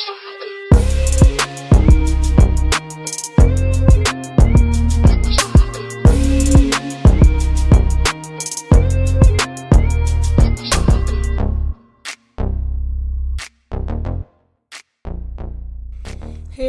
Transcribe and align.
Hey 0.00 0.06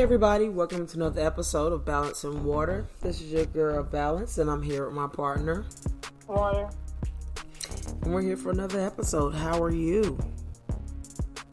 everybody, 0.01 0.49
welcome 0.49 0.85
to 0.87 0.95
another 0.97 1.21
episode 1.21 1.71
of 1.71 1.85
Balance 1.85 2.25
and 2.25 2.43
Water. 2.43 2.85
This 2.99 3.21
is 3.21 3.31
your 3.31 3.45
girl 3.45 3.81
Balance, 3.83 4.39
and 4.39 4.49
I'm 4.49 4.61
here 4.61 4.85
with 4.85 4.93
my 4.93 5.07
partner. 5.07 5.63
Water. 6.27 6.69
And 8.01 8.13
we're 8.13 8.23
here 8.23 8.35
for 8.35 8.51
another 8.51 8.81
episode. 8.81 9.33
How 9.33 9.63
are 9.63 9.71
you? 9.71 10.19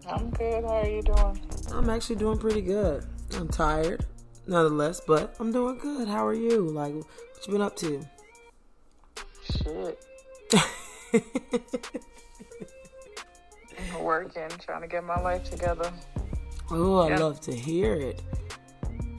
I'm 0.08 0.30
good. 0.30 0.64
How 0.64 0.70
are 0.70 0.88
you 0.88 1.02
doing? 1.02 1.40
I'm 1.72 1.90
actually 1.90 2.16
doing 2.16 2.38
pretty 2.38 2.62
good. 2.62 3.04
I'm 3.34 3.48
tired, 3.48 4.06
nonetheless, 4.46 5.00
but 5.06 5.34
I'm 5.38 5.52
doing 5.52 5.78
good. 5.78 6.08
How 6.08 6.26
are 6.26 6.34
you? 6.34 6.60
Like, 6.68 6.94
what 6.94 7.46
you 7.46 7.52
been 7.52 7.62
up 7.62 7.76
to? 7.76 8.04
Shit. 9.44 10.04
Working, 14.00 14.48
trying 14.60 14.82
to 14.82 14.88
get 14.88 15.04
my 15.04 15.20
life 15.20 15.50
together. 15.50 15.92
Oh, 16.70 16.98
I 16.98 17.16
love 17.16 17.40
to 17.42 17.54
hear 17.54 17.94
it. 17.94 18.22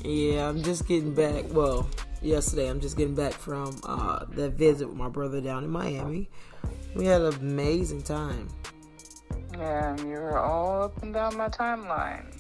Yeah, 0.04 0.48
I'm 0.50 0.62
just 0.64 0.88
getting 0.88 1.14
back. 1.14 1.46
Well, 1.50 1.90
yesterday 2.22 2.70
I'm 2.70 2.80
just 2.80 2.98
getting 2.98 3.16
back 3.16 3.34
from 3.34 3.80
uh, 3.84 4.26
that 4.32 4.52
visit 4.52 4.88
with 4.88 4.98
my 4.98 5.10
brother 5.10 5.42
down 5.42 5.64
in 5.64 5.70
Miami. 5.70 6.30
We 6.96 7.06
had 7.06 7.22
an 7.22 7.34
amazing 7.36 8.04
time. 8.04 8.50
Yeah, 9.54 9.98
you 10.02 10.14
were 10.14 10.40
all 10.40 10.84
up 10.84 11.04
and 11.04 11.14
down 11.14 11.36
my 11.38 11.50
timeline. 11.50 12.39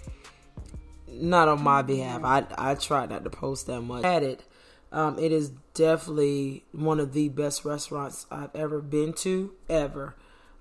Not 1.11 1.47
on 1.47 1.63
my 1.63 1.81
behalf. 1.81 2.21
I 2.23 2.45
I 2.57 2.75
tried 2.75 3.09
not 3.09 3.23
to 3.23 3.29
post 3.29 3.67
that 3.67 3.81
much. 3.81 4.03
At 4.03 4.23
it, 4.23 4.43
um, 4.91 5.19
it 5.19 5.31
is 5.31 5.49
definitely 5.73 6.63
one 6.71 6.99
of 6.99 7.13
the 7.13 7.29
best 7.29 7.65
restaurants 7.65 8.25
I've 8.31 8.55
ever 8.55 8.81
been 8.81 9.13
to 9.13 9.53
ever. 9.69 10.15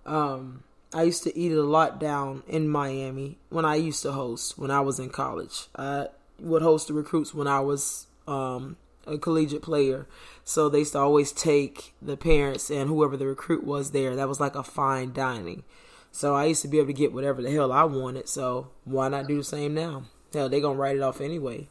Um, 0.04 0.64
I 0.92 1.02
used 1.02 1.22
to 1.24 1.38
eat 1.38 1.52
it 1.52 1.58
a 1.58 1.62
lot 1.62 2.00
down 2.00 2.42
in 2.46 2.69
Miami 2.69 3.38
when 3.50 3.64
I 3.64 3.76
used 3.76 4.02
to 4.02 4.12
host 4.12 4.58
when 4.58 4.70
I 4.70 4.80
was 4.80 4.98
in 4.98 5.10
college. 5.10 5.66
I 5.76 6.08
would 6.38 6.62
host 6.62 6.88
the 6.88 6.94
recruits 6.94 7.34
when 7.34 7.46
I 7.46 7.60
was 7.60 8.06
um, 8.26 8.76
a 9.06 9.19
collegiate 9.19 9.62
player, 9.62 10.06
so 10.44 10.69
they 10.69 10.80
used 10.80 10.92
to 10.92 10.98
always 10.98 11.32
take 11.32 11.94
the 12.00 12.16
parents 12.16 12.70
and 12.70 12.88
whoever 12.88 13.16
the 13.16 13.26
recruit 13.26 13.64
was 13.64 13.91
there. 13.91 14.16
That 14.16 14.28
was 14.28 14.41
like 14.41 14.54
a 14.54 14.62
fine 14.62 15.12
dining. 15.12 15.64
So 16.10 16.34
I 16.34 16.46
used 16.46 16.62
to 16.62 16.69
be 16.69 16.78
able 16.78 16.88
to 16.88 16.92
get 16.94 17.12
whatever 17.12 17.42
the 17.42 17.50
hell 17.50 17.70
I 17.70 17.84
wanted. 17.84 18.28
So 18.28 18.70
why 18.84 19.08
not 19.08 19.26
do 19.26 19.36
the 19.36 19.44
same 19.44 19.74
now? 19.74 20.04
Hell, 20.32 20.48
they 20.48 20.60
gonna 20.60 20.78
write 20.78 20.96
it 20.96 21.02
off 21.02 21.20
anyway. 21.20 21.68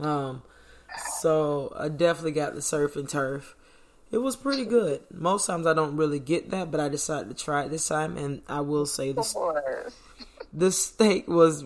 Um, 0.00 0.42
so 1.20 1.74
I 1.78 1.88
definitely 1.88 2.32
got 2.32 2.54
the 2.54 2.62
surf 2.62 2.96
and 2.96 3.08
turf. 3.08 3.56
It 4.10 4.18
was 4.18 4.36
pretty 4.36 4.64
good. 4.64 5.00
Most 5.12 5.46
times 5.46 5.66
I 5.66 5.74
don't 5.74 5.96
really 5.96 6.20
get 6.20 6.50
that, 6.50 6.70
but 6.70 6.78
I 6.78 6.88
decided 6.88 7.36
to 7.36 7.44
try 7.44 7.64
it 7.64 7.70
this 7.70 7.88
time, 7.88 8.16
and 8.16 8.42
I 8.48 8.60
will 8.60 8.86
say 8.86 9.12
this 9.12 9.36
the 10.52 10.70
steak 10.70 11.26
was 11.26 11.64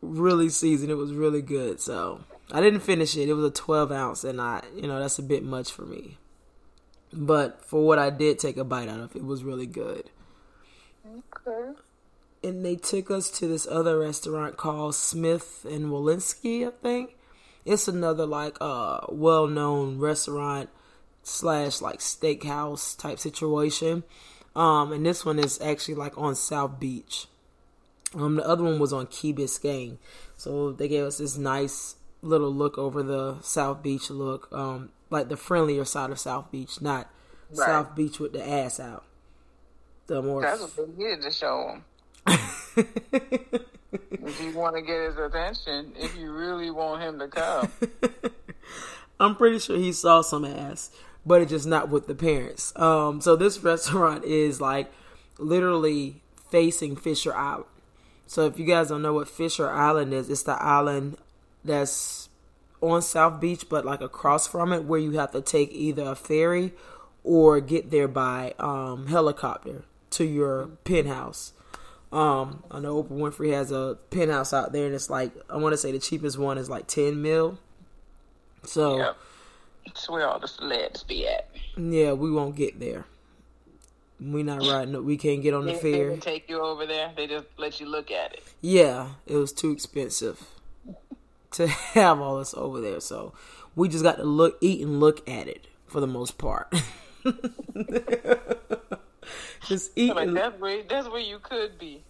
really 0.00 0.48
seasoned. 0.48 0.90
It 0.90 0.96
was 0.96 1.12
really 1.12 1.42
good. 1.42 1.80
So 1.80 2.20
I 2.50 2.60
didn't 2.60 2.80
finish 2.80 3.16
it. 3.16 3.28
It 3.28 3.34
was 3.34 3.44
a 3.44 3.50
12 3.50 3.92
ounce, 3.92 4.24
and 4.24 4.40
I, 4.40 4.62
you 4.74 4.88
know, 4.88 5.00
that's 5.00 5.18
a 5.18 5.22
bit 5.22 5.44
much 5.44 5.70
for 5.70 5.82
me. 5.82 6.18
But 7.12 7.64
for 7.64 7.84
what 7.84 7.98
I 7.98 8.08
did 8.08 8.38
take 8.38 8.56
a 8.56 8.64
bite 8.64 8.88
out 8.88 9.00
of, 9.00 9.14
it 9.14 9.24
was 9.24 9.44
really 9.44 9.66
good. 9.66 10.08
Okay. 11.06 11.78
And 12.44 12.64
they 12.64 12.76
took 12.76 13.10
us 13.10 13.30
to 13.38 13.46
this 13.46 13.66
other 13.66 13.98
restaurant 13.98 14.56
called 14.56 14.94
Smith 14.94 15.64
and 15.68 15.86
Wollensky, 15.86 16.66
I 16.66 16.70
think. 16.70 17.16
It's 17.64 17.86
another 17.86 18.26
like 18.26 18.56
uh 18.60 19.00
well 19.08 19.46
known 19.46 19.98
restaurant 19.98 20.68
slash 21.22 21.80
like 21.80 22.00
steakhouse 22.00 22.98
type 22.98 23.20
situation. 23.20 24.02
Um 24.56 24.92
and 24.92 25.06
this 25.06 25.24
one 25.24 25.38
is 25.38 25.60
actually 25.60 25.94
like 25.94 26.18
on 26.18 26.34
South 26.34 26.80
Beach. 26.80 27.28
Um, 28.14 28.36
the 28.36 28.46
other 28.46 28.64
one 28.64 28.78
was 28.78 28.92
on 28.92 29.06
Key 29.06 29.32
Biscayne, 29.32 29.96
so 30.36 30.72
they 30.72 30.86
gave 30.86 31.04
us 31.04 31.16
this 31.16 31.38
nice 31.38 31.96
little 32.20 32.52
look 32.52 32.76
over 32.76 33.02
the 33.02 33.40
South 33.40 33.82
Beach 33.82 34.10
look, 34.10 34.48
um, 34.52 34.90
like 35.08 35.30
the 35.30 35.36
friendlier 35.36 35.86
side 35.86 36.10
of 36.10 36.18
South 36.18 36.50
Beach, 36.52 36.82
not 36.82 37.08
Right. 37.54 37.66
South 37.66 37.94
Beach 37.94 38.18
with 38.18 38.32
the 38.32 38.46
ass 38.46 38.80
out. 38.80 39.04
The 40.06 40.22
more 40.22 40.40
That's 40.42 40.60
what 40.60 40.76
they 40.76 41.04
needed 41.04 41.22
to 41.22 41.30
show 41.30 41.68
him. 41.68 41.84
If 44.24 44.40
you 44.40 44.52
want 44.52 44.76
to 44.76 44.82
get 44.82 45.00
his 45.08 45.18
attention, 45.18 45.92
if 45.98 46.16
you 46.16 46.32
really 46.32 46.70
want 46.70 47.02
him 47.02 47.18
to 47.18 47.28
come. 47.28 47.70
I'm 49.20 49.36
pretty 49.36 49.58
sure 49.58 49.76
he 49.76 49.92
saw 49.92 50.22
some 50.22 50.44
ass, 50.44 50.90
but 51.26 51.42
it's 51.42 51.50
just 51.50 51.66
not 51.66 51.88
with 51.88 52.06
the 52.06 52.14
parents. 52.14 52.72
Um, 52.76 53.20
so 53.20 53.36
this 53.36 53.58
restaurant 53.58 54.24
is 54.24 54.60
like 54.60 54.90
literally 55.38 56.22
facing 56.50 56.96
Fisher 56.96 57.34
Island. 57.34 57.66
So 58.26 58.46
if 58.46 58.58
you 58.58 58.64
guys 58.64 58.88
don't 58.88 59.02
know 59.02 59.12
what 59.12 59.28
Fisher 59.28 59.68
Island 59.68 60.14
is, 60.14 60.30
it's 60.30 60.44
the 60.44 60.60
island 60.62 61.18
that's 61.64 62.28
on 62.80 63.02
South 63.02 63.40
Beach, 63.40 63.68
but 63.68 63.84
like 63.84 64.00
across 64.00 64.46
from 64.46 64.72
it, 64.72 64.84
where 64.84 65.00
you 65.00 65.12
have 65.12 65.32
to 65.32 65.40
take 65.40 65.72
either 65.72 66.04
a 66.04 66.14
ferry 66.14 66.72
or 67.24 67.60
get 67.60 67.90
there 67.90 68.08
by 68.08 68.54
um, 68.58 69.08
helicopter 69.08 69.84
to 70.10 70.24
your 70.24 70.66
penthouse. 70.84 71.52
Um, 72.12 72.62
I 72.70 72.78
know 72.80 73.02
Oprah 73.02 73.12
Winfrey 73.18 73.52
has 73.52 73.72
a 73.72 73.96
penthouse 74.10 74.52
out 74.52 74.72
there, 74.72 74.84
and 74.86 74.94
it's 74.94 75.08
like 75.08 75.32
I 75.48 75.56
want 75.56 75.72
to 75.72 75.76
say 75.78 75.92
the 75.92 75.98
cheapest 75.98 76.38
one 76.38 76.58
is 76.58 76.68
like 76.68 76.86
ten 76.86 77.22
mil. 77.22 77.58
So 78.64 78.98
Yep. 78.98 79.16
That's 79.86 80.08
where 80.08 80.28
all 80.28 80.38
the 80.38 80.46
celebs 80.46 81.06
be 81.06 81.26
at. 81.26 81.48
yeah, 81.76 82.12
we 82.12 82.30
won't 82.30 82.54
get 82.54 82.78
there. 82.78 83.06
We 84.20 84.44
not 84.44 84.60
riding. 84.60 85.04
We 85.04 85.16
can't 85.16 85.42
get 85.42 85.52
on 85.54 85.64
the 85.64 85.72
They, 85.72 85.78
they 85.80 85.92
ferry. 85.98 86.16
take 86.18 86.48
you 86.48 86.60
over 86.60 86.86
there. 86.86 87.12
They 87.16 87.26
just 87.26 87.46
let 87.56 87.80
you 87.80 87.86
look 87.86 88.12
at 88.12 88.34
it. 88.34 88.44
Yeah, 88.60 89.14
it 89.26 89.34
was 89.34 89.52
too 89.52 89.72
expensive 89.72 90.40
to 91.52 91.66
have 91.66 92.20
all 92.20 92.38
this 92.38 92.54
over 92.54 92.80
there. 92.80 93.00
So 93.00 93.32
we 93.74 93.88
just 93.88 94.04
got 94.04 94.18
to 94.18 94.22
look, 94.24 94.58
eat, 94.60 94.80
and 94.82 95.00
look 95.00 95.28
at 95.28 95.48
it 95.48 95.66
for 95.88 96.00
the 96.00 96.06
most 96.06 96.38
part. 96.38 96.72
just 99.66 99.92
eat. 99.96 100.14
Like 100.14 100.32
that's 100.32 100.60
where 100.60 100.82
that's 100.82 101.08
where 101.08 101.20
you 101.20 101.38
could 101.38 101.78
be, 101.78 102.02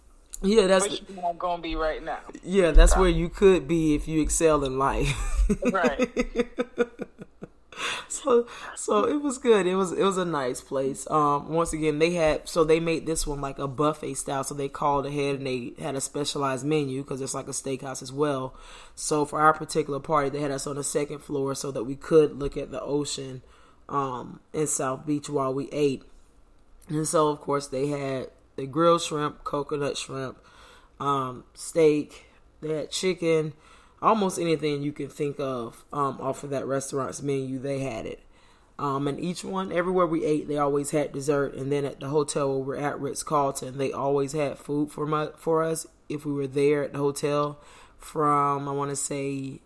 yeah, 0.43 0.67
that's 0.67 0.87
but 0.87 1.09
you're 1.09 1.21
not 1.21 1.39
gonna 1.39 1.61
be 1.61 1.75
right 1.75 2.03
now. 2.03 2.19
yeah, 2.43 2.71
that's 2.71 2.97
where 2.97 3.09
you 3.09 3.29
could 3.29 3.67
be 3.67 3.95
if 3.95 4.07
you 4.07 4.21
excel 4.21 4.63
in 4.65 4.77
life. 4.77 5.15
Right. 5.71 6.09
so 8.09 8.47
so 8.75 9.05
it 9.05 9.21
was 9.21 9.37
good. 9.37 9.65
It 9.65 9.75
was 9.75 9.93
it 9.93 10.03
was 10.03 10.17
a 10.17 10.25
nice 10.25 10.59
place. 10.59 11.09
Um, 11.09 11.49
once 11.49 11.71
again, 11.71 11.99
they 11.99 12.11
had 12.11 12.49
so 12.49 12.65
they 12.65 12.81
made 12.81 13.05
this 13.05 13.25
one 13.25 13.39
like 13.39 13.57
a 13.57 13.69
buffet 13.69 14.15
style. 14.15 14.43
So 14.43 14.53
they 14.53 14.67
called 14.67 15.05
ahead 15.05 15.35
and 15.35 15.47
they 15.47 15.73
had 15.81 15.95
a 15.95 16.01
specialized 16.01 16.65
menu 16.65 17.03
because 17.03 17.21
it's 17.21 17.33
like 17.33 17.47
a 17.47 17.51
steakhouse 17.51 18.01
as 18.01 18.11
well. 18.11 18.53
So 18.95 19.23
for 19.23 19.39
our 19.39 19.53
particular 19.53 20.01
party, 20.01 20.29
they 20.29 20.41
had 20.41 20.51
us 20.51 20.67
on 20.67 20.75
the 20.75 20.83
second 20.83 21.19
floor 21.19 21.55
so 21.55 21.71
that 21.71 21.85
we 21.85 21.95
could 21.95 22.37
look 22.37 22.57
at 22.57 22.71
the 22.71 22.81
ocean 22.81 23.43
um, 23.87 24.41
in 24.51 24.67
South 24.67 25.05
Beach 25.05 25.29
while 25.29 25.53
we 25.53 25.69
ate. 25.71 26.03
And 26.89 27.07
so 27.07 27.29
of 27.29 27.41
course 27.41 27.67
they 27.67 27.87
had 27.87 28.27
the 28.55 28.65
grilled 28.67 29.01
shrimp, 29.01 29.43
coconut 29.43 29.97
shrimp, 29.97 30.37
um, 30.99 31.43
steak. 31.53 32.25
They 32.61 32.75
had 32.75 32.91
chicken 32.91 33.53
almost 34.03 34.37
anything 34.37 34.83
you 34.83 34.91
can 34.91 35.07
think 35.07 35.39
of 35.39 35.85
um, 35.93 36.19
off 36.19 36.43
of 36.43 36.49
that 36.49 36.67
restaurant's 36.67 37.23
menu, 37.23 37.57
they 37.57 37.79
had 37.79 38.05
it. 38.05 38.19
Um, 38.77 39.07
and 39.07 39.19
each 39.19 39.45
one, 39.45 39.71
everywhere 39.71 40.05
we 40.05 40.25
ate, 40.25 40.47
they 40.47 40.57
always 40.57 40.91
had 40.91 41.13
dessert. 41.13 41.55
And 41.55 41.71
then 41.71 41.85
at 41.85 42.01
the 42.01 42.09
hotel 42.09 42.49
where 42.49 42.77
we're 42.77 42.83
at, 42.83 42.99
Ritz 42.99 43.23
Carlton, 43.23 43.77
they 43.77 43.91
always 43.91 44.33
had 44.33 44.57
food 44.57 44.91
for 44.91 45.05
my, 45.05 45.29
for 45.37 45.63
us 45.63 45.87
if 46.09 46.25
we 46.25 46.33
were 46.33 46.47
there 46.47 46.83
at 46.83 46.91
the 46.91 46.99
hotel 46.99 47.59
from 47.97 48.67
I 48.67 48.71
want 48.73 48.89
to 48.89 48.95
say 48.97 49.61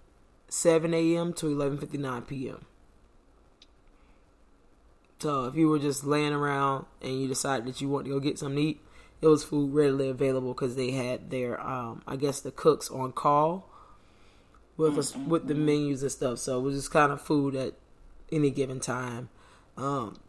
7 0.49 0.93
a.m. 0.93 1.33
to 1.33 1.47
11:59 1.47 2.27
p.m. 2.27 2.66
So 5.19 5.45
if 5.45 5.55
you 5.55 5.67
were 5.69 5.79
just 5.79 6.03
laying 6.03 6.33
around 6.33 6.85
and 7.01 7.19
you 7.19 7.27
decided 7.27 7.67
that 7.67 7.81
you 7.81 7.89
want 7.89 8.05
to 8.05 8.11
go 8.11 8.19
get 8.19 8.37
something 8.37 8.57
to 8.57 8.61
eat, 8.61 8.81
it 9.21 9.27
was 9.27 9.43
food 9.43 9.73
readily 9.73 10.09
available 10.09 10.53
because 10.53 10.75
they 10.75 10.91
had 10.91 11.31
their, 11.31 11.59
um, 11.59 12.03
I 12.07 12.15
guess, 12.15 12.39
the 12.39 12.51
cooks 12.51 12.91
on 12.91 13.13
call 13.13 13.67
with 14.77 14.97
us 14.97 15.15
with 15.15 15.47
the 15.47 15.55
menus 15.55 16.03
and 16.03 16.11
stuff. 16.11 16.37
So 16.37 16.59
it 16.59 16.61
was 16.61 16.75
just 16.75 16.91
kind 16.91 17.11
of 17.11 17.19
food 17.19 17.55
at 17.55 17.73
any 18.31 18.51
given 18.51 18.79
time. 18.79 19.29
Um, 19.75 20.19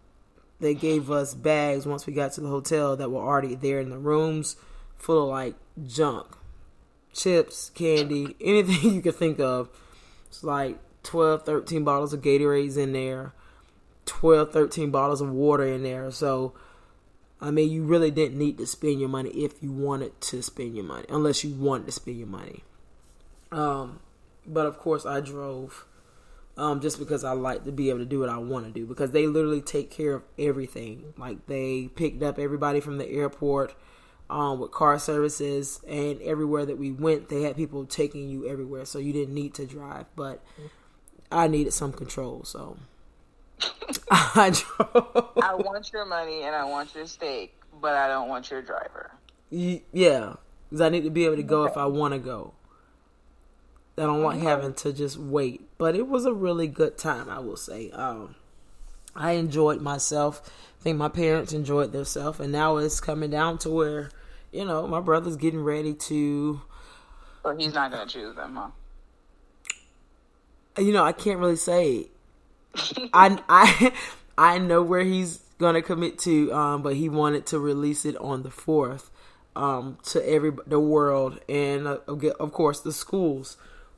they 0.61 0.75
gave 0.75 1.11
us 1.11 1.35
bags 1.35 1.87
once 1.87 2.07
we 2.07 2.13
got 2.13 2.33
to 2.33 2.41
the 2.41 2.49
hotel 2.49 2.97
that 2.97 3.11
were 3.11 3.21
already 3.21 3.55
there 3.55 3.81
in 3.81 3.91
the 3.91 3.99
rooms, 3.99 4.57
full 4.97 5.25
of 5.25 5.29
like 5.29 5.55
junk, 5.87 6.27
chips, 7.13 7.71
candy, 7.71 8.37
anything 8.41 8.95
you 8.95 9.03
could 9.03 9.17
think 9.17 9.39
of. 9.39 9.69
It's 10.27 10.43
like 10.43 10.79
12, 11.05 11.45
13 11.45 11.85
bottles 11.85 12.13
of 12.13 12.23
Gatorades 12.23 12.77
in 12.77 12.93
there, 12.93 13.33
12, 14.09 14.53
13 14.53 14.91
bottles 14.91 15.21
of 15.21 15.31
water 15.31 15.65
in 15.65 15.83
there. 15.85 16.11
So 16.11 16.55
I 17.41 17.51
mean, 17.51 17.71
you 17.71 17.85
really 17.85 18.11
didn't 18.11 18.37
need 18.37 18.59
to 18.59 18.67
spend 18.67 18.99
your 18.99 19.09
money 19.09 19.31
if 19.31 19.63
you 19.63 19.71
wanted 19.71 20.21
to 20.23 20.43
spend 20.43 20.75
your 20.75 20.85
money, 20.85 21.07
unless 21.09 21.45
you 21.45 21.55
wanted 21.55 21.87
to 21.87 21.93
spend 21.93 22.19
your 22.19 22.27
money. 22.27 22.65
Um, 23.53 24.01
but 24.47 24.67
of 24.67 24.79
course, 24.79 25.07
I 25.07 25.21
drove 25.21 25.87
um, 26.57 26.81
just 26.81 26.99
because 26.99 27.23
I 27.23 27.33
like 27.33 27.65
to 27.65 27.73
be 27.73 27.91
able 27.91 28.01
to 28.01 28.05
do 28.05 28.21
what 28.21 28.29
I 28.29 28.39
want 28.39 28.67
to 28.67 28.73
do 28.73 28.87
because 28.87 29.13
they 29.13 29.27
literally 29.27 29.61
take 29.61 29.91
care 29.91 30.15
of 30.15 30.25
everything. 30.37 31.15
Like 31.17 31.47
they 31.47 31.89
picked 31.95 32.23
up 32.23 32.39
everybody 32.39 32.81
from 32.81 32.99
the 32.99 33.09
airport 33.09 33.75
um, 34.29 34.59
with 34.59 34.73
car 34.73 34.99
services, 34.99 35.81
and 35.89 36.21
everywhere 36.21 36.67
that 36.67 36.77
we 36.77 36.91
went, 36.91 37.29
they 37.29 37.43
had 37.43 37.57
people 37.57 37.87
taking 37.87 38.29
you 38.29 38.47
everywhere, 38.47 38.85
so 38.85 38.99
you 38.99 39.13
didn't 39.13 39.35
need 39.35 39.55
to 39.55 39.65
drive. 39.65 40.07
But 40.17 40.45
I 41.31 41.47
needed 41.47 41.73
some 41.73 41.93
control, 41.93 42.43
so 42.45 42.77
I 44.11 44.51
drove. 44.51 45.33
I 45.43 45.55
want 45.55 45.93
your 45.93 46.05
money 46.05 46.43
and 46.43 46.55
I 46.55 46.65
want 46.65 46.95
your 46.95 47.07
steak, 47.07 47.55
but 47.81 47.95
I 47.95 48.09
don't 48.09 48.29
want 48.29 48.51
your 48.51 48.63
driver. 48.63 49.13
Yeah, 49.51 50.35
because 50.69 50.81
I 50.81 50.89
need 50.89 51.05
to 51.05 51.11
be 51.11 51.25
able 51.25 51.37
to 51.37 51.43
go 51.43 51.63
okay. 51.63 51.73
if 51.73 51.77
I 51.77 51.87
want 51.87 52.15
to 52.15 52.21
go. 52.21 52.53
I 53.97 54.03
don't 54.03 54.23
like 54.23 54.41
having 54.41 54.75
to 54.75 54.93
just 54.93 55.17
wait. 55.17 55.69
But 55.77 55.97
it 55.97 56.07
was 56.07 56.25
a 56.25 56.33
really 56.33 56.69
good 56.69 56.97
time, 56.97 57.29
I 57.29 57.41
will 57.41 57.57
say. 57.57 57.91
Um, 57.91 58.37
I 59.15 59.33
enjoyed 59.33 59.81
myself. 59.81 60.43
I 60.79 60.83
think 60.83 60.99
my 60.99 61.09
parents 61.09 61.53
enjoyed 61.53 61.93
themselves, 61.93 62.39
and 62.39 62.53
now 62.53 62.77
it's 62.77 63.01
coming 63.01 63.31
down 63.31 63.59
to 63.59 63.71
where, 63.71 64.11
you 64.53 64.65
know, 64.65 64.87
my 64.87 65.01
brother's 65.01 65.37
getting 65.37 65.65
ready 65.65 65.95
to. 65.95 66.61
So 67.43 67.57
he's 67.57 67.75
not 67.75 67.91
going 67.91 68.07
to 68.07 68.13
choose 68.13 68.37
them, 68.37 68.55
huh? 68.55 68.71
You 70.81 70.93
know, 70.93 71.05
I 71.05 71.13
can't 71.13 71.41
really 71.41 71.57
say. 71.57 72.09
I 73.13 73.39
I 73.49 73.93
I 74.37 74.59
know 74.59 74.83
where 74.83 75.03
he's 75.03 75.39
going 75.59 75.75
to 75.75 75.83
commit 75.83 76.19
to, 76.21 76.53
um, 76.53 76.83
but 76.83 76.95
he 76.95 77.09
wanted 77.09 77.47
to 77.47 77.59
release 77.59 78.05
it 78.05 78.17
on 78.17 78.43
the 78.43 78.51
fourth 78.51 79.11
um, 79.57 79.99
to 80.05 80.27
every 80.29 80.53
the 80.67 80.81
world 80.81 81.41
and 81.49 81.87
uh, 81.87 81.99
of 82.07 82.53
course 82.53 82.81
the 82.81 82.93
schools 82.93 83.57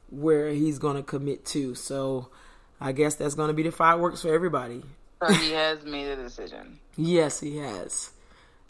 where 0.08 0.50
he's 0.50 0.78
going 0.78 0.96
to 0.96 1.02
commit 1.02 1.44
to. 1.46 1.74
So 1.74 2.28
I 2.80 2.92
guess 2.92 3.14
that's 3.14 3.34
going 3.34 3.48
to 3.48 3.54
be 3.54 3.62
the 3.62 3.72
fireworks 3.72 4.22
for 4.22 4.32
everybody. 4.32 4.82
So 5.22 5.32
he 5.34 5.52
has 5.52 5.84
made 5.84 6.08
a 6.08 6.16
decision. 6.16 6.78
yes, 6.96 7.40
he 7.40 7.58
has. 7.58 8.10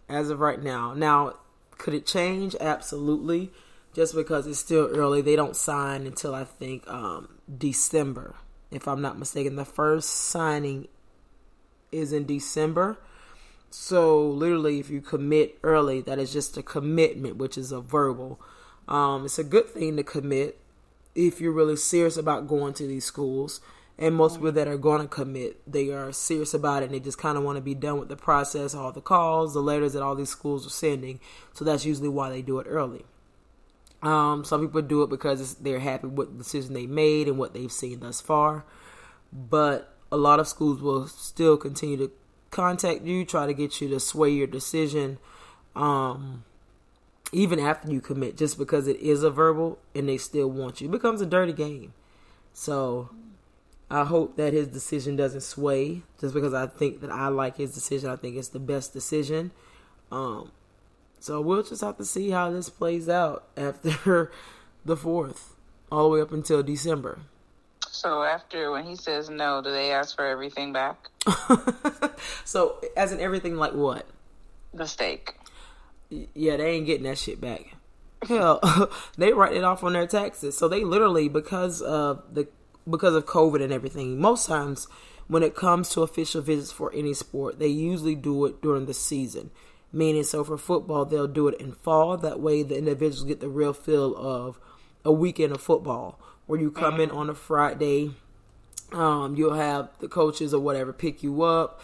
As 0.09 0.31
of 0.31 0.41
right 0.41 0.61
now. 0.61 0.95
Now, 0.95 1.35
could 1.79 1.95
it 1.95 2.05
change? 2.05 2.57
Absolutely. 2.61 3.53
Just 3.95 4.15
because 4.15 4.47
it's 4.47 4.59
still 4.59 4.87
early, 4.87 5.21
they 5.21 5.37
don't 5.37 5.57
sign 5.57 6.07
until 6.07 6.35
I 6.35 6.45
think 6.45 6.87
um, 6.89 7.39
December, 7.57 8.35
if 8.71 8.87
I'm 8.87 9.03
not 9.03 9.19
mistaken. 9.19 9.57
The 9.57 9.65
first 9.65 10.09
signing 10.09 10.89
is 11.93 12.13
in 12.13 12.27
December. 12.27 12.99
So 13.71 14.29
literally, 14.29 14.81
if 14.81 14.91
you 14.91 15.01
commit 15.01 15.59
early, 15.63 16.01
that 16.03 16.19
is 16.19 16.33
just 16.33 16.57
a 16.57 16.63
commitment, 16.63 17.37
which 17.37 17.57
is 17.57 17.73
a 17.73 17.81
verbal. 17.81 18.41
Um, 18.89 19.25
it's 19.25 19.39
a 19.39 19.45
good 19.45 19.69
thing 19.69 19.97
to 19.97 20.03
commit 20.03 20.59
if 21.15 21.41
you're 21.41 21.53
really 21.53 21.77
serious 21.77 22.17
about 22.17 22.49
going 22.49 22.75
to 22.75 22.87
these 22.87 23.05
schools. 23.05 23.61
And 23.99 24.15
most 24.15 24.37
people 24.37 24.53
that 24.53 24.67
are 24.67 24.79
going 24.79 25.03
to 25.03 25.09
commit, 25.09 25.61
they 25.71 25.91
are 25.91 26.11
serious 26.11 26.55
about 26.55 26.83
it 26.83 26.87
and 26.87 26.95
they 26.95 27.01
just 27.01 27.19
kind 27.19 27.37
of 27.37 27.45
want 27.45 27.57
to 27.57 27.63
be 27.63 27.75
done 27.75 28.01
with 28.01 28.09
the 28.09 28.17
process, 28.17 28.75
all 28.75 28.93
the 28.93 29.03
calls, 29.03 29.53
the 29.53 29.61
letters 29.61 29.93
that 29.93 30.03
all 30.03 30.15
these 30.15 30.31
schools 30.31 30.67
are 30.67 30.71
sending. 30.71 31.21
So 31.53 31.67
that's 31.67 31.85
usually 31.85 32.09
why 32.09 32.31
they 32.31 32.41
do 32.41 32.59
it 32.61 32.67
early. 32.69 33.05
Um, 34.03 34.45
some 34.45 34.63
people 34.63 34.83
do 34.83 35.03
it 35.03 35.11
because 35.11 35.57
they're 35.57 35.81
happy 35.81 36.07
with 36.07 36.33
the 36.33 36.39
decision 36.43 36.73
they 36.73 36.87
made 36.87 37.29
and 37.29 37.39
what 37.39 37.53
they've 37.53 37.71
seen 37.71 38.01
thus 38.01 38.21
far. 38.21 38.65
But 39.33 39.95
a 40.11 40.17
lot 40.17 40.41
of 40.41 40.49
schools 40.49 40.81
will 40.81 41.07
still 41.07 41.57
continue 41.57 41.97
to 41.99 42.11
contact 42.51 43.03
you, 43.03 43.25
try 43.25 43.47
to 43.47 43.55
get 43.55 43.81
you 43.81 43.89
to 43.89 44.01
sway 44.01 44.31
your 44.31 44.47
decision. 44.47 45.19
Um, 45.77 46.45
even 47.33 47.61
after 47.61 47.91
you 47.91 48.01
commit, 48.01 48.37
just 48.37 48.59
because 48.59 48.89
it 48.89 48.97
is 48.97 49.23
a 49.23 49.31
verbal 49.31 49.79
and 49.95 50.09
they 50.09 50.19
still 50.19 50.51
want 50.51 50.81
you. 50.81 50.89
It 50.89 50.93
becomes 50.93 51.21
a 51.21 51.27
dirty 51.27 51.53
game. 51.53 51.93
So 52.53 53.11
I 53.91 54.05
hope 54.05 54.37
that 54.37 54.53
his 54.53 54.69
decision 54.69 55.17
doesn't 55.17 55.43
sway 55.43 56.03
just 56.21 56.35
because 56.35 56.55
I 56.55 56.67
think 56.67 57.01
that 57.03 57.11
I 57.11 57.29
like 57.29 57.57
his 57.57 57.73
decision. 57.73 58.11
I 58.11 58.17
think 58.17 58.37
it's 58.37 58.49
the 58.49 58.59
best 58.59 58.93
decision. 58.93 59.53
Um, 60.11 60.51
so 61.21 61.41
we'll 61.41 61.63
just 61.63 61.83
have 61.83 61.97
to 61.99 62.05
see 62.05 62.31
how 62.31 62.51
this 62.51 62.69
plays 62.69 63.09
out 63.09 63.45
after 63.57 64.33
the 64.85 64.97
fourth, 64.97 65.55
all 65.91 66.05
the 66.05 66.17
way 66.17 66.21
up 66.21 66.33
until 66.33 66.63
December. 66.63 67.21
So 67.89 68.23
after 68.23 68.71
when 68.71 68.85
he 68.85 68.97
says 68.97 69.31
no, 69.31 69.63
do 69.63 69.71
they 69.71 69.93
ask 69.93 70.17
for 70.17 70.27
everything 70.27 70.73
back? 70.73 71.09
so 72.45 72.81
as 72.97 73.13
in 73.13 73.21
everything 73.21 73.57
like 73.57 73.75
what? 73.75 74.07
The 74.73 74.87
steak 74.87 75.35
yeah, 76.11 76.57
they 76.57 76.73
ain't 76.73 76.87
getting 76.87 77.05
that 77.05 77.19
shit 77.19 77.41
back. 77.41 77.75
Hell, 78.27 78.61
they 79.17 79.33
write 79.33 79.57
it 79.57 79.65
off 79.65 79.85
on 79.85 79.93
their 79.93 80.07
taxes. 80.07 80.57
So 80.57 80.69
they 80.69 80.85
literally 80.85 81.29
because 81.29 81.81
of 81.81 82.23
the 82.33 82.49
because 82.89 83.15
of 83.15 83.27
COVID 83.27 83.63
and 83.63 83.73
everything. 83.73 84.21
Most 84.21 84.47
times 84.47 84.89
when 85.29 85.43
it 85.43 85.55
comes 85.55 85.89
to 85.91 86.03
official 86.03 86.43
visits 86.43 86.73
for 86.73 86.93
any 86.93 87.15
sport, 87.15 87.59
they 87.59 87.69
usually 87.69 88.17
do 88.17 88.45
it 88.47 88.61
during 88.61 88.87
the 88.87 88.95
season. 88.95 89.51
Meaning, 89.93 90.23
so 90.23 90.45
for 90.45 90.57
football, 90.57 91.05
they'll 91.05 91.27
do 91.27 91.49
it 91.49 91.61
in 91.61 91.73
fall. 91.73 92.17
That 92.17 92.41
way, 92.41 92.63
the 92.63 92.79
individuals 92.79 93.25
get 93.25 93.41
the 93.41 93.49
real 93.49 93.73
feel 93.73 94.17
of 94.17 94.61
a 95.05 95.13
weekend 95.13 95.53
of 95.53 95.61
football, 95.61 96.21
where 96.47 96.61
you 96.61 96.71
come 96.71 97.01
in 97.01 97.11
on 97.11 97.29
a 97.29 97.35
Friday. 97.35 98.13
Um, 98.93 99.37
you'll 99.37 99.55
have 99.55 99.91
the 100.01 100.09
coaches 100.09 100.53
or 100.53 100.61
whatever 100.61 100.93
pick 100.93 101.23
you 101.23 101.43
up 101.43 101.81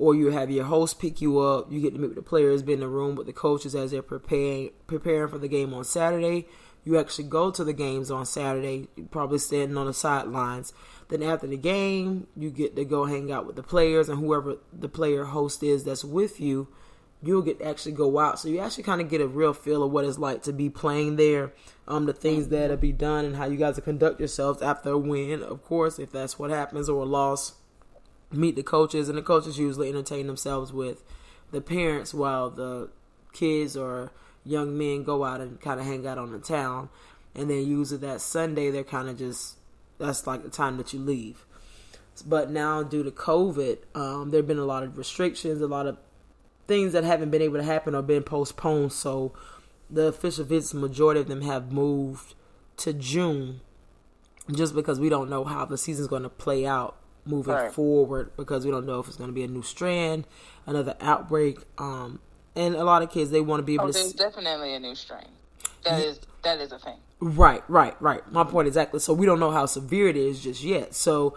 or 0.00 0.14
you 0.14 0.30
have 0.30 0.50
your 0.50 0.64
host 0.64 0.98
pick 0.98 1.20
you 1.20 1.38
up. 1.38 1.70
You 1.70 1.78
get 1.80 1.92
to 1.92 2.00
meet 2.00 2.08
with 2.08 2.16
the 2.16 2.22
players, 2.22 2.62
be 2.62 2.72
in 2.72 2.80
the 2.80 2.88
room 2.88 3.16
with 3.16 3.26
the 3.26 3.34
coaches 3.34 3.74
as 3.74 3.90
they're 3.90 4.00
preparing 4.00 4.70
preparing 4.86 5.28
for 5.28 5.36
the 5.36 5.46
game 5.46 5.74
on 5.74 5.84
Saturday. 5.84 6.48
You 6.84 6.98
actually 6.98 7.28
go 7.28 7.50
to 7.50 7.62
the 7.62 7.74
games 7.74 8.10
on 8.10 8.24
Saturday, 8.24 8.88
probably 9.10 9.38
standing 9.38 9.76
on 9.76 9.86
the 9.86 9.92
sidelines. 9.92 10.72
Then 11.08 11.22
after 11.22 11.46
the 11.46 11.58
game, 11.58 12.28
you 12.34 12.50
get 12.50 12.76
to 12.76 12.86
go 12.86 13.04
hang 13.04 13.30
out 13.30 13.46
with 13.46 13.56
the 13.56 13.62
players 13.62 14.08
and 14.08 14.18
whoever 14.18 14.56
the 14.72 14.88
player 14.88 15.24
host 15.24 15.62
is 15.62 15.84
that's 15.84 16.02
with 16.02 16.40
you. 16.40 16.68
You'll 17.22 17.42
get 17.42 17.60
actually 17.60 17.92
go 17.92 18.18
out, 18.18 18.38
so 18.38 18.48
you 18.48 18.60
actually 18.60 18.84
kind 18.84 19.00
of 19.00 19.10
get 19.10 19.20
a 19.20 19.26
real 19.26 19.52
feel 19.52 19.82
of 19.82 19.90
what 19.90 20.06
it's 20.06 20.18
like 20.18 20.42
to 20.44 20.54
be 20.54 20.70
playing 20.70 21.16
there, 21.16 21.52
um, 21.86 22.06
the 22.06 22.14
things 22.14 22.48
that'll 22.48 22.78
be 22.78 22.92
done, 22.92 23.26
and 23.26 23.36
how 23.36 23.44
you 23.44 23.58
guys 23.58 23.76
will 23.76 23.82
conduct 23.82 24.20
yourselves 24.20 24.62
after 24.62 24.90
a 24.90 24.98
win, 24.98 25.42
of 25.42 25.62
course, 25.62 25.98
if 25.98 26.10
that's 26.10 26.38
what 26.38 26.50
happens, 26.50 26.88
or 26.88 27.02
a 27.02 27.06
loss 27.06 27.54
meet 28.32 28.56
the 28.56 28.62
coaches, 28.62 29.08
and 29.08 29.18
the 29.18 29.22
coaches 29.22 29.58
usually 29.58 29.88
entertain 29.88 30.26
themselves 30.26 30.72
with 30.72 31.02
the 31.50 31.60
parents 31.60 32.14
while 32.14 32.48
the 32.48 32.88
kids 33.32 33.76
or 33.76 34.10
young 34.44 34.76
men 34.76 35.02
go 35.02 35.24
out 35.24 35.40
and 35.40 35.60
kind 35.60 35.80
of 35.80 35.86
hang 35.86 36.06
out 36.06 36.18
on 36.18 36.32
the 36.32 36.38
town. 36.38 36.88
And 37.34 37.50
then 37.50 37.66
usually 37.66 38.00
that 38.00 38.20
Sunday, 38.20 38.70
they're 38.70 38.84
kind 38.84 39.08
of 39.08 39.18
just 39.18 39.56
that's 39.98 40.26
like 40.26 40.42
the 40.42 40.48
time 40.48 40.76
that 40.78 40.92
you 40.92 40.98
leave. 40.98 41.44
But 42.26 42.50
now, 42.50 42.82
due 42.82 43.02
to 43.02 43.10
COVID, 43.10 43.78
um, 43.94 44.30
there 44.30 44.40
have 44.40 44.48
been 44.48 44.58
a 44.58 44.64
lot 44.64 44.82
of 44.82 44.98
restrictions, 44.98 45.60
a 45.60 45.66
lot 45.66 45.86
of 45.86 45.96
things 46.70 46.92
that 46.92 47.02
haven't 47.02 47.30
been 47.30 47.42
able 47.42 47.56
to 47.56 47.64
happen 47.64 47.96
or 47.96 48.02
been 48.02 48.22
postponed. 48.22 48.92
So 48.92 49.32
the 49.90 50.06
official 50.06 50.44
visits, 50.44 50.72
majority 50.72 51.18
of 51.18 51.26
them 51.26 51.40
have 51.40 51.72
moved 51.72 52.34
to 52.76 52.92
June, 52.92 53.60
just 54.52 54.72
because 54.72 55.00
we 55.00 55.08
don't 55.08 55.28
know 55.28 55.42
how 55.42 55.64
the 55.64 55.76
season's 55.76 56.06
going 56.06 56.22
to 56.22 56.28
play 56.28 56.64
out 56.64 56.96
moving 57.24 57.54
right. 57.54 57.72
forward 57.72 58.30
because 58.36 58.64
we 58.64 58.70
don't 58.70 58.86
know 58.86 59.00
if 59.00 59.08
it's 59.08 59.16
going 59.16 59.28
to 59.28 59.34
be 59.34 59.42
a 59.42 59.48
new 59.48 59.62
strand, 59.62 60.28
another 60.64 60.94
outbreak. 61.00 61.58
Um, 61.76 62.20
and 62.54 62.76
a 62.76 62.84
lot 62.84 63.02
of 63.02 63.10
kids 63.10 63.30
they 63.30 63.40
want 63.40 63.58
to 63.58 63.64
be 63.64 63.74
able 63.74 63.86
oh, 63.86 63.92
to. 63.92 63.98
There's 63.98 64.12
definitely 64.12 64.74
a 64.74 64.78
new 64.78 64.94
strain. 64.94 65.26
That 65.82 66.00
is 66.04 66.20
that 66.44 66.60
is 66.60 66.70
a 66.70 66.78
thing. 66.78 66.98
Right, 67.18 67.64
right, 67.68 68.00
right. 68.00 68.30
My 68.30 68.44
point 68.44 68.68
exactly. 68.68 69.00
So 69.00 69.12
we 69.12 69.26
don't 69.26 69.40
know 69.40 69.50
how 69.50 69.66
severe 69.66 70.06
it 70.06 70.16
is 70.16 70.40
just 70.40 70.62
yet. 70.62 70.94
So 70.94 71.36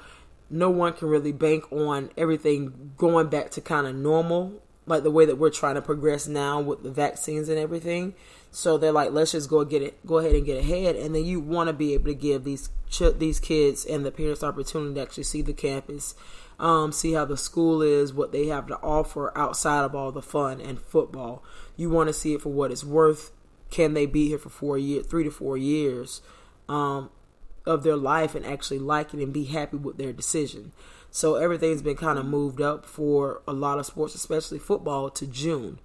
no 0.50 0.70
one 0.70 0.94
can 0.94 1.08
really 1.08 1.32
bank 1.32 1.72
on 1.72 2.12
everything 2.18 2.94
going 2.98 3.30
back 3.30 3.50
to 3.52 3.62
kind 3.62 3.88
of 3.88 3.96
normal, 3.96 4.62
like 4.86 5.04
the 5.04 5.12
way 5.12 5.26
that 5.26 5.38
we're 5.38 5.50
trying 5.50 5.76
to 5.76 5.82
progress 5.82 6.28
now 6.28 6.60
with 6.60 6.84
the 6.84 6.92
vaccines 6.92 7.50
and 7.50 7.58
everything. 7.58 8.14
So 8.52 8.78
they're 8.78 8.92
like, 8.92 9.12
let's 9.12 9.32
just 9.32 9.50
go 9.50 9.64
get 9.66 9.82
it, 9.82 10.06
go 10.06 10.20
ahead 10.20 10.36
and 10.36 10.46
get 10.46 10.58
ahead, 10.58 10.96
and 10.96 11.16
then 11.16 11.26
you 11.26 11.40
want 11.40 11.68
to 11.68 11.74
be 11.74 11.94
able 11.94 12.06
to 12.06 12.14
give 12.14 12.44
these 12.44 12.70
ch- 12.90 13.18
these 13.18 13.40
kids 13.40 13.84
and 13.86 14.06
the 14.06 14.12
parents 14.12 14.44
opportunity 14.44 14.94
to 14.96 15.02
actually 15.02 15.24
see 15.24 15.42
the 15.42 15.54
campus, 15.54 16.14
um, 16.60 16.92
see 16.92 17.14
how 17.14 17.26
the 17.26 17.38
school 17.38 17.82
is, 17.82 18.14
what 18.14 18.32
they 18.32 18.48
have 18.48 18.68
to 18.68 18.78
offer 18.78 19.36
outside 19.36 19.84
of 19.84 19.96
all 19.96 20.12
the 20.12 20.22
fun 20.22 20.62
and 20.62 20.80
football. 20.80 21.44
You 21.76 21.90
want 21.90 22.10
to 22.10 22.14
see 22.14 22.36
it 22.36 22.42
for 22.42 22.50
what 22.50 22.72
it's 22.72 22.84
worth. 22.84 23.32
Can 23.72 23.96
they 23.96 24.06
be 24.06 24.28
here 24.28 24.38
for 24.38 24.50
four 24.50 24.78
years, 24.78 25.08
three 25.08 25.24
to 25.24 25.32
four 25.32 25.58
years 25.58 26.22
um, 26.70 27.10
of 27.66 27.82
their 27.82 27.96
life, 27.96 28.36
and 28.36 28.46
actually 28.46 28.78
like 28.78 29.16
it 29.16 29.20
and 29.20 29.34
be 29.34 29.46
happy 29.46 29.78
with 29.78 29.98
their 29.98 30.14
decision? 30.14 30.74
So 31.14 31.36
everything's 31.36 31.82
been 31.82 31.96
kind 31.96 32.20
of 32.20 32.26
moved 32.26 32.60
up 32.60 32.86
for 32.86 33.42
a 33.48 33.54
lot 33.54 33.80
of 33.80 33.86
sports, 33.86 34.16
especially 34.16 34.60
football, 34.60 35.10
to 35.12 35.26
June 35.26 35.80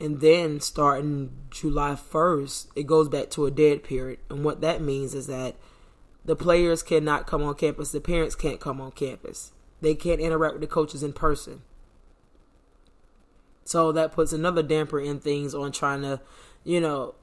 and 0.00 0.20
then 0.20 0.60
starting 0.60 1.30
July 1.50 1.92
1st, 1.92 2.68
it 2.74 2.86
goes 2.86 3.08
back 3.08 3.28
to 3.30 3.44
a 3.44 3.50
dead 3.50 3.84
period. 3.84 4.18
And 4.30 4.42
what 4.42 4.62
that 4.62 4.80
means 4.80 5.14
is 5.14 5.26
that 5.26 5.56
the 6.24 6.34
players 6.34 6.82
cannot 6.82 7.26
come 7.26 7.42
on 7.42 7.54
campus, 7.54 7.92
the 7.92 8.00
parents 8.00 8.34
can't 8.34 8.60
come 8.60 8.80
on 8.80 8.92
campus. 8.92 9.52
They 9.82 9.94
can't 9.94 10.20
interact 10.20 10.54
with 10.54 10.62
the 10.62 10.66
coaches 10.66 11.02
in 11.02 11.12
person. 11.12 11.62
So 13.64 13.92
that 13.92 14.12
puts 14.12 14.32
another 14.32 14.62
damper 14.62 14.98
in 14.98 15.20
things 15.20 15.54
on 15.54 15.70
trying 15.70 16.02
to, 16.02 16.20
you 16.64 16.80
know, 16.80 17.14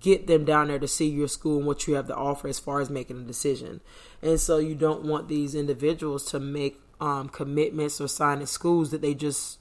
get 0.00 0.26
them 0.26 0.44
down 0.44 0.68
there 0.68 0.78
to 0.78 0.88
see 0.88 1.08
your 1.08 1.28
school 1.28 1.58
and 1.58 1.66
what 1.66 1.86
you 1.86 1.94
have 1.94 2.06
to 2.08 2.16
offer 2.16 2.48
as 2.48 2.58
far 2.58 2.80
as 2.80 2.90
making 2.90 3.18
a 3.18 3.24
decision. 3.24 3.80
And 4.22 4.38
so 4.38 4.58
you 4.58 4.74
don't 4.74 5.04
want 5.04 5.28
these 5.28 5.54
individuals 5.54 6.24
to 6.32 6.40
make 6.40 6.80
um, 7.00 7.28
commitments 7.28 8.00
or 8.00 8.08
sign 8.08 8.42
at 8.42 8.48
schools 8.48 8.90
that 8.90 9.00
they 9.00 9.14
just 9.14 9.58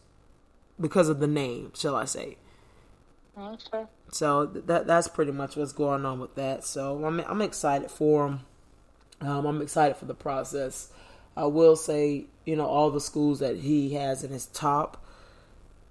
because 0.79 1.09
of 1.09 1.19
the 1.19 1.27
name, 1.27 1.71
shall 1.75 1.95
I 1.95 2.05
say? 2.05 2.37
Okay. 3.37 3.85
So 4.11 4.45
that 4.45 4.87
that's 4.87 5.07
pretty 5.07 5.31
much 5.31 5.55
what's 5.55 5.71
going 5.71 6.05
on 6.05 6.19
with 6.19 6.35
that. 6.35 6.65
So 6.65 7.05
I'm 7.05 7.19
I'm 7.21 7.41
excited 7.41 7.89
for 7.89 8.27
them. 8.27 8.41
Um, 9.21 9.45
I'm 9.45 9.61
excited 9.61 9.97
for 9.97 10.05
the 10.05 10.13
process. 10.13 10.91
I 11.35 11.45
will 11.45 11.75
say, 11.75 12.25
you 12.45 12.55
know, 12.55 12.65
all 12.65 12.89
the 12.89 13.01
schools 13.01 13.39
that 13.39 13.57
he 13.57 13.93
has 13.93 14.23
in 14.23 14.31
his 14.31 14.47
top, 14.47 15.05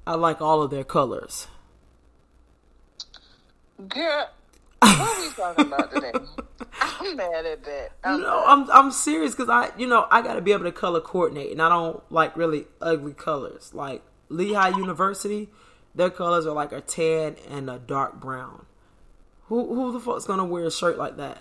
I 0.07 0.15
like 0.15 0.43
all 0.43 0.63
of 0.63 0.71
their 0.71 0.85
colors. 0.85 1.47
Girl, 3.87 4.29
what 4.81 4.99
are 4.99 5.21
we 5.21 5.31
talking 5.31 5.67
about 5.67 5.95
today? 5.95 6.13
I'm 6.81 7.17
mad 7.17 7.47
at 7.47 7.63
that. 7.63 7.91
I'm 8.03 8.21
no, 8.21 8.45
I'm 8.45 8.69
I'm 8.73 8.91
serious 8.91 9.37
because 9.37 9.49
I, 9.49 9.71
you 9.79 9.87
know, 9.87 10.09
I 10.11 10.21
got 10.21 10.35
to 10.35 10.41
be 10.41 10.51
able 10.53 10.65
to 10.65 10.73
color 10.73 11.01
coordinate, 11.01 11.53
and 11.53 11.63
I 11.63 11.69
don't 11.69 12.03
like 12.11 12.37
really 12.37 12.67
ugly 12.81 13.13
colors. 13.15 13.73
Like 13.73 14.03
Lehigh 14.29 14.71
University, 14.71 15.49
their 15.95 16.11
colors 16.11 16.45
are 16.45 16.55
like 16.55 16.73
a 16.73 16.81
tan 16.81 17.37
and 17.49 17.71
a 17.71 17.79
dark 17.79 18.21
brown. 18.21 18.67
Who 19.45 19.73
who 19.73 19.93
the 19.93 20.01
fuck's 20.01 20.25
gonna 20.25 20.45
wear 20.45 20.65
a 20.65 20.73
shirt 20.73 20.99
like 20.99 21.17
that? 21.17 21.39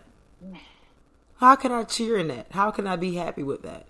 How 1.37 1.55
can 1.55 1.71
I 1.71 1.85
cheer 1.85 2.17
in 2.17 2.27
that? 2.27 2.51
How 2.51 2.69
can 2.69 2.85
I 2.85 2.97
be 2.97 3.15
happy 3.15 3.41
with 3.41 3.63
that? 3.63 3.87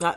I, 0.00 0.16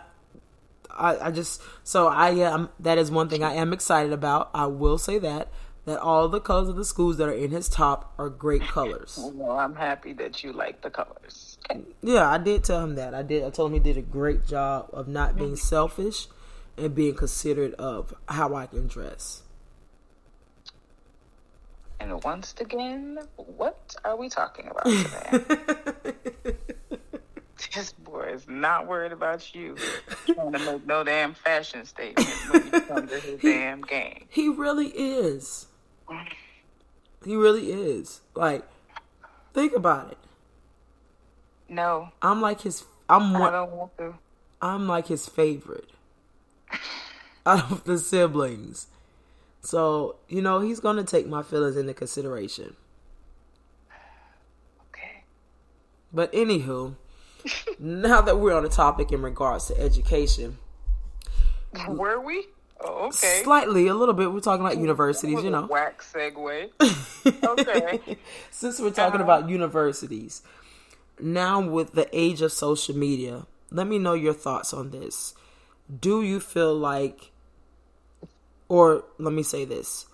I, 0.98 1.28
I 1.28 1.32
just 1.32 1.62
so 1.84 2.08
I 2.08 2.32
am. 2.32 2.70
That 2.80 2.98
is 2.98 3.12
one 3.12 3.30
thing 3.30 3.44
I 3.44 3.54
am 3.54 3.74
excited 3.74 4.12
about. 4.12 4.50
I 4.54 4.66
will 4.66 4.98
say 4.98 5.20
that 5.20 5.50
that 5.88 6.00
all 6.00 6.28
the 6.28 6.42
colors 6.42 6.68
of 6.68 6.76
the 6.76 6.84
schools 6.84 7.16
that 7.16 7.30
are 7.30 7.34
in 7.34 7.50
his 7.50 7.70
top 7.70 8.14
are 8.20 8.30
great 8.30 8.62
colors. 8.62 9.18
Well, 9.34 9.58
I'm 9.58 9.76
happy 9.76 10.12
that 10.14 10.44
you 10.44 10.52
like 10.52 10.82
the 10.82 10.90
colors. 10.90 11.58
Yeah, 12.02 12.30
I 12.30 12.38
did 12.38 12.66
tell 12.66 12.84
him 12.84 12.96
that. 12.96 13.14
I 13.14 13.24
did. 13.24 13.44
I 13.44 13.50
told 13.50 13.72
him 13.72 13.76
he 13.76 13.80
did 13.80 13.98
a 13.98 14.02
great 14.02 14.46
job 14.46 14.90
of 14.92 15.08
not 15.08 15.38
being 15.38 15.52
mm-hmm. 15.52 15.56
selfish 15.56 16.28
and 16.78 16.94
being 16.94 17.16
considerate 17.16 17.74
of 17.76 18.14
how 18.28 18.54
I 18.54 18.66
can 18.66 18.88
dress. 18.88 19.44
And 22.00 22.22
once 22.24 22.54
again, 22.60 23.20
what 23.36 23.96
are 24.04 24.18
we 24.18 24.30
talking 24.30 24.68
about 24.68 24.86
today? 26.44 26.56
this 27.76 27.92
boy 27.94 28.32
is 28.34 28.48
not 28.48 28.88
worried 28.88 29.12
about 29.12 29.54
you 29.56 29.76
trying 30.26 30.52
to 30.52 30.60
make 30.60 30.86
no 30.86 31.04
damn 31.04 31.34
fashion 31.34 31.86
statement 31.86 32.30
when 32.50 32.64
you 32.66 32.82
come 32.82 33.08
to 33.08 33.20
his 33.20 33.42
he, 33.42 33.52
damn 33.52 33.82
game. 33.82 34.26
He 34.30 34.50
really 34.50 34.88
is. 34.88 35.68
He 37.26 37.36
really 37.36 37.72
is. 37.72 38.22
Like, 38.36 38.64
think 39.54 39.74
about 39.76 40.12
it. 40.12 40.18
No. 41.68 42.10
I'm 42.22 42.42
like 42.42 42.62
his. 42.62 42.86
I'm 43.10 43.34
one. 43.34 43.42
I 43.42 43.52
don't 43.52 43.72
want 43.72 43.98
to. 43.98 44.14
I'm 44.62 44.88
like 44.88 45.08
his 45.08 45.28
favorite 45.28 45.90
out 47.46 47.72
of 47.72 47.84
the 47.86 47.98
siblings. 47.98 48.88
So, 49.62 50.16
you 50.30 50.42
know, 50.42 50.60
he's 50.62 50.80
going 50.80 50.98
to 50.98 51.04
take 51.04 51.28
my 51.28 51.44
feelings 51.44 51.76
into 51.76 51.94
consideration. 51.94 52.76
Okay. 54.90 55.24
But, 56.14 56.32
anywho, 56.32 56.96
now 57.80 58.22
that 58.22 58.40
we're 58.40 58.56
on 58.56 58.64
the 58.64 58.70
topic 58.70 59.12
in 59.12 59.22
regards 59.22 59.68
to 59.68 59.80
education. 59.80 60.58
Were 61.88 62.20
we? 62.20 62.46
Oh, 62.80 63.08
okay. 63.08 63.42
Slightly, 63.44 63.88
a 63.88 63.94
little 63.94 64.14
bit. 64.14 64.32
We're 64.32 64.40
talking 64.40 64.66
about 64.66 64.78
universities, 64.78 65.44
you 65.44 65.50
know. 65.50 65.66
Whack 65.66 66.02
segue. 66.02 66.70
okay. 67.44 68.18
Since 68.52 68.80
we're 68.80 68.92
talking 68.92 69.22
uh-huh. 69.22 69.24
about 69.24 69.50
universities, 69.50 70.44
now 71.20 71.60
with 71.60 71.94
the 71.94 72.08
age 72.18 72.42
of 72.42 72.52
social 72.52 72.96
media, 72.96 73.48
let 73.72 73.88
me 73.88 73.98
know 73.98 74.14
your 74.14 74.34
thoughts 74.34 74.74
on 74.74 74.92
this. 74.92 75.34
Do 76.00 76.22
you 76.22 76.40
feel 76.40 76.76
like, 76.76 77.32
or 78.70 79.06
let 79.18 79.34
me 79.34 79.44
say 79.44 79.66
this, 79.66 80.06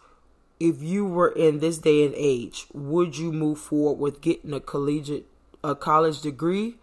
if 0.60 0.82
you 0.82 1.06
were 1.06 1.30
in 1.30 1.60
this 1.60 1.78
day 1.78 2.06
and 2.06 2.14
age, 2.16 2.68
would 2.74 3.18
you 3.18 3.34
move 3.34 3.60
forward 3.60 4.00
with 4.00 4.22
getting 4.22 4.54
a 4.54 4.60
collegiate, 4.60 5.26
a 5.64 5.76
college 5.76 6.22
degree, 6.22 6.76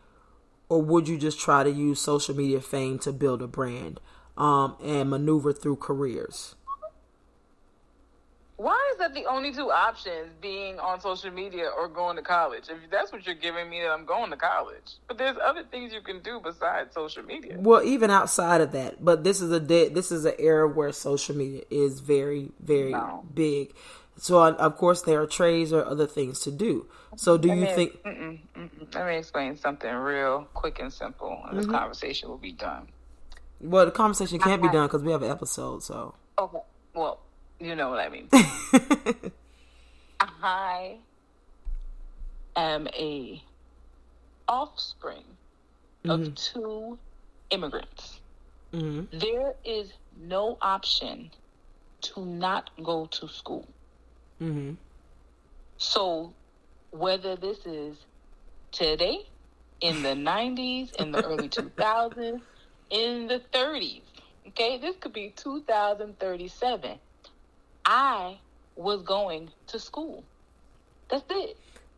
or 0.71 0.81
would 0.81 1.07
you 1.07 1.19
just 1.19 1.39
try 1.39 1.63
to 1.63 1.71
use 1.71 2.01
social 2.01 2.35
media 2.35 2.63
fame 2.63 2.99
to 3.01 3.13
build 3.13 3.43
a 3.43 3.47
brand? 3.47 4.01
um, 4.41 4.77
and 4.83 5.11
maneuver 5.11 5.53
through 5.53 5.77
careers. 5.77 6.55
Why 8.57 8.91
is 8.93 8.99
that 8.99 9.15
the 9.15 9.25
only 9.25 9.55
two 9.55 9.71
options 9.71 10.35
being 10.43 10.79
on 10.79 11.01
social 11.01 11.31
media 11.31 11.71
or 11.75 11.89
going 11.89 12.17
to 12.17 12.23
college? 12.23 12.65
If 12.69 12.91
that's 12.91 13.11
what 13.11 13.25
you're 13.25 13.35
giving 13.35 13.71
me, 13.71 13.81
that 13.81 13.91
I'm 13.91 14.05
going 14.05 14.31
to 14.31 14.37
college. 14.37 14.97
But 15.09 15.17
there's 15.17 15.39
other 15.43 15.65
things 15.65 15.95
you 15.95 16.03
can 16.03 16.21
do 16.21 16.41
besides 16.45 16.93
social 16.93 17.23
media. 17.23 17.57
Well, 17.59 17.83
even 17.83 18.11
outside 18.11 18.61
of 18.61 18.73
that, 18.73 19.03
but 19.03 19.25
this 19.25 19.41
is 19.41 19.51
a 19.51 19.61
de- 19.61 19.89
this 19.89 20.13
is 20.13 20.27
an 20.27 20.35
era 20.39 20.69
where 20.69 20.93
social 20.93 21.35
media 21.35 21.63
is 21.71 22.01
very 22.01 22.51
very 22.61 22.93
no. 22.93 23.25
big. 23.33 23.73
So 24.21 24.43
of 24.43 24.77
course 24.77 25.01
there 25.01 25.23
are 25.23 25.27
trades 25.27 25.73
or 25.73 25.83
other 25.83 26.07
things 26.07 26.41
to 26.41 26.51
do. 26.51 26.87
So 27.17 27.39
do 27.39 27.49
you 27.49 27.65
think? 27.65 28.03
Mm-mm, 28.03 28.39
mm-mm. 28.55 28.95
Let 28.95 29.07
me 29.07 29.17
explain 29.17 29.57
something 29.57 29.91
real 29.91 30.47
quick 30.53 30.79
and 30.79 30.93
simple, 30.93 31.43
and 31.49 31.57
this 31.57 31.65
mm-hmm. 31.65 31.75
conversation 31.75 32.29
will 32.29 32.37
be 32.37 32.53
done. 32.53 32.89
Well, 33.63 33.87
the 33.87 33.93
conversation 33.93 34.39
can't 34.39 34.61
be 34.61 34.69
done 34.69 34.87
because 34.89 35.03
we 35.03 35.11
have 35.13 35.23
an 35.23 35.31
episode. 35.31 35.83
So 35.83 36.15
okay, 36.39 36.59
well, 36.93 37.21
you 37.59 37.75
know 37.75 37.89
what 37.89 38.01
I 38.01 38.11
mean. 38.11 38.29
I 40.21 40.97
am 42.57 42.89
a 42.89 43.43
offspring 44.47 45.25
mm-hmm. 46.05 46.11
of 46.11 46.35
two 46.35 46.99
immigrants. 47.49 48.21
Mm-hmm. 48.75 49.19
There 49.19 49.55
is 49.65 49.95
no 50.21 50.59
option 50.61 51.31
to 52.03 52.27
not 52.27 52.69
go 52.83 53.07
to 53.07 53.27
school. 53.27 53.67
Mm-hmm. 54.41 54.73
So, 55.79 56.33
whether 56.91 57.37
this 57.37 57.59
is 57.67 57.97
today, 58.73 59.27
in 59.81 60.03
the 60.03 60.09
90s, 60.31 60.95
in 60.97 61.13
the 61.13 61.25
early 61.25 61.49
2000s, 61.49 62.41
in 62.91 63.27
the 63.27 63.41
30s. 63.53 64.03
Okay, 64.49 64.79
this 64.79 64.97
could 64.97 65.13
be 65.13 65.33
2037. 65.37 66.99
I 67.85 68.39
was 68.77 69.03
going 69.03 69.51
to 69.69 69.79
school. 69.79 70.25
That's 71.09 71.25
it. 71.31 71.57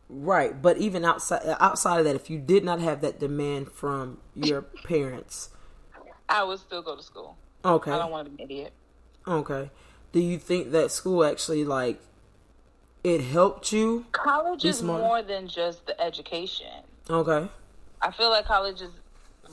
Right, 0.09 0.61
but 0.61 0.77
even 0.77 1.05
outside 1.05 1.41
outside 1.59 1.99
of 1.99 2.05
that, 2.05 2.15
if 2.15 2.29
you 2.29 2.37
did 2.37 2.63
not 2.63 2.79
have 2.81 3.01
that 3.01 3.19
demand 3.19 3.71
from 3.71 4.19
your 4.35 4.61
parents, 4.61 5.49
I 6.29 6.43
would 6.43 6.59
still 6.59 6.81
go 6.81 6.95
to 6.95 7.01
school. 7.01 7.37
Okay, 7.65 7.89
I 7.89 7.97
don't 7.97 8.11
want 8.11 8.25
to 8.25 8.31
be 8.31 8.43
an 8.43 8.49
idiot. 8.51 8.73
Okay, 9.27 9.71
do 10.11 10.19
you 10.19 10.37
think 10.37 10.71
that 10.71 10.91
school 10.91 11.23
actually 11.23 11.65
like 11.65 11.99
it 13.03 13.21
helped 13.21 13.71
you? 13.71 14.05
College 14.11 14.65
is 14.65 14.81
more 14.83 15.21
than 15.21 15.47
just 15.47 15.85
the 15.85 15.99
education. 16.01 16.67
Okay, 17.09 17.49
I 18.01 18.11
feel 18.11 18.29
like 18.29 18.45
college 18.45 18.81
is 18.81 18.91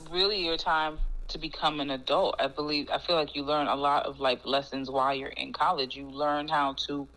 really 0.09 0.45
your 0.45 0.57
time 0.57 0.99
to 1.29 1.37
become 1.37 1.79
an 1.79 1.89
adult. 1.89 2.35
I 2.39 2.47
believe 2.47 2.89
I 2.91 2.99
feel 2.99 3.15
like 3.15 3.35
you 3.35 3.43
learn 3.43 3.67
a 3.67 3.75
lot 3.75 4.05
of 4.05 4.19
life 4.19 4.41
lessons 4.45 4.89
while 4.89 5.13
you're 5.15 5.29
in 5.29 5.53
college. 5.53 5.95
You 5.95 6.09
learn 6.09 6.47
how 6.47 6.75
to 6.87 7.07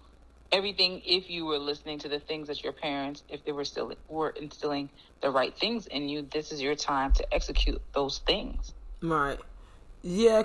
everything 0.53 1.03
if 1.05 1.29
you 1.29 1.45
were 1.45 1.59
listening 1.59 1.99
to 2.01 2.09
the 2.09 2.21
things 2.21 2.49
that 2.49 2.63
your 2.63 2.73
parents 2.73 3.25
if 3.29 3.45
they 3.45 3.53
were 3.53 3.65
still 3.65 3.93
were 4.09 4.31
instilling 4.31 4.91
the 5.23 5.31
right 5.31 5.57
things 5.59 5.87
in 5.87 6.09
you, 6.09 6.23
this 6.33 6.53
is 6.53 6.63
your 6.63 6.77
time 6.77 7.13
to 7.13 7.35
execute 7.35 7.83
those 7.95 8.19
things. 8.27 8.73
Right. 9.03 9.39
Yeah, 10.03 10.43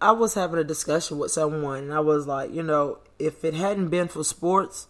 I, 0.00 0.12
was 0.12 0.34
having 0.34 0.58
a 0.58 0.64
discussion 0.64 1.18
with 1.18 1.30
someone 1.30 1.84
and 1.84 1.92
I 1.92 2.00
was 2.00 2.26
like, 2.26 2.52
you 2.52 2.62
know, 2.62 2.98
if 3.18 3.44
it 3.44 3.54
hadn't 3.54 3.88
been 3.88 4.08
for 4.08 4.24
sports, 4.24 4.86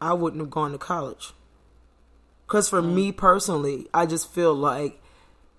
I 0.00 0.14
wouldn't 0.14 0.40
have 0.40 0.50
gone 0.50 0.72
to 0.72 0.78
college. 0.78 1.32
Cuz 2.46 2.68
for 2.68 2.82
mm-hmm. 2.82 2.94
me 2.94 3.12
personally, 3.12 3.88
I 3.94 4.06
just 4.06 4.30
feel 4.30 4.54
like 4.54 5.00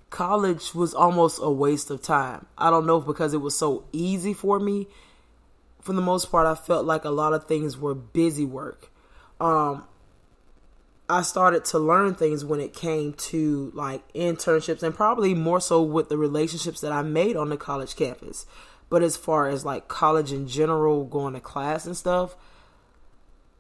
college 0.10 0.76
was 0.76 0.94
almost 0.94 1.40
a 1.42 1.50
waste 1.50 1.90
of 1.90 2.02
time. 2.02 2.46
I 2.58 2.70
don't 2.70 2.86
know 2.86 3.00
because 3.00 3.34
it 3.34 3.42
was 3.42 3.58
so 3.58 3.86
easy 3.92 4.34
for 4.34 4.60
me. 4.60 4.88
For 5.82 5.94
the 5.94 6.02
most 6.02 6.32
part, 6.32 6.46
I 6.46 6.56
felt 6.56 6.86
like 6.86 7.04
a 7.04 7.10
lot 7.10 7.34
of 7.34 7.46
things 7.46 7.78
were 7.78 7.96
busy 7.96 8.46
work. 8.46 8.90
Um, 9.42 9.86
I 11.10 11.22
started 11.22 11.66
to 11.66 11.80
learn 11.80 12.16
things 12.16 12.46
when 12.46 12.60
it 12.60 12.74
came 12.74 13.14
to 13.14 13.72
like 13.76 14.12
internships 14.14 14.84
and 14.84 14.96
probably 14.96 15.34
more 15.34 15.60
so 15.60 15.82
with 15.82 16.10
the 16.10 16.18
relationships 16.18 16.82
that 16.82 16.92
I 16.92 17.02
made 17.02 17.36
on 17.36 17.50
the 17.50 17.58
college 17.58 17.96
campus. 17.96 18.46
But 18.90 19.04
as 19.04 19.18
far 19.18 19.50
as 19.50 19.66
like 19.66 19.88
college 19.88 20.32
in 20.32 20.48
general, 20.48 21.04
going 21.04 21.34
to 21.34 21.40
class 21.40 21.86
and 21.86 21.98
stuff, 21.98 22.36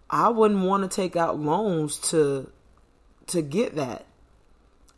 I 0.09 0.29
wouldn't 0.29 0.65
want 0.65 0.83
to 0.83 0.95
take 0.95 1.15
out 1.15 1.39
loans 1.39 1.97
to 2.09 2.49
to 3.27 3.41
get 3.41 3.75
that 3.75 4.05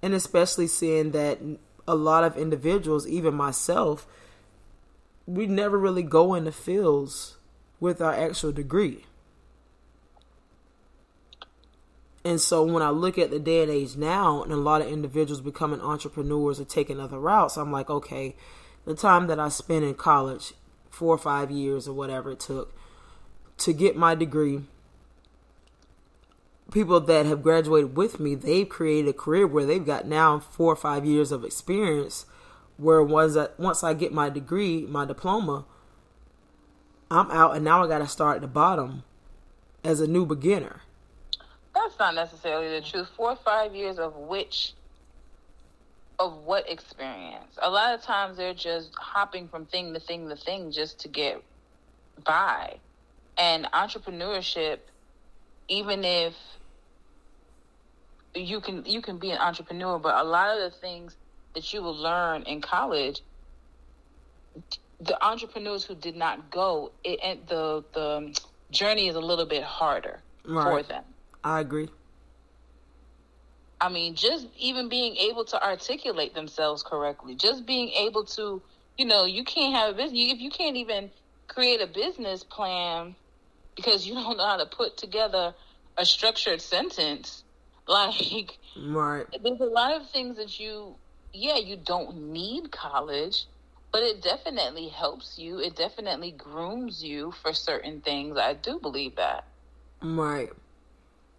and 0.02 0.14
especially 0.14 0.68
seeing 0.68 1.12
that 1.12 1.40
a 1.88 1.96
lot 1.96 2.24
of 2.24 2.38
individuals, 2.38 3.08
even 3.08 3.34
myself, 3.34 4.08
we 5.26 5.48
never 5.48 5.80
really 5.80 6.04
go 6.04 6.36
into 6.36 6.52
fields 6.52 7.38
with 7.80 8.02
our 8.02 8.14
actual 8.14 8.52
degree. 8.52 9.06
And 12.26 12.42
so 12.42 12.64
when 12.64 12.82
I 12.82 12.90
look 12.90 13.20
at 13.20 13.30
the 13.30 13.38
day 13.38 13.62
and 13.62 13.72
age 13.72 13.96
now, 13.96 14.42
and 14.42 14.52
a 14.52 14.58
lot 14.58 14.82
of 14.82 14.88
individuals 14.88 15.42
becoming 15.42 15.80
entrepreneurs 15.80 16.60
or 16.60 16.66
taking 16.66 17.00
other 17.00 17.20
routes, 17.20 17.56
I'm 17.56 17.72
like, 17.72 17.88
okay, 17.92 18.36
the 18.84 18.96
time 18.96 19.28
that 19.28 19.40
I 19.40 19.50
spent 19.50 19.86
in 19.86 19.94
college, 19.94 20.54
four 20.90 21.14
or 21.14 21.20
five 21.20 21.52
years 21.52 21.88
or 21.88 21.94
whatever 21.94 22.32
it 22.32 22.40
took, 22.40 22.76
to 23.60 23.74
get 23.74 23.96
my 23.96 24.16
degree, 24.16 24.62
people 26.72 27.00
that 27.00 27.28
have 27.28 27.44
graduated 27.44 27.96
with 27.96 28.20
me, 28.20 28.34
they've 28.34 28.68
created 28.68 29.10
a 29.10 29.14
career 29.14 29.46
where 29.46 29.66
they've 29.66 29.86
got 29.86 30.08
now 30.08 30.40
four 30.40 30.74
or 30.74 30.76
five 30.76 31.06
years 31.06 31.32
of 31.32 31.46
experience. 31.46 32.26
Where 32.78 33.04
once 33.04 33.38
I, 33.38 33.50
once 33.60 33.84
I 33.84 33.94
get 33.94 34.12
my 34.12 34.30
degree, 34.30 34.88
my 34.88 35.06
diploma, 35.06 35.66
I'm 37.12 37.30
out 37.30 37.56
and 37.56 37.64
now 37.64 37.84
I 37.84 37.88
got 37.88 38.00
to 38.00 38.08
start 38.08 38.38
at 38.38 38.42
the 38.42 38.48
bottom 38.48 39.04
as 39.84 40.02
a 40.02 40.08
new 40.08 40.26
beginner. 40.26 40.82
That's 41.86 42.00
not 42.00 42.16
necessarily 42.16 42.80
the 42.80 42.82
truth. 42.82 43.08
Four 43.16 43.32
or 43.32 43.36
five 43.36 43.76
years 43.76 44.00
of 44.00 44.16
which, 44.16 44.74
of 46.18 46.34
what 46.44 46.68
experience? 46.68 47.60
A 47.62 47.70
lot 47.70 47.94
of 47.94 48.02
times 48.02 48.38
they're 48.38 48.56
just 48.56 48.90
hopping 48.96 49.48
from 49.48 49.68
thing 49.68 49.94
to 49.94 50.00
thing 50.00 50.28
to 50.30 50.36
thing 50.36 50.72
just 50.72 51.02
to 51.02 51.10
get 51.10 51.44
by. 52.24 52.78
And 53.38 53.68
entrepreneurship, 53.72 54.80
even 55.68 56.04
if 56.04 56.34
you 58.34 58.62
can 58.62 58.84
you 58.86 59.04
can 59.04 59.20
be 59.20 59.30
an 59.30 59.38
entrepreneur, 59.38 60.00
but 60.00 60.16
a 60.16 60.24
lot 60.24 60.58
of 60.58 60.72
the 60.72 60.76
things 60.80 61.16
that 61.54 61.72
you 61.72 61.84
will 61.84 61.96
learn 61.96 62.42
in 62.44 62.62
college, 62.62 63.22
the 65.00 65.24
entrepreneurs 65.24 65.84
who 65.84 65.94
did 65.94 66.16
not 66.16 66.50
go, 66.50 66.92
it, 67.04 67.48
the 67.48 67.84
the 67.94 68.36
journey 68.72 69.08
is 69.08 69.16
a 69.16 69.22
little 69.22 69.46
bit 69.46 69.62
harder 69.62 70.20
right. 70.48 70.64
for 70.64 70.82
them. 70.82 71.04
I 71.46 71.62
agree. 71.62 71.90
I 73.82 73.90
mean, 73.90 74.16
just 74.16 74.48
even 74.58 74.90
being 74.90 75.18
able 75.18 75.46
to 75.46 75.64
articulate 75.64 76.34
themselves 76.36 76.84
correctly, 76.84 77.36
just 77.36 77.66
being 77.66 77.90
able 77.92 78.26
to, 78.26 78.64
you 78.98 79.06
know, 79.06 79.26
you 79.26 79.44
can't 79.46 79.76
have 79.76 79.94
a 79.94 79.98
business 79.98 80.34
if 80.34 80.40
you 80.40 80.52
can't 80.52 80.78
even 80.78 81.12
create 81.50 81.82
a 81.82 81.88
business 81.88 82.44
plan 82.44 83.16
because 83.76 84.08
you 84.08 84.14
don't 84.16 84.38
know 84.38 84.48
how 84.48 84.58
to 84.58 84.66
put 84.68 84.98
together 84.98 85.56
a 85.98 86.06
structured 86.06 86.62
sentence. 86.62 87.44
Like, 87.88 88.60
right? 88.86 89.28
There's 89.44 89.62
a 89.62 89.66
lot 89.66 90.02
of 90.02 90.10
things 90.12 90.38
that 90.38 90.60
you, 90.60 91.00
yeah, 91.34 91.58
you 91.58 91.78
don't 91.78 92.32
need 92.32 92.72
college, 92.72 93.48
but 93.92 94.04
it 94.04 94.22
definitely 94.24 94.90
helps 94.90 95.38
you. 95.38 95.60
It 95.60 95.76
definitely 95.76 96.32
grooms 96.32 97.04
you 97.04 97.32
for 97.32 97.54
certain 97.54 98.02
things. 98.02 98.38
I 98.38 98.54
do 98.54 98.80
believe 98.82 99.18
that. 99.18 99.46
Right. 100.04 100.52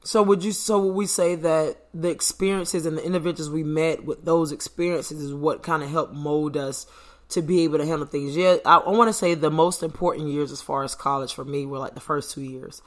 So 0.07 0.23
would 0.23 0.45
you? 0.45 0.53
So 0.53 0.79
would 0.79 0.95
we 0.95 1.07
say 1.07 1.35
that 1.35 1.79
the 1.93 2.11
experiences 2.11 2.87
and 2.87 2.97
the 2.97 3.05
individuals 3.05 3.51
we 3.51 3.65
met 3.65 4.05
with 4.05 4.25
those 4.25 4.53
experiences 4.53 5.21
is 5.21 5.35
what 5.35 5.65
kind 5.65 5.83
of 5.83 5.91
helped 5.91 6.15
mold 6.15 6.57
us 6.57 6.87
to 7.31 7.43
be 7.43 7.65
able 7.65 7.79
to 7.79 7.85
handle 7.85 8.07
things? 8.07 8.37
Yeah, 8.37 8.59
I, 8.65 8.77
I 8.77 8.91
want 8.91 9.09
to 9.09 9.13
say 9.13 9.35
the 9.35 9.51
most 9.51 9.83
important 9.83 10.29
years 10.29 10.53
as 10.53 10.63
far 10.63 10.85
as 10.85 10.95
college 10.95 11.35
for 11.35 11.45
me 11.45 11.67
were 11.67 11.79
like 11.79 11.95
the 11.95 12.01
first 12.01 12.33
two 12.33 12.43
years. 12.43 12.83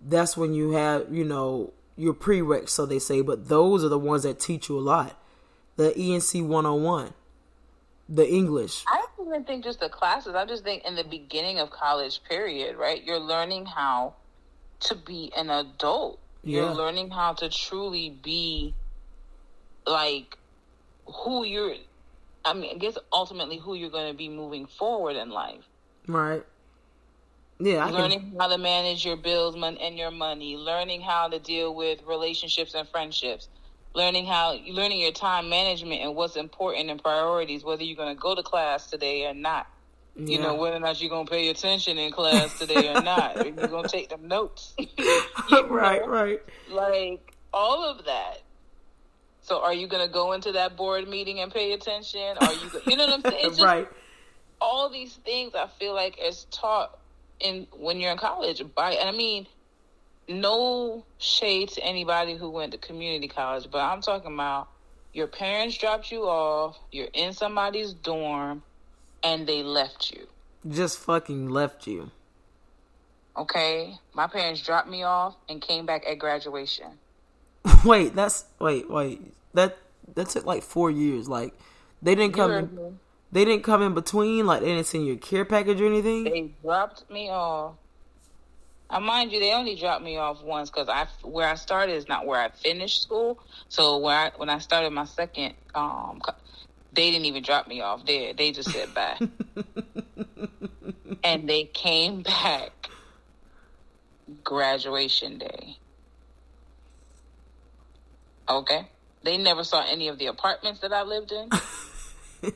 That's 0.00 0.36
when 0.36 0.52
you 0.52 0.72
have 0.72 1.14
you 1.14 1.22
know 1.22 1.74
your 1.96 2.12
prereqs, 2.12 2.70
so 2.70 2.86
they 2.86 2.98
say, 2.98 3.20
but 3.20 3.48
those 3.48 3.84
are 3.84 3.88
the 3.88 3.96
ones 3.98 4.24
that 4.24 4.40
teach 4.40 4.68
you 4.68 4.76
a 4.76 4.80
lot. 4.80 5.16
The 5.76 5.90
ENC 5.90 6.44
101, 6.44 7.14
the 8.08 8.28
English. 8.28 8.82
I 8.88 9.04
don't 9.16 9.28
even 9.28 9.44
think 9.44 9.62
just 9.62 9.78
the 9.78 9.88
classes. 9.88 10.34
I 10.34 10.44
just 10.44 10.64
think 10.64 10.84
in 10.84 10.96
the 10.96 11.04
beginning 11.04 11.60
of 11.60 11.70
college 11.70 12.20
period, 12.24 12.76
right? 12.76 13.00
You're 13.04 13.20
learning 13.20 13.66
how 13.66 14.14
to 14.80 14.96
be 14.96 15.30
an 15.36 15.50
adult 15.50 16.18
you're 16.48 16.74
learning 16.74 17.10
how 17.10 17.32
to 17.34 17.48
truly 17.48 18.10
be 18.22 18.74
like 19.86 20.36
who 21.06 21.44
you're 21.44 21.74
I 22.44 22.54
mean, 22.54 22.76
I 22.76 22.78
guess 22.78 22.96
ultimately 23.12 23.58
who 23.58 23.74
you're 23.74 23.90
going 23.90 24.10
to 24.10 24.16
be 24.16 24.28
moving 24.28 24.66
forward 24.66 25.16
in 25.16 25.30
life. 25.30 25.64
Right. 26.06 26.44
Yeah. 27.60 27.86
I 27.86 27.90
learning 27.90 28.20
can... 28.20 28.38
how 28.38 28.48
to 28.48 28.58
manage 28.58 29.04
your 29.04 29.16
bills 29.16 29.54
and 29.56 29.98
your 29.98 30.10
money, 30.10 30.56
learning 30.56 31.02
how 31.02 31.28
to 31.28 31.38
deal 31.38 31.74
with 31.74 32.02
relationships 32.06 32.74
and 32.74 32.88
friendships, 32.88 33.48
learning 33.94 34.26
how 34.26 34.56
learning 34.68 35.00
your 35.00 35.12
time 35.12 35.48
management 35.50 36.00
and 36.00 36.14
what's 36.14 36.36
important 36.36 36.90
and 36.90 37.02
priorities, 37.02 37.64
whether 37.64 37.82
you're 37.82 37.96
going 37.96 38.14
to 38.14 38.20
go 38.20 38.34
to 38.34 38.42
class 38.42 38.88
today 38.88 39.26
or 39.26 39.34
not. 39.34 39.66
Yeah. 40.18 40.36
You 40.36 40.42
know 40.42 40.56
whether 40.56 40.76
or 40.76 40.80
not 40.80 41.00
you're 41.00 41.10
gonna 41.10 41.30
pay 41.30 41.48
attention 41.48 41.96
in 41.96 42.10
class 42.10 42.58
today 42.58 42.92
or 42.92 43.00
not. 43.02 43.36
you're 43.36 43.68
gonna 43.68 43.86
take 43.86 44.08
them 44.08 44.26
notes. 44.26 44.74
right, 45.68 46.00
know? 46.00 46.08
right. 46.08 46.42
Like 46.68 47.34
all 47.52 47.84
of 47.84 48.04
that. 48.06 48.42
So, 49.42 49.62
are 49.62 49.72
you 49.72 49.86
gonna 49.86 50.08
go 50.08 50.32
into 50.32 50.52
that 50.52 50.76
board 50.76 51.08
meeting 51.08 51.38
and 51.38 51.52
pay 51.52 51.72
attention? 51.72 52.36
Are 52.40 52.52
you, 52.52 52.70
you 52.88 52.96
know 52.96 53.06
what 53.06 53.14
I'm 53.14 53.30
saying? 53.30 53.44
Just, 53.50 53.62
right. 53.62 53.88
All 54.60 54.90
these 54.90 55.14
things 55.24 55.54
I 55.54 55.68
feel 55.78 55.94
like 55.94 56.18
is 56.20 56.46
taught 56.50 56.98
in 57.38 57.68
when 57.78 58.00
you're 58.00 58.10
in 58.10 58.18
college. 58.18 58.60
By 58.74 58.94
and 58.94 59.08
I 59.08 59.12
mean, 59.12 59.46
no 60.28 61.04
shade 61.18 61.68
to 61.70 61.84
anybody 61.84 62.36
who 62.36 62.50
went 62.50 62.72
to 62.72 62.78
community 62.78 63.28
college, 63.28 63.68
but 63.70 63.78
I'm 63.78 64.02
talking 64.02 64.34
about 64.34 64.68
your 65.12 65.28
parents 65.28 65.78
dropped 65.78 66.10
you 66.10 66.24
off. 66.24 66.76
You're 66.90 67.08
in 67.14 67.32
somebody's 67.32 67.92
dorm 67.92 68.64
and 69.22 69.46
they 69.46 69.62
left 69.62 70.10
you. 70.10 70.26
Just 70.68 70.98
fucking 70.98 71.48
left 71.48 71.86
you. 71.86 72.10
Okay, 73.36 73.94
my 74.14 74.26
parents 74.26 74.60
dropped 74.62 74.88
me 74.88 75.04
off 75.04 75.36
and 75.48 75.62
came 75.62 75.86
back 75.86 76.04
at 76.06 76.18
graduation. 76.18 76.98
wait, 77.84 78.14
that's 78.14 78.44
wait, 78.58 78.90
wait. 78.90 79.22
That 79.54 79.78
that 80.14 80.28
took 80.30 80.44
like 80.44 80.62
four 80.62 80.90
years. 80.90 81.28
Like 81.28 81.54
they 82.02 82.14
didn't 82.14 82.34
come. 82.34 82.50
In, 82.50 82.98
they 83.30 83.44
didn't 83.44 83.62
come 83.62 83.82
in 83.82 83.94
between. 83.94 84.46
Like 84.46 84.60
they 84.60 84.68
didn't 84.68 84.86
send 84.86 85.06
you 85.06 85.12
a 85.14 85.16
care 85.16 85.44
package 85.44 85.80
or 85.80 85.86
anything. 85.86 86.24
They 86.24 86.50
dropped 86.62 87.08
me 87.10 87.30
off. 87.30 87.74
I 88.90 89.00
mind 89.00 89.32
you, 89.32 89.38
they 89.38 89.52
only 89.52 89.76
dropped 89.76 90.02
me 90.02 90.16
off 90.16 90.42
once 90.42 90.70
because 90.70 90.88
I 90.88 91.06
where 91.22 91.46
I 91.46 91.54
started 91.54 91.92
is 91.92 92.08
not 92.08 92.26
where 92.26 92.40
I 92.40 92.48
finished 92.48 93.02
school. 93.02 93.38
So 93.68 93.98
where 93.98 94.16
I, 94.16 94.32
when 94.36 94.48
I 94.48 94.58
started 94.58 94.90
my 94.90 95.04
second 95.04 95.54
um, 95.74 96.20
they 96.92 97.10
didn't 97.10 97.26
even 97.26 97.42
drop 97.42 97.68
me 97.68 97.80
off 97.80 98.06
there. 98.06 98.32
They 98.32 98.52
just 98.52 98.70
said 98.70 98.94
bye. 98.94 99.18
and 101.24 101.48
they 101.48 101.64
came 101.64 102.22
back 102.22 102.90
graduation 104.44 105.38
day. 105.38 105.76
Okay? 108.48 108.88
They 109.22 109.36
never 109.36 109.64
saw 109.64 109.84
any 109.86 110.08
of 110.08 110.18
the 110.18 110.26
apartments 110.26 110.80
that 110.80 110.92
I 110.92 111.02
lived 111.02 111.32
in. 111.32 111.50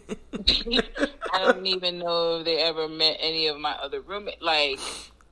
I 1.33 1.45
don't 1.45 1.67
even 1.67 1.99
know 1.99 2.39
if 2.39 2.45
they 2.45 2.59
ever 2.59 2.89
met 2.89 3.17
any 3.21 3.49
of 3.49 3.59
my 3.59 3.73
other 3.73 4.01
roommates. 4.01 4.41
Like, 4.41 4.79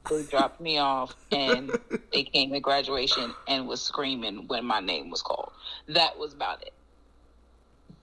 they 0.08 0.22
dropped 0.24 0.60
me 0.60 0.78
off 0.78 1.14
and 1.30 1.70
they 2.12 2.24
came 2.24 2.52
to 2.52 2.60
graduation 2.60 3.32
and 3.48 3.66
was 3.66 3.80
screaming 3.80 4.48
when 4.48 4.64
my 4.64 4.80
name 4.80 5.10
was 5.10 5.22
called. 5.22 5.52
That 5.88 6.18
was 6.18 6.34
about 6.34 6.62
it 6.62 6.74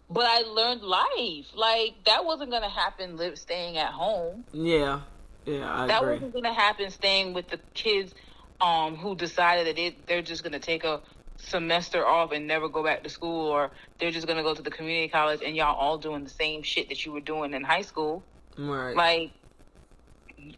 but 0.09 0.25
I 0.25 0.41
learned 0.41 0.81
life. 0.81 1.47
Like 1.55 2.05
that 2.05 2.25
wasn't 2.25 2.51
gonna 2.51 2.69
happen. 2.69 3.17
Live 3.17 3.37
staying 3.37 3.77
at 3.77 3.91
home. 3.91 4.45
Yeah, 4.51 5.01
yeah. 5.45 5.73
I 5.73 5.87
that 5.87 6.01
agree. 6.01 6.13
wasn't 6.13 6.33
gonna 6.33 6.53
happen. 6.53 6.89
Staying 6.89 7.33
with 7.33 7.49
the 7.49 7.59
kids, 7.73 8.13
um, 8.61 8.95
who 8.95 9.15
decided 9.15 9.67
that 9.67 9.79
it, 9.79 10.07
they're 10.07 10.21
just 10.21 10.43
gonna 10.43 10.59
take 10.59 10.83
a 10.83 11.01
semester 11.37 12.05
off 12.05 12.31
and 12.31 12.47
never 12.47 12.69
go 12.69 12.83
back 12.83 13.03
to 13.03 13.09
school, 13.09 13.49
or 13.49 13.71
they're 13.99 14.11
just 14.11 14.27
gonna 14.27 14.43
go 14.43 14.53
to 14.53 14.61
the 14.61 14.71
community 14.71 15.09
college 15.09 15.41
and 15.43 15.55
y'all 15.55 15.75
all 15.75 15.97
doing 15.97 16.23
the 16.23 16.29
same 16.29 16.63
shit 16.63 16.89
that 16.89 17.05
you 17.05 17.11
were 17.11 17.21
doing 17.21 17.53
in 17.53 17.63
high 17.63 17.81
school. 17.81 18.25
Right. 18.57 18.95
Like, 18.95 19.31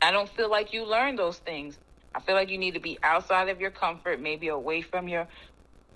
I 0.02 0.12
don't 0.12 0.30
feel 0.30 0.50
like 0.50 0.74
you 0.74 0.86
learned 0.86 1.20
those 1.20 1.38
things. 1.40 1.78
I 2.14 2.22
feel 2.22 2.36
like 2.36 2.50
you 2.50 2.58
need 2.58 2.76
to 2.76 2.80
be 2.80 2.98
outside 3.04 3.50
of 3.50 3.60
your 3.60 3.72
comfort, 3.72 4.20
maybe 4.20 4.48
away 4.48 4.82
from 4.82 5.08
your 5.08 5.28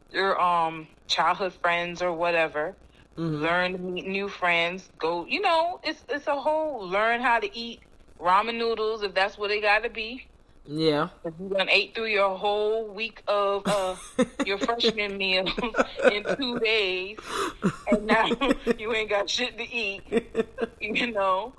your 0.10 0.39
um 0.42 0.88
childhood 1.08 1.54
friends 1.54 2.02
or 2.02 2.13
whatever 2.13 2.76
Mm-hmm. 3.17 3.43
Learn 3.43 3.73
to 3.73 3.78
meet 3.80 4.08
new 4.08 4.28
friends. 4.28 4.89
Go, 4.97 5.26
you 5.26 5.41
know, 5.41 5.80
it's 5.84 6.04
it's 6.10 6.28
a 6.28 6.36
whole 6.36 6.88
learn 6.88 7.21
how 7.21 7.39
to 7.39 7.58
eat 7.58 7.82
ramen 8.19 8.58
noodles 8.58 9.04
if 9.04 9.13
that's 9.13 9.38
what 9.38 9.49
they 9.49 9.62
got 9.62 9.84
to 9.84 9.89
be. 9.89 10.26
Yeah. 10.65 11.10
If 11.26 11.34
you 11.39 11.49
done 11.49 11.69
ate 11.69 11.93
through 11.93 12.08
your 12.08 12.38
whole 12.38 12.88
week 12.88 13.21
of 13.28 13.63
uh, 13.65 13.95
your 14.45 14.58
freshman 14.58 15.17
meals 15.17 15.52
in 16.12 16.23
two 16.38 16.58
days, 16.60 17.17
and 17.91 18.06
now 18.06 18.28
you 18.78 18.93
ain't 18.93 19.10
got 19.10 19.30
shit 19.30 19.58
to 19.58 19.69
eat. 19.69 20.02
You 20.80 21.12
know, 21.12 21.54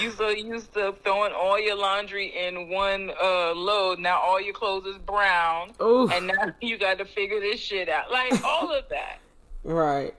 you 0.00 0.10
so 0.10 0.28
used 0.28 0.74
to 0.74 0.94
throwing 1.04 1.32
all 1.32 1.58
your 1.58 1.76
laundry 1.76 2.36
in 2.36 2.68
one 2.68 3.12
uh, 3.22 3.54
load. 3.54 4.00
Now 4.00 4.20
all 4.20 4.40
your 4.40 4.54
clothes 4.54 4.86
is 4.86 4.98
brown, 4.98 5.72
Oof. 5.80 6.10
and 6.12 6.26
now 6.26 6.52
you 6.60 6.78
got 6.78 6.98
to 6.98 7.04
figure 7.04 7.40
this 7.40 7.60
shit 7.60 7.88
out. 7.88 8.10
Like 8.10 8.44
all 8.44 8.72
of 8.72 8.88
that. 8.90 9.20
Right. 9.62 10.14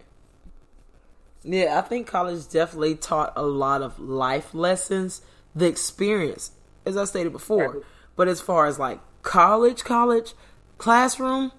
Yeah, 1.44 1.78
I 1.80 1.82
think 1.82 2.06
college 2.08 2.50
definitely 2.50 2.96
taught 2.96 3.34
a 3.36 3.44
lot 3.44 3.82
of 3.82 4.00
life 4.00 4.54
lessons, 4.54 5.22
the 5.56 5.68
experience, 5.68 6.52
as 6.86 6.98
I 6.98 7.06
stated 7.06 7.32
before. 7.32 7.84
But 8.16 8.28
as 8.28 8.42
far 8.42 8.66
as 8.66 8.78
like 8.78 9.00
college, 9.22 9.84
college, 9.84 10.34
classroom, 10.78 11.52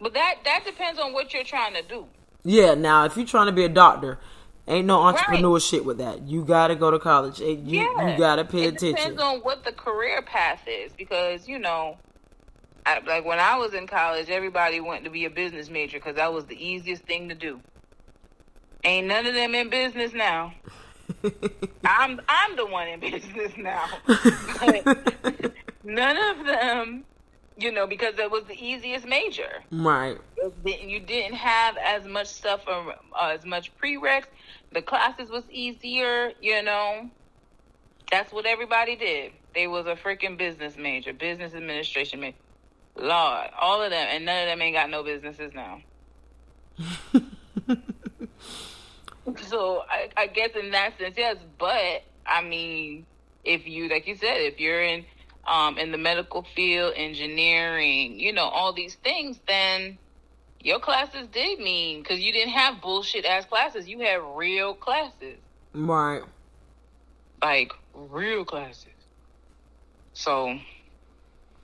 But 0.00 0.14
that 0.14 0.36
that 0.44 0.64
depends 0.64 1.00
on 1.00 1.12
what 1.12 1.32
you're 1.34 1.44
trying 1.44 1.74
to 1.74 1.82
do. 1.82 2.06
yeah. 2.44 2.74
Now, 2.74 3.04
if 3.04 3.16
you're 3.16 3.26
trying 3.26 3.46
to 3.46 3.52
be 3.52 3.64
a 3.64 3.68
doctor, 3.68 4.18
ain't 4.66 4.86
no 4.86 4.98
Right. 5.02 5.14
entrepreneur 5.14 5.58
shit 5.58 5.84
with 5.84 5.98
that. 5.98 6.22
You 6.22 6.44
gotta 6.44 6.76
go 6.76 6.90
to 6.90 6.98
college. 6.98 7.40
You 7.40 7.56
Yeah, 7.64 8.12
you 8.12 8.18
gotta 8.18 8.44
pay 8.44 8.64
it 8.64 8.74
attention. 8.74 8.94
depends 8.94 9.20
on 9.22 9.38
what 9.40 9.64
the 9.64 9.72
career 9.72 10.22
path 10.22 10.62
is 10.68 10.92
because 10.92 11.48
you 11.48 11.58
know, 11.58 11.96
I, 12.88 13.00
like 13.06 13.24
when 13.26 13.38
I 13.38 13.58
was 13.58 13.74
in 13.74 13.86
college, 13.86 14.30
everybody 14.30 14.80
wanted 14.80 15.04
to 15.04 15.10
be 15.10 15.26
a 15.26 15.30
business 15.30 15.68
major 15.68 15.98
because 15.98 16.16
that 16.16 16.32
was 16.32 16.46
the 16.46 16.56
easiest 16.56 17.02
thing 17.02 17.28
to 17.28 17.34
do. 17.34 17.60
Ain't 18.82 19.08
none 19.08 19.26
of 19.26 19.34
them 19.34 19.54
in 19.54 19.68
business 19.68 20.14
now. 20.14 20.54
I'm 21.84 22.20
I'm 22.28 22.56
the 22.56 22.64
one 22.64 22.88
in 22.88 23.00
business 23.00 23.52
now. 23.58 23.86
But 24.60 25.52
none 25.84 26.16
of 26.16 26.46
them, 26.46 27.04
you 27.58 27.72
know, 27.72 27.86
because 27.86 28.18
it 28.18 28.30
was 28.30 28.44
the 28.44 28.54
easiest 28.54 29.06
major. 29.06 29.62
right. 29.70 30.16
You 30.64 31.00
didn't 31.00 31.34
have 31.34 31.76
as 31.84 32.06
much 32.06 32.28
stuff, 32.28 32.62
or 32.66 32.94
uh, 33.18 33.28
as 33.28 33.44
much 33.44 33.72
prereqs. 33.76 34.26
The 34.72 34.82
classes 34.82 35.30
was 35.30 35.44
easier, 35.50 36.32
you 36.40 36.62
know. 36.62 37.10
That's 38.10 38.32
what 38.32 38.46
everybody 38.46 38.96
did. 38.96 39.32
They 39.54 39.66
was 39.66 39.86
a 39.86 39.94
freaking 39.94 40.38
business 40.38 40.76
major, 40.78 41.12
business 41.12 41.54
administration 41.54 42.20
major. 42.20 42.36
Lord, 42.98 43.50
all 43.60 43.82
of 43.82 43.90
them, 43.90 44.06
and 44.10 44.24
none 44.24 44.42
of 44.42 44.46
them 44.48 44.60
ain't 44.62 44.74
got 44.74 44.90
no 44.90 45.02
businesses 45.02 45.52
now. 45.54 45.80
so 49.48 49.82
I, 49.88 50.08
I 50.16 50.26
guess 50.26 50.50
in 50.60 50.70
that 50.72 50.98
sense, 50.98 51.14
yes. 51.16 51.36
But 51.58 52.02
I 52.26 52.42
mean, 52.42 53.06
if 53.44 53.66
you, 53.66 53.88
like 53.88 54.06
you 54.06 54.16
said, 54.16 54.38
if 54.40 54.60
you're 54.60 54.82
in 54.82 55.04
um, 55.46 55.78
in 55.78 55.92
the 55.92 55.98
medical 55.98 56.42
field, 56.54 56.94
engineering, 56.96 58.18
you 58.18 58.32
know, 58.32 58.44
all 58.44 58.72
these 58.72 58.94
things, 58.96 59.38
then 59.48 59.98
your 60.60 60.80
classes 60.80 61.26
did 61.32 61.58
mean 61.60 62.02
because 62.02 62.20
you 62.20 62.32
didn't 62.32 62.52
have 62.52 62.80
bullshit 62.80 63.24
ass 63.24 63.44
classes. 63.46 63.88
You 63.88 64.00
had 64.00 64.20
real 64.36 64.74
classes, 64.74 65.38
Right. 65.72 66.22
like 67.42 67.72
real 67.94 68.44
classes. 68.44 68.86
So, 70.14 70.58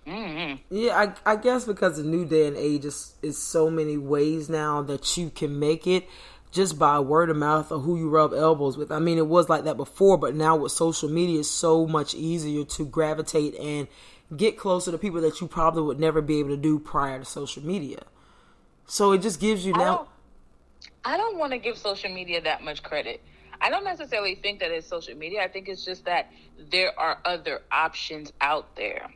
mm 0.06 0.58
Yeah, 0.70 1.14
I, 1.24 1.32
I 1.32 1.36
guess 1.36 1.64
because 1.64 1.96
the 1.96 2.02
new 2.02 2.24
day 2.24 2.46
and 2.46 2.56
age 2.56 2.84
is, 2.84 3.14
is 3.22 3.38
so 3.38 3.70
many 3.70 3.96
ways 3.96 4.48
now 4.48 4.82
that 4.82 5.16
you 5.16 5.30
can 5.30 5.58
make 5.58 5.86
it 5.86 6.08
just 6.54 6.78
by 6.78 7.00
word 7.00 7.30
of 7.30 7.36
mouth 7.36 7.72
or 7.72 7.80
who 7.80 7.98
you 7.98 8.08
rub 8.08 8.32
elbows 8.32 8.76
with. 8.76 8.92
I 8.92 9.00
mean, 9.00 9.18
it 9.18 9.26
was 9.26 9.48
like 9.48 9.64
that 9.64 9.76
before, 9.76 10.16
but 10.16 10.36
now 10.36 10.56
with 10.56 10.72
social 10.72 11.08
media, 11.08 11.40
it's 11.40 11.50
so 11.50 11.86
much 11.86 12.14
easier 12.14 12.64
to 12.64 12.86
gravitate 12.86 13.56
and 13.56 13.88
get 14.36 14.56
closer 14.56 14.92
to 14.92 14.98
people 14.98 15.20
that 15.22 15.40
you 15.40 15.48
probably 15.48 15.82
would 15.82 15.98
never 15.98 16.22
be 16.22 16.38
able 16.38 16.50
to 16.50 16.56
do 16.56 16.78
prior 16.78 17.18
to 17.18 17.24
social 17.24 17.64
media. 17.64 18.04
So 18.86 19.12
it 19.12 19.18
just 19.22 19.40
gives 19.40 19.66
you 19.66 19.74
I 19.74 19.78
now. 19.78 19.96
don't, 19.96 20.08
I 21.04 21.16
don't 21.16 21.38
want 21.38 21.52
to 21.52 21.58
give 21.58 21.76
social 21.76 22.12
media 22.12 22.40
that 22.42 22.62
much 22.62 22.82
credit. 22.82 23.20
I 23.60 23.70
don't 23.70 23.84
necessarily 23.84 24.34
think 24.36 24.60
that 24.60 24.70
it's 24.70 24.86
social 24.86 25.16
media. 25.16 25.42
I 25.42 25.48
think 25.48 25.68
it's 25.68 25.84
just 25.84 26.04
that 26.04 26.30
there 26.70 26.98
are 26.98 27.18
other 27.24 27.62
options 27.72 28.32
out 28.40 28.76
there. 28.76 29.08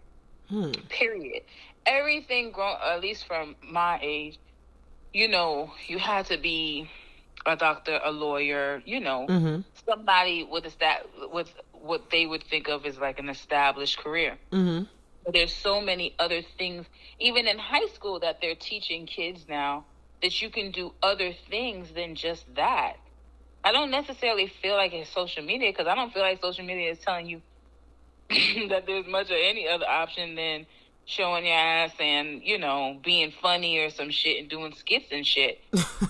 Hmm. 0.49 0.73
Period. 0.89 1.43
Everything 1.87 2.53
grown, 2.53 2.77
at 2.85 3.01
least 3.01 3.27
from 3.27 3.57
my 3.63 3.99
age, 4.03 4.39
you 5.13 5.29
know, 5.29 5.73
you 5.87 5.99
had 5.99 6.27
to 6.27 6.37
be 6.39 6.91
a 7.47 7.57
doctor, 7.57 8.01
a 8.03 8.11
lawyer, 8.11 8.83
you 8.85 9.01
know, 9.01 9.29
Mm-hmm. 9.29 9.61
somebody 9.89 10.45
with 10.45 10.65
a 10.67 10.71
stat 10.71 11.03
with 11.33 11.53
what 11.73 12.11
they 12.11 12.27
would 12.27 12.43
think 12.45 12.69
of 12.69 12.85
as 12.87 12.99
like 12.99 13.19
an 13.19 13.29
established 13.29 13.99
career. 13.99 14.39
Mm-hmm. 14.53 14.85
But 15.25 15.35
there's 15.35 15.55
so 15.55 15.81
many 15.81 16.15
other 16.19 16.43
things, 16.43 16.87
even 17.19 17.47
in 17.47 17.59
high 17.59 17.87
school, 17.89 18.21
that 18.21 18.41
they're 18.41 18.55
teaching 18.55 19.07
kids 19.07 19.47
now 19.49 19.87
that 20.23 20.41
you 20.43 20.51
can 20.51 20.71
do 20.73 20.93
other 21.03 21.33
things 21.33 21.93
than 21.93 22.15
just 22.15 22.55
that. 22.55 22.97
I 23.65 23.73
don't 23.73 23.91
necessarily 23.91 24.47
feel 24.47 24.77
like 24.77 24.93
it's 24.93 25.11
social 25.11 25.43
media 25.43 25.71
because 25.71 25.87
I 25.87 25.95
don't 25.95 26.13
feel 26.13 26.23
like 26.23 26.41
social 26.41 26.65
media 26.65 26.91
is 26.91 26.99
telling 27.01 27.27
you 27.27 27.43
that 28.69 28.85
there's 28.87 29.07
much 29.07 29.27
of 29.31 29.37
any 29.41 29.69
other 29.69 29.87
option 29.89 30.35
than 30.35 30.67
showing 31.07 31.47
your 31.47 31.55
ass 31.55 31.93
and, 31.99 32.43
you 32.43 32.59
know, 32.59 32.99
being 33.03 33.33
funny 33.41 33.79
or 33.79 33.91
some 33.91 34.11
shit 34.11 34.41
and 34.41 34.51
doing 34.51 34.75
skits 34.75 35.07
and 35.11 35.27
shit. 35.27 35.61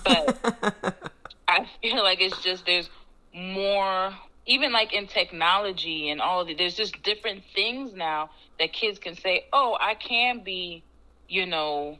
But 0.03 0.37
I 1.47 1.65
feel 1.81 2.03
like 2.03 2.19
it's 2.21 2.41
just 2.43 2.65
there's 2.65 2.89
more, 3.33 4.13
even 4.45 4.73
like 4.73 4.93
in 4.93 5.07
technology 5.07 6.09
and 6.09 6.19
all 6.19 6.41
of 6.41 6.49
it, 6.49 6.57
there's 6.57 6.75
just 6.75 7.01
different 7.03 7.43
things 7.55 7.93
now 7.93 8.31
that 8.59 8.73
kids 8.73 8.99
can 8.99 9.15
say, 9.15 9.45
oh, 9.53 9.77
I 9.79 9.95
can 9.95 10.43
be, 10.43 10.83
you 11.29 11.45
know, 11.45 11.97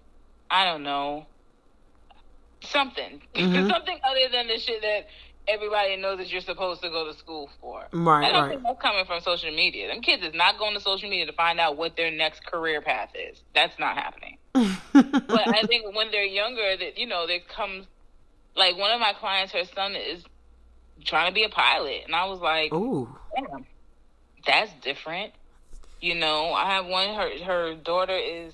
I 0.52 0.66
don't 0.66 0.84
know, 0.84 1.28
something. 2.64 3.22
Mhm. 3.36 3.70
something 3.70 4.00
other 4.04 4.28
than 4.32 4.48
the 4.48 4.60
shit 4.60 4.82
that 4.82 5.08
everybody 5.50 5.98
knows 5.98 6.20
that 6.20 6.32
you're 6.32 6.42
supposed 6.42 6.82
to 6.82 6.90
go 6.90 7.12
to 7.12 7.18
school 7.18 7.50
for. 7.60 7.86
Right, 7.92 8.26
I 8.26 8.32
don't 8.32 8.42
right. 8.44 8.50
think 8.52 8.64
that's 8.64 8.82
coming 8.82 9.06
from 9.06 9.22
social 9.22 9.52
media. 9.52 9.88
Them 9.88 10.02
kids 10.02 10.24
is 10.24 10.34
not 10.34 10.58
going 10.58 10.74
to 10.76 10.80
social 10.80 11.10
media 11.10 11.26
to 11.26 11.34
find 11.34 11.60
out 11.60 11.78
what 11.78 11.96
their 11.98 12.12
next 12.12 12.46
career 12.46 12.82
path 12.82 13.10
is. 13.16 13.42
That's 13.56 13.78
not 13.80 13.98
happening. 13.98 14.38
but 14.54 15.48
I 15.48 15.64
think 15.68 15.96
when 15.96 16.12
they're 16.12 16.24
younger, 16.24 16.78
that 16.78 16.98
you 16.98 17.08
know, 17.08 17.28
there 17.28 17.40
comes 17.40 17.86
like 18.56 18.78
one 18.78 18.92
of 18.92 19.00
my 19.00 19.14
clients, 19.14 19.54
her 19.54 19.66
son 19.66 19.96
is 19.96 20.24
trying 21.04 21.28
to 21.28 21.34
be 21.34 21.44
a 21.44 21.50
pilot, 21.50 22.04
and 22.06 22.16
I 22.16 22.26
was 22.26 22.40
like, 22.40 22.74
Ooh. 22.74 23.10
damn, 23.36 23.66
that's 24.46 24.72
different. 24.82 25.34
You 26.02 26.16
know, 26.16 26.54
I 26.54 26.72
have 26.72 26.86
one. 26.86 27.16
Her 27.16 27.44
her 27.44 27.76
daughter 27.76 28.16
is 28.16 28.54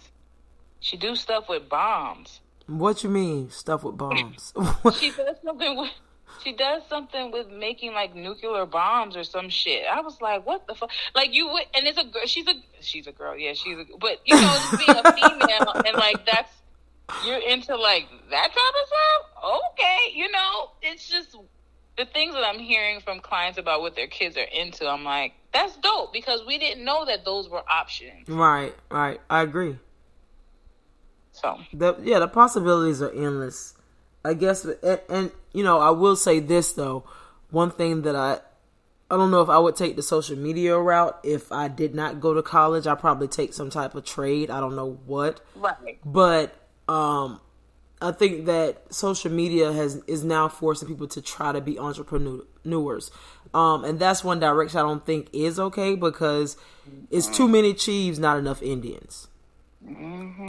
she 0.80 0.98
do 0.98 1.16
stuff 1.16 1.50
with 1.50 1.70
bombs. 1.70 2.42
What 2.68 3.04
you 3.04 3.10
mean? 3.10 3.52
Stuff 3.52 3.84
with 3.84 3.98
bombs. 3.98 4.54
She 5.00 5.12
does 5.12 5.38
something 5.44 5.78
with. 5.78 5.92
She 6.46 6.54
does 6.54 6.84
something 6.88 7.32
with 7.32 7.50
making 7.50 7.94
like 7.94 8.14
nuclear 8.14 8.68
bombs 8.68 9.18
or 9.18 9.24
some 9.24 9.50
shit. 9.50 9.84
I 9.92 10.02
was 10.02 10.22
like, 10.22 10.46
"What 10.46 10.68
the 10.68 10.76
fuck?" 10.76 10.92
Like 11.16 11.34
you 11.34 11.48
would, 11.48 11.64
and 11.74 11.88
it's 11.88 11.98
a 11.98 12.04
girl. 12.04 12.22
She's 12.26 12.48
a 12.48 12.54
she's 12.82 13.08
a 13.08 13.12
girl. 13.12 13.36
Yeah, 13.36 13.54
she's 13.54 13.80
a. 13.80 13.86
But 13.98 14.22
you 14.26 14.36
know, 14.36 14.42
just 14.42 14.86
being 14.86 14.98
a 15.04 15.12
female 15.12 15.74
and 15.88 15.98
like 15.98 16.24
that's 16.28 16.52
you're 17.26 17.40
into 17.40 17.76
like 17.76 18.08
that 18.30 18.44
type 18.44 18.54
of 18.54 18.88
stuff. 18.88 19.62
Okay, 19.72 20.14
you 20.14 20.32
know, 20.32 20.70
it's 20.84 21.10
just 21.10 21.36
the 21.98 22.06
things 22.06 22.36
that 22.36 22.44
I'm 22.44 22.60
hearing 22.60 23.00
from 23.00 23.22
clients 23.22 23.58
about 23.58 23.82
what 23.82 23.96
their 23.96 24.08
kids 24.08 24.38
are 24.38 24.42
into. 24.42 24.88
I'm 24.88 25.04
like, 25.04 25.34
that's 25.52 25.76
dope 25.78 26.14
because 26.14 26.46
we 26.46 26.60
didn't 26.60 26.86
know 26.86 27.06
that 27.06 27.26
those 27.26 27.50
were 27.50 27.64
options. 27.68 28.30
right, 28.30 28.76
right. 28.92 29.20
I 29.32 29.42
agree. 29.42 29.80
So 31.32 31.60
the 31.74 31.96
yeah 32.04 32.20
the 32.20 32.28
possibilities 32.28 33.02
are 33.02 33.12
endless 33.12 33.74
i 34.24 34.34
guess 34.34 34.64
and, 34.64 35.02
and 35.10 35.32
you 35.56 35.64
know 35.64 35.80
i 35.80 35.90
will 35.90 36.16
say 36.16 36.40
this 36.40 36.74
though. 36.74 37.04
One 37.50 37.72
thing 37.72 38.02
that 38.04 38.16
i 38.16 38.40
i 39.10 39.16
don't 39.16 39.32
know 39.32 39.42
if 39.42 39.50
i 39.50 39.58
would 39.58 39.76
take 39.76 39.96
the 39.96 40.04
social 40.04 40.38
media 40.38 40.78
route 40.78 41.18
if 41.24 41.52
i 41.52 41.68
did 41.68 41.96
not 41.96 42.20
go 42.20 42.34
to 42.34 42.42
college. 42.42 42.88
I 42.88 42.96
probably 42.96 43.28
take 43.28 43.54
some 43.54 43.70
type 43.70 43.96
of 43.96 44.04
trade. 44.06 44.50
I 44.50 44.60
don't 44.60 44.76
know 44.76 45.00
what. 45.06 45.42
Right, 45.56 46.00
but 46.04 46.56
um 46.88 47.40
i 48.02 48.12
think 48.12 48.46
that 48.46 48.94
social 48.94 49.32
media 49.32 49.72
has 49.72 49.96
is 50.08 50.24
now 50.24 50.48
forcing 50.50 50.88
people 50.88 51.08
to 51.08 51.22
try 51.22 51.52
to 51.52 51.62
be 51.62 51.80
entrepreneurs. 51.80 53.12
Um 53.54 53.86
and 53.86 54.00
that's 54.00 54.24
one 54.24 54.40
direction 54.40 54.80
i 54.80 54.84
don't 54.84 55.06
think 55.06 55.30
is 55.34 55.60
okay 55.60 55.96
because 55.96 56.58
it's 57.10 57.28
too 57.28 57.48
many 57.48 57.74
chiefs 57.74 58.20
not 58.20 58.38
enough 58.38 58.62
indians. 58.62 59.28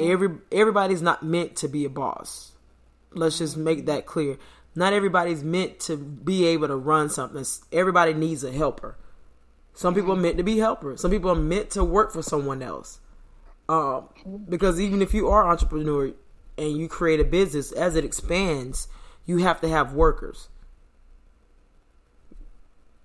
Every 0.01 0.31
everybody's 0.51 1.03
not 1.03 1.23
meant 1.23 1.57
to 1.57 1.69
be 1.69 1.85
a 1.85 1.91
boss. 1.91 2.53
Let's 3.13 3.39
just 3.39 3.57
make 3.57 3.87
that 3.87 4.07
clear. 4.07 4.39
Not 4.77 4.93
everybody's 4.93 5.43
meant 5.43 5.81
to 5.81 5.97
be 5.97 6.45
able 6.47 6.69
to 6.69 6.77
run 6.77 7.09
something. 7.09 7.45
Everybody 7.73 8.13
needs 8.13 8.45
a 8.45 8.53
helper. 8.53 8.99
Some 9.73 9.95
people 9.95 10.13
are 10.13 10.17
meant 10.17 10.37
to 10.37 10.43
be 10.43 10.59
helpers. 10.59 11.01
Some 11.01 11.11
people 11.11 11.31
are 11.31 11.35
meant 11.35 11.71
to 11.71 11.83
work 11.83 12.13
for 12.13 12.23
someone 12.23 12.63
else. 12.63 13.01
Um, 13.69 14.09
because 14.49 14.79
even 14.79 15.01
if 15.01 15.15
you 15.15 15.29
are 15.29 15.49
entrepreneur 15.49 16.13
and 16.59 16.77
you 16.77 16.89
create 16.89 17.21
a 17.21 17.25
business, 17.25 17.73
as 17.73 17.97
it 17.97 18.05
expands, 18.05 18.87
you 19.25 19.39
have 19.39 19.61
to 19.63 19.69
have 19.69 19.95
workers. 19.95 20.49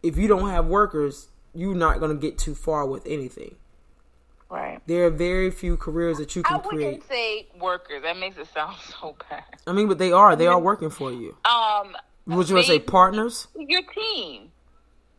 If 0.04 0.18
you 0.18 0.28
don't 0.28 0.50
have 0.50 0.68
workers, 0.68 1.30
you're 1.54 1.74
not 1.74 2.00
going 2.00 2.12
to 2.12 2.22
get 2.22 2.38
too 2.38 2.54
far 2.54 2.86
with 2.86 3.06
anything. 3.06 3.56
Right. 4.52 4.80
There 4.86 5.06
are 5.06 5.10
very 5.10 5.50
few 5.50 5.78
careers 5.78 6.18
that 6.20 6.36
you 6.36 6.44
can 6.44 6.58
I 6.58 6.60
can 6.60 6.76
wouldn't 6.76 7.08
create. 7.08 7.08
say 7.08 7.48
workers. 7.60 8.04
That 8.04 8.18
makes 8.18 8.38
it 8.38 8.48
sound 8.54 8.76
so 9.02 9.16
bad. 9.30 9.44
I 9.66 9.72
mean, 9.72 9.88
but 9.88 9.98
they 9.98 10.12
are. 10.12 10.36
They 10.36 10.48
are 10.48 10.60
working 10.60 10.90
for 10.90 11.12
you. 11.12 11.36
Um, 11.46 11.96
Would 12.28 12.50
you 12.50 12.56
want 12.56 12.68
to 12.68 12.74
say 12.74 12.80
partners? 12.80 13.48
Your 13.58 13.82
team, 13.84 14.52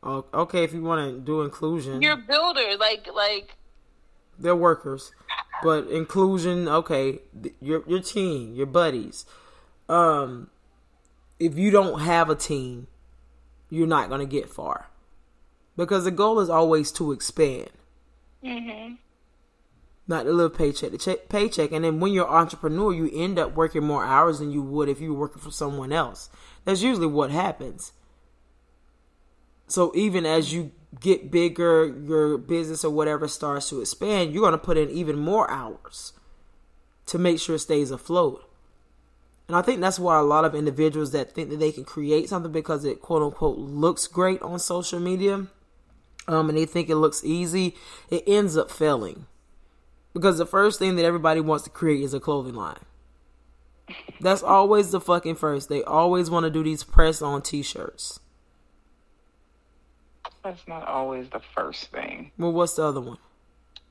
Oh, 0.05 0.25
okay, 0.35 0.65
if 0.65 0.73
you 0.73 0.83
want 0.83 1.13
to 1.15 1.21
do 1.21 1.43
inclusion, 1.43 2.03
your 2.03 2.17
builder, 2.17 2.77
like 2.79 3.07
like 3.15 3.57
they're 4.39 4.57
workers. 4.57 5.13
But 5.63 5.87
inclusion, 5.89 6.67
okay, 6.67 7.21
your 7.61 7.85
your 7.87 8.01
team, 8.01 8.55
your 8.55 8.67
buddies. 8.67 9.25
um, 9.89 10.51
if 11.39 11.57
you 11.59 11.71
don't 11.71 12.01
have 12.01 12.31
a 12.31 12.35
team, 12.35 12.87
you're 13.71 13.87
not 13.87 14.09
going 14.09 14.21
to 14.21 14.27
get 14.27 14.49
far 14.51 14.89
because 15.77 16.03
the 16.05 16.11
goal 16.11 16.39
is 16.41 16.49
always 16.51 16.91
to 16.93 17.13
expand. 17.13 17.71
Mm-hmm. 18.45 18.95
Not 20.09 20.25
to 20.25 20.33
live 20.33 20.57
paycheck 20.57 20.91
to 20.91 20.99
check, 20.99 21.29
paycheck, 21.29 21.71
and 21.71 21.85
then 21.85 22.01
when 22.01 22.13
you're 22.13 22.27
an 22.27 22.35
entrepreneur, 22.35 22.93
you 22.93 23.09
end 23.15 23.39
up 23.39 23.55
working 23.55 23.85
more 23.85 24.05
hours 24.05 24.41
than 24.41 24.51
you 24.51 24.61
would 24.61 24.89
if 24.89 25.01
you 25.01 25.15
were 25.15 25.21
working 25.21 25.41
for 25.41 25.53
someone 25.53 25.93
else. 25.93 26.29
That's 26.65 26.83
usually 26.83 27.07
what 27.07 27.31
happens. 27.31 27.93
So 29.69 29.93
even 29.95 30.27
as 30.27 30.53
you 30.53 30.73
get 31.01 31.31
bigger, 31.31 31.87
your 31.87 32.37
business 32.37 32.85
or 32.85 32.91
whatever 32.91 33.29
starts 33.29 33.69
to 33.71 33.81
expand, 33.81 34.33
you're 34.33 34.43
going 34.43 34.53
to 34.53 34.59
put 34.59 34.77
in 34.77 34.91
even 34.91 35.19
more 35.19 35.51
hours 35.51 36.13
to 37.07 37.19
make 37.19 37.39
sure 37.39 37.55
it 37.57 37.61
stays 37.61 37.91
afloat. 37.91 38.49
And 39.49 39.57
I 39.57 39.63
think 39.63 39.81
that's 39.81 39.99
why 39.99 40.19
a 40.19 40.23
lot 40.23 40.45
of 40.45 40.55
individuals 40.55 41.13
that 41.13 41.33
think 41.33 41.51
that 41.51 41.61
they 41.61 41.73
can 41.73 41.85
create 41.85 42.29
something 42.29 42.53
because 42.53 42.85
it 42.85 43.01
quote 43.01 43.23
unquote 43.23 43.59
looks 43.59 44.07
great 44.07 44.41
on 44.43 44.59
social 44.59 45.01
media, 45.01 45.47
um, 46.29 46.49
and 46.49 46.57
they 46.57 46.67
think 46.67 46.89
it 46.89 46.97
looks 46.97 47.25
easy, 47.25 47.75
it 48.11 48.25
ends 48.27 48.57
up 48.57 48.71
failing. 48.71 49.27
Because 50.13 50.39
the 50.39 50.47
first 50.47 50.79
thing 50.79 50.97
that 50.97 51.05
everybody 51.05 51.41
wants 51.41 51.65
to 51.65 51.71
create 51.71 52.03
is 52.03 52.15
a 52.15 52.21
clothing 52.21 52.55
line. 52.55 52.81
That's 54.21 54.43
always 54.43 54.91
the 54.91 55.01
fucking 55.01 55.37
first. 55.37 55.69
They 55.69 55.83
always 55.83 56.31
want 56.31 56.45
to 56.45 56.51
do 56.51 56.63
these 56.63 56.85
press 56.85 57.23
on 57.23 57.43
t 57.43 57.63
shirts. 57.63 58.21
That's 60.45 60.67
not 60.67 60.87
always 60.87 61.29
the 61.31 61.41
first 61.55 61.91
thing. 61.91 62.33
Well, 62.39 62.53
what's 62.53 62.75
the 62.75 62.85
other 62.85 63.01
one? 63.01 63.19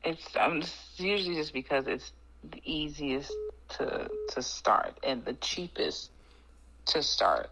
It's 0.04 0.26
um, 0.40 0.64
usually 0.98 1.36
just 1.36 1.54
because 1.54 1.88
it's 1.88 2.12
the 2.44 2.62
easiest 2.64 3.32
to 3.78 4.10
to 4.30 4.42
start 4.42 4.98
and 5.04 5.24
the 5.26 5.34
cheapest 5.34 6.12
to 6.88 7.04
start. 7.04 7.50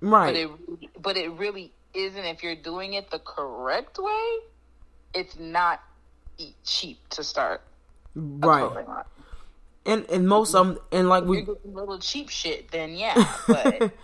Right. 0.00 0.32
But 0.32 0.36
it 0.36 1.02
but 1.02 1.16
it 1.16 1.30
really 1.32 1.72
isn't 1.94 2.24
if 2.24 2.42
you're 2.42 2.56
doing 2.56 2.94
it 2.94 3.10
the 3.10 3.18
correct 3.18 3.98
way. 3.98 4.38
It's 5.14 5.38
not 5.38 5.82
cheap 6.64 6.98
to 7.10 7.24
start. 7.24 7.62
Right. 8.14 8.86
And 9.86 10.04
and 10.10 10.28
most 10.28 10.54
of 10.54 10.66
them 10.66 10.78
and 10.92 11.08
like 11.08 11.24
we 11.24 11.46
little 11.64 11.98
cheap 11.98 12.28
shit, 12.28 12.70
then 12.70 12.94
yeah, 12.94 13.24
but. 13.46 13.92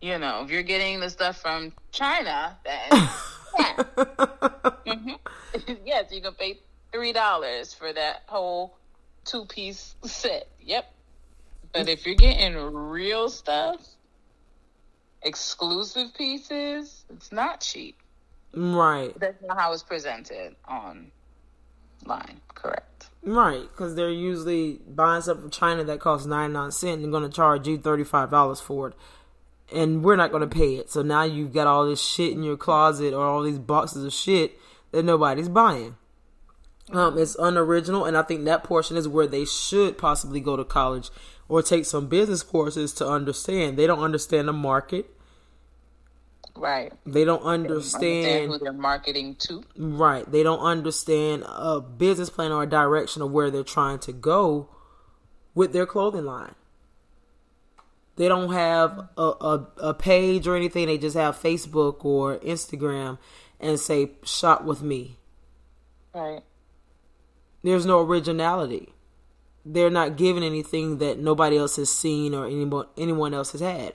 you 0.00 0.18
know, 0.18 0.42
if 0.44 0.50
you're 0.50 0.62
getting 0.62 1.00
the 1.00 1.10
stuff 1.10 1.40
from 1.40 1.72
China, 1.92 2.56
then 2.64 2.88
yeah. 3.58 3.76
mm-hmm. 4.86 5.72
yes, 5.84 6.12
you 6.12 6.20
can 6.20 6.34
pay 6.34 6.58
three 6.92 7.12
dollars 7.12 7.74
for 7.74 7.92
that 7.92 8.22
whole 8.26 8.76
two 9.24 9.44
piece 9.46 9.94
set. 10.04 10.48
Yep. 10.62 10.92
But 11.72 11.88
if 11.88 12.06
you're 12.06 12.14
getting 12.14 12.54
real 12.56 13.28
stuff, 13.28 13.80
exclusive 15.22 16.14
pieces, 16.14 17.04
it's 17.10 17.30
not 17.30 17.60
cheap. 17.60 17.98
Right. 18.54 19.18
That's 19.18 19.42
not 19.44 19.58
how 19.58 19.72
it's 19.72 19.82
presented 19.82 20.56
online. 22.04 22.40
Correct. 22.54 23.08
Right, 23.22 23.62
because 23.62 23.94
they're 23.94 24.10
usually 24.10 24.80
buying 24.86 25.22
stuff 25.22 25.40
from 25.40 25.50
China 25.50 25.84
that 25.84 26.00
costs 26.00 26.26
99 26.26 26.70
cents 26.70 27.02
and 27.02 27.12
going 27.12 27.24
to 27.24 27.34
charge 27.34 27.66
you 27.68 27.78
$35 27.78 28.62
for 28.62 28.88
it 28.88 28.94
and 29.72 30.02
we're 30.02 30.16
not 30.16 30.30
going 30.30 30.48
to 30.48 30.54
pay 30.54 30.76
it. 30.76 30.90
So 30.90 31.02
now 31.02 31.22
you've 31.24 31.52
got 31.52 31.66
all 31.66 31.86
this 31.86 32.02
shit 32.02 32.32
in 32.32 32.42
your 32.42 32.56
closet 32.56 33.12
or 33.12 33.24
all 33.24 33.42
these 33.42 33.58
boxes 33.58 34.04
of 34.04 34.12
shit 34.12 34.58
that 34.92 35.04
nobody's 35.04 35.48
buying. 35.48 35.96
Um, 36.90 37.18
it's 37.18 37.36
unoriginal, 37.38 38.06
and 38.06 38.16
I 38.16 38.22
think 38.22 38.44
that 38.44 38.64
portion 38.64 38.96
is 38.96 39.06
where 39.06 39.26
they 39.26 39.44
should 39.44 39.98
possibly 39.98 40.40
go 40.40 40.56
to 40.56 40.64
college 40.64 41.10
or 41.46 41.62
take 41.62 41.84
some 41.84 42.06
business 42.06 42.42
courses 42.42 42.94
to 42.94 43.06
understand. 43.06 43.76
They 43.76 43.86
don't 43.86 44.02
understand 44.02 44.48
the 44.48 44.54
market. 44.54 45.06
Right. 46.58 46.92
They 47.06 47.24
don't 47.24 47.42
understand, 47.42 48.02
they 48.02 48.42
understand 48.42 48.52
who 48.52 48.58
they're 48.58 48.72
marketing 48.72 49.36
to. 49.36 49.64
Right. 49.76 50.30
They 50.30 50.42
don't 50.42 50.60
understand 50.60 51.44
a 51.46 51.80
business 51.80 52.30
plan 52.30 52.52
or 52.52 52.64
a 52.64 52.68
direction 52.68 53.22
of 53.22 53.30
where 53.30 53.50
they're 53.50 53.62
trying 53.62 54.00
to 54.00 54.12
go 54.12 54.68
with 55.54 55.72
their 55.72 55.86
clothing 55.86 56.24
line. 56.24 56.54
They 58.16 58.26
don't 58.26 58.52
have 58.52 59.08
a, 59.16 59.22
a, 59.22 59.68
a 59.78 59.94
page 59.94 60.48
or 60.48 60.56
anything. 60.56 60.86
They 60.86 60.98
just 60.98 61.16
have 61.16 61.40
Facebook 61.40 62.04
or 62.04 62.38
Instagram 62.38 63.18
and 63.60 63.78
say 63.78 64.12
shop 64.24 64.64
with 64.64 64.82
me. 64.82 65.18
Right. 66.12 66.42
There's 67.62 67.86
no 67.86 68.00
originality. 68.00 68.92
They're 69.64 69.90
not 69.90 70.16
giving 70.16 70.42
anything 70.42 70.98
that 70.98 71.18
nobody 71.18 71.58
else 71.58 71.76
has 71.76 71.90
seen 71.90 72.34
or 72.34 72.46
anyone 72.46 72.86
anyone 72.96 73.34
else 73.34 73.52
has 73.52 73.60
had. 73.60 73.94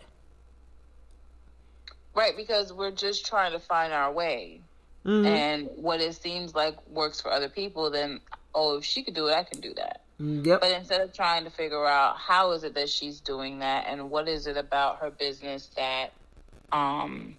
Right, 2.15 2.36
because 2.38 2.71
we're 2.71 2.91
just 2.91 3.26
trying 3.26 3.54
to 3.54 3.60
find 3.60 3.91
our 3.91 4.12
way. 4.12 4.62
Mm-hmm. 5.06 5.26
And 5.26 5.69
what 5.76 5.99
it 5.99 6.15
seems 6.15 6.56
like 6.56 6.76
works 6.88 7.19
for 7.19 7.32
other 7.32 7.49
people, 7.49 7.89
then 7.89 8.21
oh, 8.56 8.78
if 8.78 8.86
she 8.86 9.04
could 9.04 9.15
do 9.15 9.28
it, 9.28 9.34
I 9.34 9.43
can 9.43 9.60
do 9.60 9.73
that. 9.76 10.02
Yep. 10.19 10.62
But 10.62 10.71
instead 10.71 11.02
of 11.02 11.13
trying 11.13 11.43
to 11.43 11.49
figure 11.49 11.86
out 11.86 12.17
how 12.17 12.52
is 12.52 12.63
it 12.63 12.76
that 12.76 12.89
she's 12.89 13.19
doing 13.19 13.60
that 13.60 13.86
and 13.88 14.10
what 14.10 14.28
is 14.28 14.47
it 14.47 14.58
about 14.58 14.99
her 14.99 15.10
business 15.10 15.69
that 15.76 16.13
um, 16.71 17.36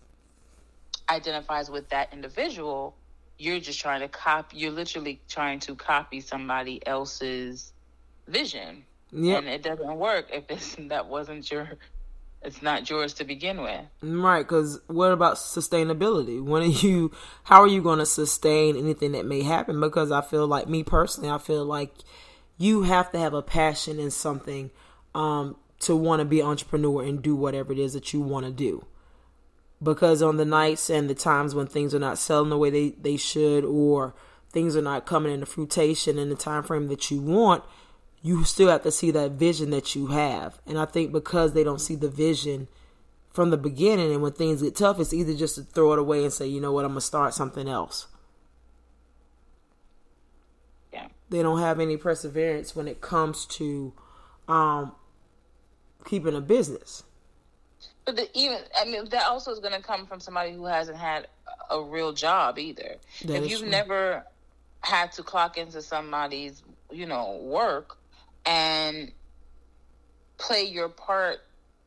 identifies 1.09 1.71
with 1.71 1.89
that 1.91 2.13
individual, 2.13 2.95
you're 3.39 3.61
just 3.61 3.81
trying 3.81 4.01
to 4.01 4.09
copy. 4.09 4.59
You're 4.59 4.73
literally 4.73 5.21
trying 5.29 5.61
to 5.61 5.75
copy 5.75 6.21
somebody 6.21 6.85
else's 6.87 7.73
vision, 8.29 8.85
yep. 9.13 9.39
and 9.39 9.49
it 9.49 9.63
doesn't 9.63 9.97
work 9.97 10.29
if 10.33 10.77
that 10.89 11.07
wasn't 11.07 11.51
your. 11.51 11.71
It's 12.45 12.61
not 12.61 12.89
yours 12.91 13.15
to 13.15 13.25
begin 13.25 13.63
with, 13.63 13.81
right? 14.03 14.43
Because 14.43 14.81
what 14.87 15.13
about 15.13 15.37
sustainability? 15.37 16.43
When 16.43 16.63
are 16.63 16.67
you? 16.67 17.11
How 17.45 17.63
are 17.63 17.69
you 17.69 17.83
going 17.83 18.01
to 18.01 18.07
sustain 18.07 18.77
anything 18.77 19.13
that 19.13 19.25
may 19.25 19.43
happen? 19.43 19.81
Because 19.81 20.13
I 20.13 20.21
feel 20.21 20.47
like 20.47 20.69
me 20.69 20.83
personally, 20.83 21.31
I 21.31 21.39
feel 21.39 21.65
like 21.65 21.93
you 22.59 22.83
have 22.83 23.11
to 23.13 23.19
have 23.19 23.35
a 23.35 23.43
passion 23.43 23.99
in 23.99 24.11
something 24.11 24.71
um, 25.15 25.57
to 25.81 25.97
want 25.97 26.21
to 26.21 26.25
be 26.25 26.43
entrepreneur 26.43 27.03
and 27.03 27.23
do 27.23 27.35
whatever 27.35 27.73
it 27.73 27.79
is 27.79 27.95
that 27.95 28.13
you 28.13 28.21
want 28.21 28.47
to 28.47 28.53
do. 28.53 28.87
Because 29.83 30.23
on 30.23 30.37
the 30.37 30.45
nights 30.45 30.89
and 30.89 31.11
the 31.11 31.15
times 31.15 31.55
when 31.55 31.67
things 31.67 31.95
are 31.95 31.99
not 31.99 32.19
selling 32.19 32.51
the 32.51 32.59
way 32.59 32.71
they, 32.71 32.91
they 32.91 33.17
should 33.17 33.65
or 33.65 34.15
things 34.51 34.77
are 34.77 34.83
not 34.83 35.05
coming 35.05 35.33
into 35.33 35.47
fruition 35.47 36.19
in 36.19 36.29
the 36.31 36.37
time 36.37 36.63
frame 36.63 36.89
that 36.89 37.11
you 37.11 37.21
want, 37.21 37.65
you 38.25 38.43
still 38.43 38.69
have 38.69 38.83
to 38.83 38.91
see 38.91 39.13
that 39.13 39.33
vision 39.33 39.71
that 39.71 39.95
you 39.95 40.09
have. 40.09 40.59
And 40.67 40.79
I 40.79 40.87
think 40.87 41.13
because 41.13 41.53
they 41.53 41.63
don't 41.63 41.81
see 41.81 41.95
the 41.95 42.09
vision 42.09 42.67
from 43.31 43.51
the 43.51 43.57
beginning 43.57 44.13
and 44.13 44.23
when 44.23 44.33
things 44.33 44.63
get 44.63 44.75
tough, 44.75 44.99
it's 44.99 45.13
either 45.13 45.35
just 45.35 45.57
to 45.57 45.63
throw 45.63 45.93
it 45.93 45.99
away 46.01 46.25
and 46.25 46.33
say, 46.33 46.47
you 46.47 46.61
know 46.61 46.73
what, 46.73 46.85
I'm 46.85 46.93
going 46.93 47.01
to 47.01 47.07
start 47.07 47.35
something 47.35 47.69
else. 47.69 48.07
they 51.31 51.43
don't 51.43 51.59
have 51.59 51.81
any 51.81 51.97
perseverance 51.97 52.77
when 52.77 52.87
it 52.87 53.01
comes 53.01 53.45
to 53.47 53.93
um, 54.49 54.93
keeping 56.05 56.35
a 56.35 56.41
business. 56.41 57.03
But 58.05 58.17
the, 58.17 58.29
even 58.35 58.59
I 58.79 58.85
mean 58.85 59.09
that 59.11 59.25
also 59.27 59.51
is 59.51 59.59
going 59.59 59.73
to 59.73 59.81
come 59.81 60.07
from 60.07 60.21
somebody 60.21 60.53
who 60.53 60.67
hasn't 60.67 60.99
had 60.99 61.27
a 61.71 61.83
real 61.83 62.13
job 62.13 62.59
either. 62.59 62.97
That 63.25 63.43
if 63.43 63.51
you've 63.51 63.61
true. 63.61 63.69
never 63.69 64.25
had 64.81 65.13
to 65.13 65.23
clock 65.23 65.57
into 65.57 65.81
somebody's 65.81 66.63
you 66.91 67.07
know 67.07 67.41
work 67.43 67.97
and 68.47 69.13
play 70.39 70.65
your 70.65 70.89
part 70.89 71.39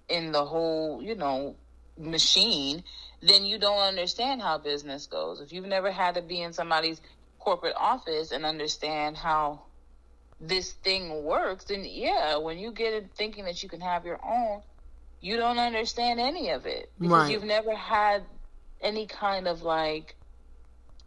in 0.10 0.32
the 0.32 0.46
whole 0.46 1.02
you 1.02 1.16
know 1.16 1.56
machine, 1.98 2.84
then 3.22 3.46
you 3.46 3.58
don't 3.58 3.80
understand 3.80 4.42
how 4.42 4.58
business 4.58 5.08
goes. 5.08 5.42
If 5.42 5.52
you've 5.52 5.66
never 5.66 5.92
had 5.92 6.16
to 6.16 6.22
be 6.22 6.42
in 6.42 6.54
somebody's 6.54 7.02
corporate 7.40 7.76
office 7.78 8.32
and 8.32 8.46
understand 8.46 9.18
how 9.18 9.62
this 10.40 10.72
thing 10.72 11.24
works, 11.24 11.66
then 11.66 11.86
yeah, 11.86 12.38
when 12.38 12.60
you 12.60 12.72
get 12.72 12.94
it 12.94 13.10
thinking 13.16 13.46
that 13.46 13.64
you 13.64 13.70
can 13.70 13.82
have 13.82 14.06
your 14.06 14.20
own, 14.24 14.62
you 15.22 15.38
don't 15.38 15.58
understand 15.58 16.20
any 16.20 16.50
of 16.50 16.66
it 16.66 16.92
because 17.00 17.24
right. 17.24 17.32
you've 17.32 17.44
never 17.44 17.76
had 17.76 18.24
any 18.82 19.08
kind 19.08 19.48
of 19.48 19.64
like 19.64 20.16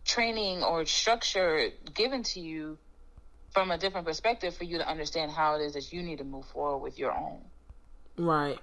training 0.04 0.62
or 0.62 0.84
structure 0.86 1.68
given 1.94 2.22
to 2.24 2.40
you 2.40 2.78
from 3.50 3.70
a 3.70 3.78
different 3.78 4.06
perspective 4.06 4.54
for 4.54 4.64
you 4.64 4.78
to 4.78 4.88
understand 4.88 5.32
how 5.32 5.56
it 5.56 5.62
is 5.62 5.74
that 5.74 5.92
you 5.92 6.02
need 6.02 6.18
to 6.18 6.24
move 6.24 6.46
forward 6.46 6.78
with 6.78 6.98
your 6.98 7.12
own. 7.12 7.38
Right. 8.16 8.58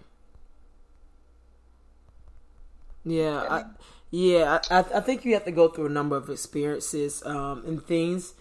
Yeah. 3.04 3.46
I, 3.50 3.64
yeah, 4.10 4.60
I, 4.72 4.80
I 4.80 5.00
think 5.02 5.26
you 5.26 5.34
have 5.34 5.44
to 5.46 5.52
go 5.52 5.68
through 5.68 5.88
a 5.88 5.90
number 5.90 6.16
of 6.16 6.30
experiences 6.30 7.22
um, 7.26 7.64
and 7.66 7.84
things, 7.84 8.36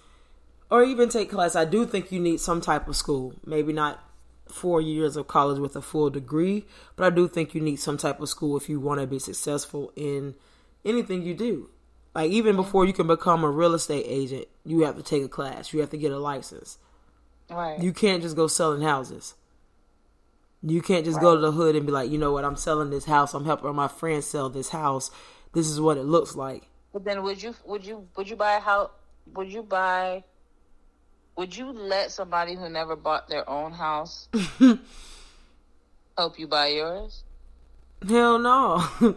or 0.71 0.85
even 0.85 1.09
take 1.09 1.31
class. 1.31 1.57
I 1.57 1.65
do 1.65 1.85
think 1.87 2.13
you 2.13 2.21
need 2.21 2.41
some 2.41 2.61
type 2.61 2.87
of 2.87 2.97
school. 2.97 3.35
Maybe 3.45 3.73
not 3.73 4.01
four 4.47 4.81
years 4.81 5.17
of 5.17 5.27
college 5.27 5.59
with 5.59 5.75
a 5.75 5.83
full 5.83 6.09
degree, 6.09 6.67
but 6.95 7.05
I 7.05 7.15
do 7.15 7.27
think 7.27 7.53
you 7.55 7.61
need 7.61 7.77
some 7.77 7.97
type 7.97 8.21
of 8.21 8.29
school 8.29 8.57
if 8.57 8.69
you 8.69 8.79
want 8.79 9.01
to 9.01 9.09
be 9.09 9.19
successful 9.19 9.93
in 9.97 10.37
anything 10.85 11.23
you 11.23 11.35
do. 11.35 11.69
Like 12.17 12.31
even 12.31 12.57
before 12.57 12.87
you 12.87 12.95
can 12.95 13.07
become 13.07 13.45
a 13.45 13.51
real 13.51 13.75
estate 13.75 14.07
agent, 14.09 14.49
you 14.65 14.85
have 14.85 14.97
to 14.97 15.03
take 15.03 15.23
a 15.23 15.29
class. 15.29 15.75
You 15.75 15.81
have 15.81 15.91
to 15.91 15.99
get 15.99 16.13
a 16.13 16.19
license. 16.19 16.79
Right. 17.51 17.79
You 17.79 17.93
can't 17.93 18.23
just 18.23 18.35
go 18.35 18.47
selling 18.47 18.81
houses. 18.81 19.35
You 20.63 20.81
can't 20.81 21.05
just 21.05 21.17
right. 21.17 21.23
go 21.23 21.35
to 21.35 21.41
the 21.43 21.53
hood 21.53 21.77
and 21.77 21.85
be 21.85 21.93
like, 21.93 22.11
you 22.11 22.17
know 22.17 22.33
what, 22.33 22.47
I'm 22.47 22.57
selling 22.57 22.89
this 22.89 23.05
house. 23.05 23.35
I'm 23.35 23.45
helping 23.45 23.75
my 23.75 23.89
friend 23.89 24.25
sell 24.25 24.49
this 24.49 24.71
house. 24.71 25.11
This 25.53 25.69
is 25.69 25.79
what 25.79 25.99
it 25.99 26.05
looks 26.05 26.35
like. 26.35 26.69
But 26.95 27.05
then, 27.05 27.23
would 27.23 27.43
you 27.43 27.55
would 27.67 27.85
you 27.85 28.09
would 28.17 28.31
you 28.31 28.37
buy 28.37 28.55
a 28.55 28.61
house? 28.61 28.89
Would 29.35 29.53
you 29.53 29.63
buy? 29.63 30.25
Would 31.37 31.55
you 31.55 31.71
let 31.71 32.13
somebody 32.13 32.55
who 32.55 32.71
never 32.71 32.97
bought 32.97 33.29
their 33.29 33.47
own 33.47 33.73
house 33.73 34.31
help 36.17 36.39
you 36.39 36.47
buy 36.47 36.69
yours? 36.69 37.25
Hell 38.09 38.39
no. 38.39 38.89
you 39.03 39.17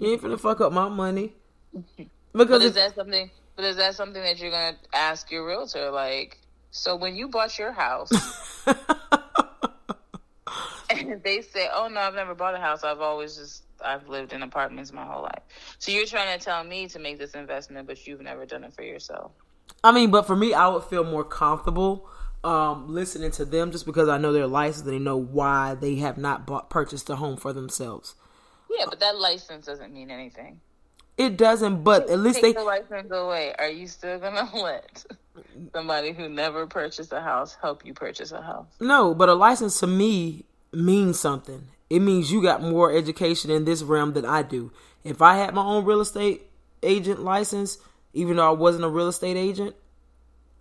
ain't 0.00 0.20
finna 0.20 0.40
fuck 0.40 0.60
up 0.60 0.72
my 0.72 0.88
money. 0.88 1.34
Because 2.32 2.60
but 2.60 2.62
is 2.62 2.74
that 2.74 2.94
something? 2.94 3.30
But 3.56 3.64
is 3.64 3.76
that 3.76 3.94
something 3.94 4.22
that 4.22 4.38
you're 4.38 4.50
gonna 4.50 4.76
ask 4.92 5.30
your 5.30 5.46
realtor? 5.46 5.90
Like, 5.90 6.38
so 6.70 6.96
when 6.96 7.16
you 7.16 7.28
bought 7.28 7.58
your 7.58 7.72
house, 7.72 8.10
and 10.90 11.22
they 11.22 11.42
say, 11.42 11.68
"Oh 11.72 11.88
no, 11.88 12.00
I've 12.00 12.14
never 12.14 12.34
bought 12.34 12.54
a 12.54 12.60
house. 12.60 12.84
I've 12.84 13.00
always 13.00 13.36
just 13.36 13.64
I've 13.84 14.08
lived 14.08 14.32
in 14.32 14.42
apartments 14.42 14.92
my 14.92 15.04
whole 15.04 15.22
life." 15.22 15.42
So 15.78 15.92
you're 15.92 16.06
trying 16.06 16.38
to 16.38 16.44
tell 16.44 16.62
me 16.64 16.86
to 16.88 16.98
make 16.98 17.18
this 17.18 17.32
investment, 17.32 17.86
but 17.86 18.06
you've 18.06 18.20
never 18.20 18.46
done 18.46 18.64
it 18.64 18.72
for 18.72 18.82
yourself. 18.82 19.32
I 19.82 19.92
mean, 19.92 20.10
but 20.10 20.26
for 20.26 20.36
me, 20.36 20.54
I 20.54 20.68
would 20.68 20.84
feel 20.84 21.04
more 21.04 21.24
comfortable 21.24 22.08
um, 22.44 22.92
listening 22.92 23.30
to 23.32 23.44
them 23.44 23.70
just 23.70 23.86
because 23.86 24.08
I 24.08 24.18
know 24.18 24.32
they're 24.32 24.46
licensed 24.46 24.86
and 24.86 24.94
they 24.94 24.98
know 24.98 25.16
why 25.16 25.74
they 25.74 25.96
have 25.96 26.18
not 26.18 26.46
bought 26.46 26.70
purchased 26.70 27.10
a 27.10 27.16
home 27.16 27.36
for 27.36 27.52
themselves. 27.52 28.14
Yeah, 28.70 28.86
but 28.88 29.00
that 29.00 29.18
license 29.18 29.66
doesn't 29.66 29.92
mean 29.92 30.10
anything. 30.10 30.60
It 31.16 31.36
doesn't, 31.36 31.84
but 31.84 32.08
at 32.08 32.18
least 32.18 32.40
they 32.40 32.48
take 32.48 32.56
the 32.56 32.64
license 32.64 33.10
away. 33.10 33.54
Are 33.58 33.68
you 33.68 33.86
still 33.86 34.18
gonna 34.18 34.48
let 34.54 35.04
somebody 35.72 36.12
who 36.12 36.28
never 36.28 36.66
purchased 36.66 37.12
a 37.12 37.20
house 37.20 37.56
help 37.60 37.84
you 37.84 37.94
purchase 37.94 38.32
a 38.32 38.40
house? 38.40 38.66
No, 38.80 39.14
but 39.14 39.28
a 39.28 39.34
license 39.34 39.80
to 39.80 39.86
me 39.86 40.44
means 40.72 41.20
something. 41.20 41.68
It 41.88 42.00
means 42.00 42.30
you 42.30 42.42
got 42.42 42.62
more 42.62 42.92
education 42.92 43.50
in 43.50 43.64
this 43.64 43.82
realm 43.82 44.12
than 44.12 44.24
I 44.24 44.42
do. 44.42 44.72
If 45.02 45.20
I 45.20 45.36
had 45.36 45.54
my 45.54 45.64
own 45.64 45.84
real 45.84 46.00
estate 46.00 46.48
agent 46.82 47.22
license, 47.22 47.78
even 48.12 48.36
though 48.36 48.48
I 48.48 48.54
wasn't 48.54 48.84
a 48.84 48.88
real 48.88 49.08
estate 49.08 49.36
agent, 49.36 49.74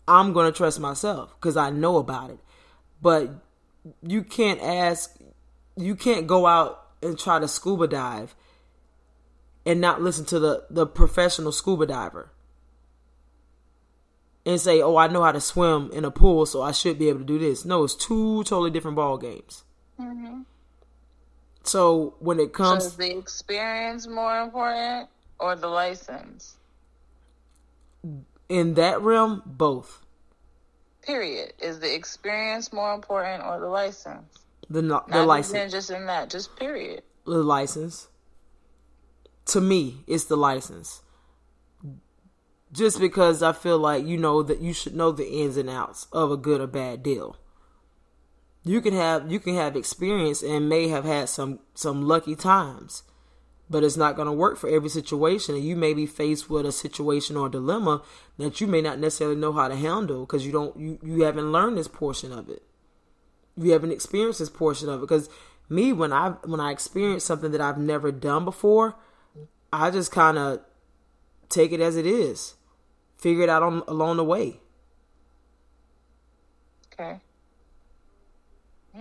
I'm 0.08 0.34
going 0.34 0.52
to 0.52 0.58
trust 0.58 0.80
myself 0.80 1.34
because 1.40 1.56
I 1.56 1.70
know 1.70 1.98
about 1.98 2.32
it. 2.32 2.40
But 3.02 3.30
you 4.02 4.24
can't 4.24 4.62
ask, 4.62 5.16
you 5.78 5.96
can't 5.96 6.26
go 6.26 6.48
out 6.48 6.84
and 7.02 7.18
try 7.18 7.40
to 7.40 7.48
scuba 7.48 7.88
dive 7.88 8.36
and 9.70 9.80
not 9.80 10.02
listen 10.02 10.26
to 10.26 10.40
the, 10.40 10.64
the 10.72 10.88
professional 10.88 11.52
scuba 11.52 11.86
diver 11.86 12.32
and 14.44 14.60
say, 14.60 14.82
"Oh, 14.82 14.96
I 14.98 15.06
know 15.06 15.22
how 15.22 15.32
to 15.32 15.40
swim 15.40 15.92
in 15.94 16.04
a 16.04 16.10
pool, 16.10 16.48
so 16.48 16.64
I 16.64 16.72
should 16.72 16.98
be 16.98 17.08
able 17.08 17.20
to 17.20 17.26
do 17.26 17.38
this." 17.38 17.66
No, 17.66 17.84
it's 17.84 17.94
two 17.94 18.44
totally 18.46 18.72
different 18.72 18.96
ball 18.96 19.20
games. 19.20 19.64
Mm-hmm. 20.02 20.42
So 21.64 22.16
when 22.18 22.40
it 22.40 22.52
comes, 22.52 22.84
so 22.84 22.88
is 22.88 22.96
the 22.96 23.16
experience 23.16 24.08
more 24.08 24.42
important 24.42 25.08
or 25.40 25.56
the 25.56 25.68
license? 25.68 26.58
In 28.50 28.74
that 28.74 29.02
realm, 29.02 29.44
both. 29.46 30.04
Period. 31.04 31.54
Is 31.62 31.80
the 31.80 31.94
experience 31.94 32.74
more 32.74 32.96
important 32.96 33.44
or 33.46 33.60
the 33.60 33.68
license? 33.68 34.34
The 34.68 34.82
the 34.82 34.88
Not 34.88 35.28
license. 35.28 35.72
just 35.72 35.92
in 35.92 36.08
that, 36.08 36.32
just 36.32 36.56
period. 36.56 37.04
The 37.26 37.44
license. 37.44 38.09
To 39.50 39.62
me, 39.62 40.04
it's 40.08 40.26
the 40.26 40.38
license. 40.38 41.02
Just 42.72 43.00
because 43.00 43.42
I 43.42 43.52
feel 43.52 43.80
like 43.80 44.06
you 44.06 44.18
know 44.18 44.44
that 44.44 44.62
you 44.62 44.74
should 44.74 44.96
know 44.96 45.12
the 45.12 45.28
ins 45.28 45.58
and 45.58 45.70
outs 45.70 46.08
of 46.12 46.32
a 46.32 46.38
good 46.38 46.62
or 46.62 46.68
bad 46.68 47.02
deal. 47.02 47.36
You 48.64 48.82
can 48.82 48.94
have 48.94 49.32
you 49.32 49.40
can 49.40 49.56
have 49.56 49.76
experience 49.76 50.44
and 50.44 50.70
may 50.70 50.88
have 50.90 51.06
had 51.06 51.30
some 51.30 51.60
some 51.74 52.08
lucky 52.08 52.36
times 52.36 53.04
but 53.70 53.84
it's 53.84 53.98
not 53.98 54.16
going 54.16 54.26
to 54.26 54.32
work 54.32 54.58
for 54.58 54.68
every 54.70 54.90
situation 54.90 55.56
and 55.56 55.64
you 55.64 55.76
may 55.76 55.94
be 55.94 56.06
faced 56.06 56.50
with 56.50 56.66
a 56.66 56.72
situation 56.72 57.38
or 57.38 57.48
a 57.48 57.52
dilemma 57.52 58.02
that 58.38 58.60
you 58.60 58.68
may 58.68 58.82
not 58.82 59.00
necessarily 59.00 59.36
know 59.36 59.54
how 59.54 59.68
to 59.68 59.76
handle 59.76 60.22
because 60.22 60.46
you 60.46 60.52
don't 60.52 60.78
you, 60.78 61.00
you 61.04 61.24
haven't 61.24 61.52
learned 61.52 61.78
this 61.78 61.88
portion 61.88 62.32
of 62.32 62.50
it 62.50 62.64
you 63.56 63.72
haven't 63.72 63.92
experienced 63.92 64.40
this 64.40 64.50
portion 64.50 64.90
of 64.90 65.00
it 65.00 65.02
because 65.02 65.30
me 65.70 65.94
when 65.94 66.12
i 66.12 66.30
when 66.46 66.60
i 66.60 66.72
experience 66.72 67.24
something 67.24 67.52
that 67.52 67.62
i've 67.62 67.78
never 67.78 68.12
done 68.12 68.44
before 68.44 68.96
i 69.72 69.90
just 69.90 70.12
kind 70.12 70.38
of 70.38 70.60
take 71.50 71.72
it 71.72 71.80
as 71.80 71.96
it 71.96 72.06
is 72.06 72.56
figure 73.18 73.44
it 73.44 73.50
out 73.50 73.64
on 73.64 73.84
along 73.88 74.18
the 74.18 74.24
way 74.24 74.60
okay 76.94 77.20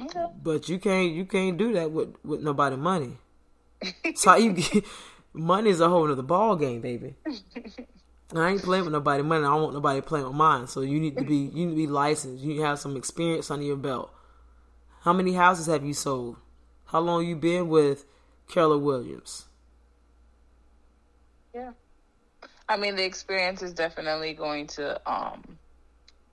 okay 0.00 0.26
but 0.42 0.68
you 0.68 0.78
can't 0.78 1.12
you 1.12 1.24
can't 1.24 1.56
do 1.56 1.72
that 1.72 1.90
with 1.90 2.14
with 2.24 2.40
nobody 2.40 2.76
money 2.76 3.18
so 4.14 4.34
you 4.36 4.52
get 4.52 4.84
money 5.32 5.70
is 5.70 5.80
a 5.80 5.88
whole 5.88 6.10
other 6.10 6.22
ball 6.22 6.56
game, 6.56 6.80
baby. 6.80 7.14
I 8.34 8.50
ain't 8.50 8.62
playing 8.62 8.84
with 8.84 8.92
nobody 8.92 9.22
money. 9.22 9.44
I 9.44 9.48
don't 9.48 9.62
want 9.62 9.74
nobody 9.74 10.00
playing 10.00 10.26
with 10.26 10.34
mine. 10.34 10.66
So 10.66 10.82
you 10.82 11.00
need 11.00 11.16
to 11.16 11.24
be 11.24 11.36
you 11.36 11.66
need 11.66 11.70
to 11.70 11.76
be 11.76 11.86
licensed. 11.86 12.42
You 12.42 12.62
have 12.62 12.78
some 12.78 12.96
experience 12.96 13.50
under 13.50 13.64
your 13.64 13.76
belt. 13.76 14.12
How 15.00 15.12
many 15.12 15.32
houses 15.32 15.66
have 15.66 15.84
you 15.84 15.94
sold? 15.94 16.36
How 16.86 17.00
long 17.00 17.26
you 17.26 17.36
been 17.36 17.68
with 17.68 18.04
Keller 18.48 18.78
Williams? 18.78 19.46
Yeah. 21.54 21.72
I 22.68 22.76
mean 22.76 22.96
the 22.96 23.04
experience 23.04 23.62
is 23.62 23.72
definitely 23.72 24.34
going 24.34 24.66
to 24.68 25.00
um 25.10 25.42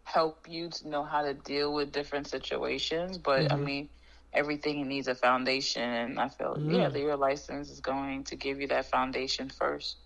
help 0.03 0.47
you 0.47 0.69
to 0.69 0.87
know 0.87 1.03
how 1.03 1.23
to 1.23 1.33
deal 1.33 1.73
with 1.73 1.91
different 1.91 2.27
situations, 2.27 3.17
but 3.17 3.45
mm-hmm. 3.45 3.53
I 3.53 3.57
mean 3.57 3.89
everything 4.35 4.87
needs 4.87 5.07
a 5.07 5.15
foundation 5.15 5.81
and 5.81 6.19
i 6.19 6.27
feel 6.27 6.55
mm. 6.55 6.75
yeah 6.75 6.89
your 6.99 7.15
license 7.15 7.69
is 7.69 7.79
going 7.79 8.23
to 8.23 8.35
give 8.35 8.59
you 8.59 8.67
that 8.67 8.85
foundation 8.85 9.49
first 9.49 9.97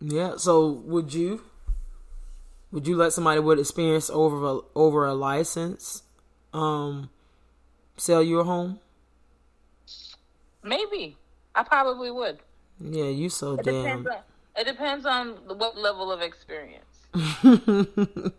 yeah 0.00 0.34
so 0.36 0.70
would 0.70 1.12
you 1.12 1.42
would 2.72 2.86
you 2.86 2.96
let 2.96 3.12
somebody 3.12 3.38
with 3.38 3.58
experience 3.58 4.10
over 4.10 4.44
a, 4.46 4.60
over 4.74 5.04
a 5.04 5.14
license 5.14 6.02
um 6.52 7.10
sell 7.96 8.22
your 8.22 8.44
home 8.44 8.80
maybe 10.62 11.16
i 11.54 11.62
probably 11.62 12.10
would 12.10 12.38
yeah 12.80 13.04
you 13.04 13.28
so 13.28 13.54
it 13.54 13.64
damn 13.64 14.02
depends 14.02 14.08
on, 14.08 14.16
it 14.56 14.64
depends 14.66 15.06
on 15.06 15.28
what 15.58 15.76
level 15.76 16.10
of 16.12 16.20
experience 16.20 16.84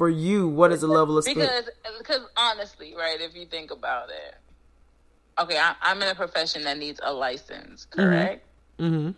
for 0.00 0.08
you, 0.08 0.48
what 0.48 0.72
is 0.72 0.80
the 0.80 0.86
level 0.86 1.18
of 1.18 1.26
because 1.26 1.68
because 1.98 2.22
honestly, 2.34 2.94
right? 2.96 3.20
If 3.20 3.34
you 3.34 3.44
think 3.44 3.70
about 3.70 4.08
it, 4.08 4.34
okay, 5.38 5.58
I, 5.58 5.74
am 5.82 6.00
in 6.00 6.08
a 6.08 6.14
profession 6.14 6.64
that 6.64 6.78
needs 6.78 7.00
a 7.02 7.12
license, 7.12 7.86
mm-hmm. 7.86 8.00
correct? 8.00 8.46
Mm-hmm. 8.78 9.10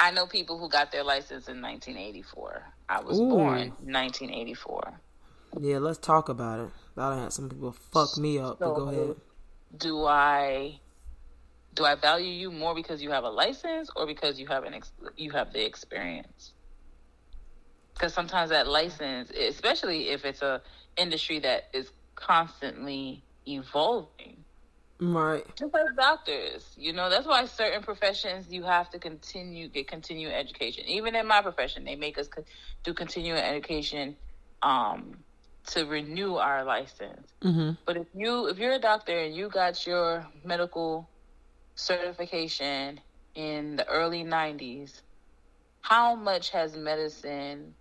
I 0.00 0.10
know 0.10 0.26
people 0.26 0.58
who 0.58 0.68
got 0.68 0.90
their 0.90 1.04
license 1.04 1.46
in 1.46 1.62
1984. 1.62 2.64
I 2.88 3.00
was 3.00 3.20
Ooh. 3.20 3.28
born 3.28 3.68
1984. 3.84 5.00
Yeah, 5.60 5.78
let's 5.78 5.98
talk 5.98 6.28
about 6.28 6.58
it. 6.58 6.70
I 6.96 7.20
had 7.22 7.32
some 7.32 7.48
people 7.48 7.76
fuck 7.92 8.18
me 8.18 8.40
up. 8.40 8.58
So, 8.58 8.74
go 8.74 8.88
ahead. 8.88 9.16
Do 9.76 10.04
I 10.04 10.80
do 11.78 11.84
I 11.84 11.94
value 11.94 12.30
you 12.30 12.50
more 12.50 12.74
because 12.74 13.02
you 13.02 13.10
have 13.10 13.24
a 13.24 13.30
license 13.30 13.88
or 13.96 14.06
because 14.06 14.38
you 14.38 14.46
have 14.48 14.64
an 14.64 14.74
ex- 14.74 14.92
you 15.16 15.30
have 15.30 15.52
the 15.54 15.64
experience? 15.64 16.52
because 17.98 18.14
sometimes 18.14 18.50
that 18.50 18.68
license, 18.68 19.30
especially 19.30 20.10
if 20.10 20.24
it's 20.24 20.42
a 20.42 20.62
industry 20.96 21.40
that 21.40 21.64
is 21.72 21.90
constantly 22.14 23.24
evolving. 23.46 24.44
Right. 25.00 25.44
Just 25.56 25.72
like 25.72 25.96
doctors, 25.96 26.74
you 26.76 26.92
know, 26.92 27.10
that's 27.10 27.26
why 27.26 27.44
certain 27.46 27.82
professions 27.82 28.52
you 28.52 28.64
have 28.64 28.90
to 28.90 28.98
continue 28.98 29.68
get 29.68 29.88
continuing 29.88 30.34
education. 30.34 30.84
Even 30.86 31.14
in 31.14 31.26
my 31.26 31.42
profession, 31.42 31.84
they 31.84 31.96
make 31.96 32.18
us 32.18 32.28
do 32.82 32.94
continuing 32.94 33.40
education 33.40 34.16
um, 34.62 35.18
to 35.66 35.84
renew 35.84 36.36
our 36.36 36.64
license. 36.64 37.32
Mm-hmm. 37.42 37.72
But 37.84 37.96
if 37.96 38.06
you 38.14 38.48
if 38.48 38.58
you're 38.58 38.72
a 38.72 38.80
doctor 38.80 39.16
and 39.16 39.34
you 39.34 39.48
got 39.48 39.86
your 39.86 40.26
medical 40.44 41.08
certification 41.78 43.00
in 43.34 43.76
the 43.76 43.88
early 43.88 44.24
'90s, 44.24 45.02
how 45.80 46.14
much 46.14 46.50
has 46.50 46.76
medicine 46.76 47.74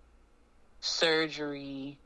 surgery, 0.79 1.99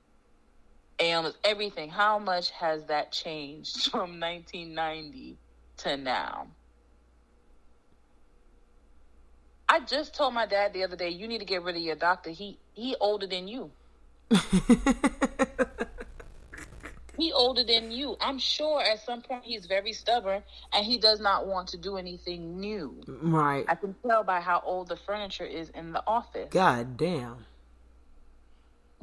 ailments, 1.00 1.38
everything. 1.44 1.90
How 1.90 2.20
much 2.20 2.52
has 2.52 2.86
that 2.86 3.12
changed 3.12 3.84
from 3.92 4.20
1990 4.20 5.38
to 5.78 5.98
now? 5.98 6.48
I 9.68 9.80
just 9.80 10.14
told 10.16 10.34
my 10.34 10.46
dad 10.46 10.74
the 10.74 10.84
other 10.84 10.98
day, 10.98 11.10
you 11.10 11.28
need 11.28 11.40
to 11.40 11.46
get 11.46 11.64
rid 11.64 11.76
of 11.76 11.82
your 11.82 11.96
doctor. 11.96 12.30
He 12.30 12.60
he 12.74 12.96
older 13.00 13.28
than 13.28 13.48
you. 13.48 13.72
he 17.22 17.32
older 17.32 17.64
than 17.64 17.92
you. 17.92 18.18
I'm 18.20 18.40
sure 18.40 18.82
at 18.82 19.04
some 19.06 19.22
point 19.22 19.44
he's 19.44 19.66
very 19.66 19.94
stubborn 19.94 20.44
and 20.74 20.86
he 20.86 20.98
does 20.98 21.20
not 21.20 21.48
want 21.48 21.70
to 21.70 21.78
do 21.78 21.98
anything 21.98 22.60
new. 22.60 23.02
Right. 23.08 23.66
I 23.68 23.76
can 23.76 23.96
tell 24.06 24.24
by 24.24 24.42
how 24.42 24.62
old 24.66 24.90
the 24.90 24.98
furniture 24.98 25.46
is 25.46 25.70
in 25.70 25.94
the 25.94 26.04
office. 26.06 26.50
God 26.52 26.98
damn 26.98 27.46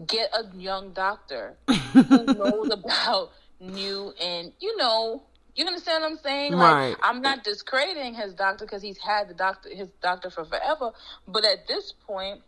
get 0.07 0.31
a 0.33 0.57
young 0.57 0.93
doctor 0.93 1.57
who 1.93 2.25
knows 2.25 2.71
about 2.71 3.33
new 3.61 4.12
and 4.23 4.53
you 4.61 4.77
know 4.77 5.23
you 5.57 5.66
understand 5.66 6.05
what 6.05 6.12
I'm 6.12 6.19
saying? 6.19 6.55
Right. 6.55 6.91
Like 6.91 6.99
I'm 7.03 7.21
not 7.21 7.43
discrediting 7.43 8.14
his 8.14 8.33
doctor 8.33 8.64
because 8.64 8.81
he's 8.81 8.99
had 8.99 9.29
the 9.29 9.35
doctor 9.35 9.69
his 9.75 9.89
doctor 10.01 10.31
for 10.31 10.45
forever, 10.45 10.93
but 11.27 11.45
at 11.45 11.66
this 11.66 11.93
point, 12.07 12.43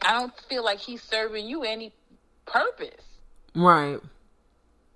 I 0.00 0.20
don't 0.20 0.32
feel 0.48 0.64
like 0.64 0.78
he's 0.78 1.02
serving 1.02 1.48
you 1.48 1.64
any 1.64 1.92
purpose. 2.46 3.04
Right. 3.56 3.98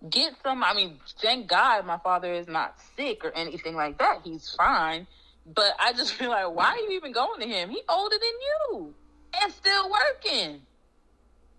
Get 0.08 0.34
some. 0.42 0.62
I 0.62 0.74
mean, 0.74 0.98
thank 1.20 1.48
God 1.48 1.84
my 1.86 1.98
father 1.98 2.32
is 2.32 2.46
not 2.46 2.76
sick 2.96 3.24
or 3.24 3.32
anything 3.34 3.74
like 3.74 3.98
that. 3.98 4.20
He's 4.22 4.54
fine. 4.56 5.06
But 5.44 5.72
I 5.80 5.92
just 5.92 6.12
feel 6.18 6.30
like, 6.30 6.54
why 6.54 6.66
are 6.66 6.76
you 6.76 6.90
even 6.92 7.12
going 7.12 7.40
to 7.40 7.46
him? 7.46 7.70
He 7.70 7.80
older 7.88 8.16
than 8.16 8.76
you 8.78 8.94
and 9.42 9.52
still 9.52 9.90
working. 9.90 10.60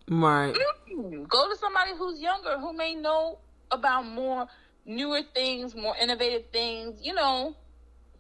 Right. 0.10 0.56
Go 1.28 1.50
to 1.50 1.56
somebody 1.58 1.92
who's 1.98 2.20
younger 2.20 2.58
who 2.58 2.74
may 2.74 2.96
know 2.96 3.38
about 3.72 4.08
more 4.08 4.48
newer 4.86 5.22
things, 5.36 5.76
more 5.76 5.96
innovative 6.02 6.46
things, 6.52 7.00
you 7.04 7.14
know, 7.14 7.56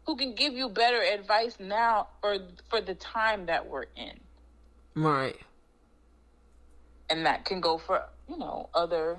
who 0.06 0.16
can 0.16 0.36
give 0.36 0.54
you 0.54 0.70
better 0.70 1.02
advice 1.02 1.58
now 1.60 2.08
for 2.22 2.38
for 2.70 2.82
the 2.82 2.94
time 2.96 3.48
that 3.48 3.68
we're 3.68 3.86
in. 3.96 4.20
Right. 4.96 5.38
And 7.10 7.26
that 7.26 7.46
can 7.46 7.60
go 7.60 7.80
for, 7.80 8.04
you 8.28 8.38
know, 8.38 8.70
other 8.76 9.18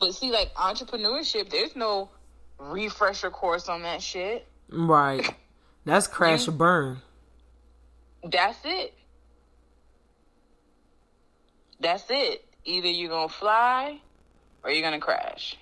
but 0.00 0.14
see 0.14 0.32
like 0.32 0.52
entrepreneurship, 0.54 1.50
there's 1.50 1.76
no 1.76 2.08
refresher 2.58 3.30
course 3.30 3.68
on 3.68 3.82
that 3.82 4.02
shit. 4.02 4.46
Right. 4.70 5.32
That's 5.84 6.06
crash 6.06 6.48
or 6.48 6.52
burn. 6.52 7.00
That's 8.24 8.58
it. 8.64 8.94
That's 11.78 12.04
it. 12.10 12.44
Either 12.64 12.88
you're 12.88 13.10
gonna 13.10 13.28
fly 13.28 14.00
or 14.62 14.70
you're 14.70 14.82
gonna 14.82 15.00
crash. 15.00 15.56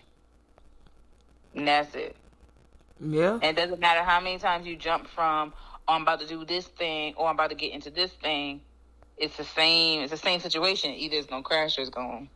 And 1.54 1.66
that's 1.66 1.94
it. 1.94 2.16
Yeah. 3.00 3.34
And 3.34 3.44
it 3.44 3.56
doesn't 3.56 3.80
matter 3.80 4.02
how 4.02 4.20
many 4.20 4.38
times 4.38 4.66
you 4.66 4.76
jump 4.76 5.08
from, 5.08 5.52
oh, 5.86 5.92
I'm 5.92 6.02
about 6.02 6.20
to 6.20 6.26
do 6.26 6.44
this 6.44 6.66
thing, 6.66 7.14
or 7.16 7.28
I'm 7.28 7.36
about 7.36 7.50
to 7.50 7.56
get 7.56 7.72
into 7.72 7.90
this 7.90 8.12
thing. 8.12 8.60
It's 9.16 9.36
the 9.36 9.44
same. 9.44 10.02
It's 10.02 10.10
the 10.10 10.16
same 10.16 10.40
situation. 10.40 10.92
Either 10.92 11.16
it's 11.16 11.26
gonna 11.26 11.42
crash 11.42 11.78
or 11.78 11.82
it's 11.82 11.90
gonna. 11.90 12.26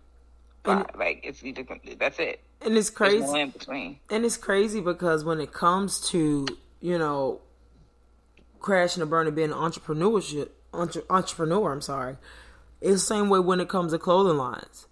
And- 0.64 0.86
like 0.96 1.20
it's 1.24 1.42
either. 1.44 1.64
That's 1.98 2.18
it. 2.18 2.40
And 2.60 2.76
it's 2.76 2.90
There's 2.90 3.10
crazy. 3.10 3.24
no 3.26 3.34
in 3.34 3.50
between. 3.50 3.98
And 4.10 4.24
it's 4.24 4.36
crazy 4.36 4.80
because 4.80 5.24
when 5.24 5.40
it 5.40 5.52
comes 5.52 6.00
to, 6.10 6.46
you 6.80 6.96
know, 6.98 7.40
crashing 8.60 9.00
and 9.00 9.10
burning, 9.10 9.34
being 9.34 9.50
an 9.50 9.58
entrepreneurship 9.58 10.50
entre- 10.72 11.02
entrepreneur, 11.10 11.72
I'm 11.72 11.80
sorry, 11.80 12.16
it's 12.80 12.94
the 12.94 12.98
same 13.14 13.28
way 13.28 13.40
when 13.40 13.60
it 13.60 13.68
comes 13.68 13.92
to 13.92 13.98
clothing 13.98 14.36
lines. 14.36 14.86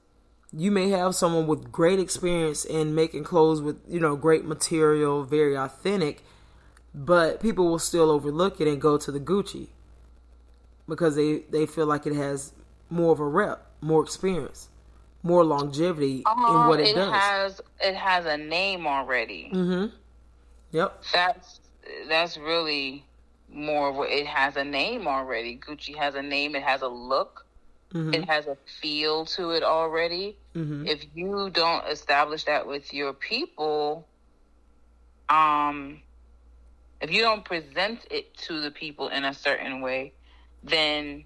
You 0.53 0.73
may 0.73 0.91
have 0.91 1.15
someone 1.15 1.47
with 1.47 1.71
great 1.71 2.01
experience 2.01 2.65
in 2.65 2.93
making 2.93 3.23
clothes 3.23 3.63
with, 3.63 3.81
you 3.89 4.01
know, 4.01 4.17
great 4.17 4.45
material, 4.45 5.23
very 5.23 5.57
authentic, 5.57 6.25
but 6.93 7.41
people 7.41 7.69
will 7.69 7.79
still 7.79 8.11
overlook 8.11 8.61
it 8.61 8.67
and 8.67 8.81
go 8.81 8.99
to 8.99 9.13
the 9.13 9.21
Gucci 9.21 9.69
because 10.89 11.15
they, 11.15 11.45
they 11.51 11.67
feel 11.67 11.87
like 11.87 12.05
it 12.05 12.15
has 12.15 12.53
more 12.89 13.13
of 13.13 13.21
a 13.21 13.25
rep, 13.25 13.65
more 13.81 14.03
experience, 14.03 14.69
more 15.23 15.45
longevity 15.45 16.25
in 16.27 16.67
what 16.67 16.81
it, 16.81 16.89
it 16.89 16.95
does. 16.95 17.13
has 17.13 17.61
it 17.81 17.95
has 17.95 18.27
a 18.27 18.37
name 18.37 18.87
already. 18.87 19.51
mm-hmm. 19.53 19.95
Yep. 20.73 21.03
That's 21.13 21.61
that's 22.09 22.39
really 22.39 23.05
more 23.53 23.89
of 23.89 23.97
what 23.97 24.11
it 24.11 24.27
has 24.27 24.57
a 24.57 24.65
name 24.65 25.09
already. 25.09 25.57
Gucci 25.59 25.97
has 25.97 26.15
a 26.15 26.23
name. 26.23 26.55
It 26.55 26.63
has 26.63 26.83
a 26.83 26.89
look. 26.89 27.45
Mm-hmm. 27.93 28.15
It 28.15 28.25
has 28.29 28.47
a 28.47 28.57
feel 28.81 29.25
to 29.27 29.51
it 29.51 29.65
already. 29.65 30.37
Mhm. 30.55 30.87
If 30.87 31.05
you 31.15 31.51
don't 31.51 31.87
establish 31.89 32.45
that 32.45 32.67
with 32.67 32.95
your 32.95 33.13
people, 33.13 34.07
um, 35.29 36.01
if 37.01 37.11
you 37.11 37.23
don't 37.23 37.45
present 37.45 38.07
it 38.11 38.37
to 38.39 38.61
the 38.61 38.71
people 38.71 39.09
in 39.09 39.25
a 39.25 39.35
certain 39.35 39.81
way, 39.81 40.13
then 40.63 41.25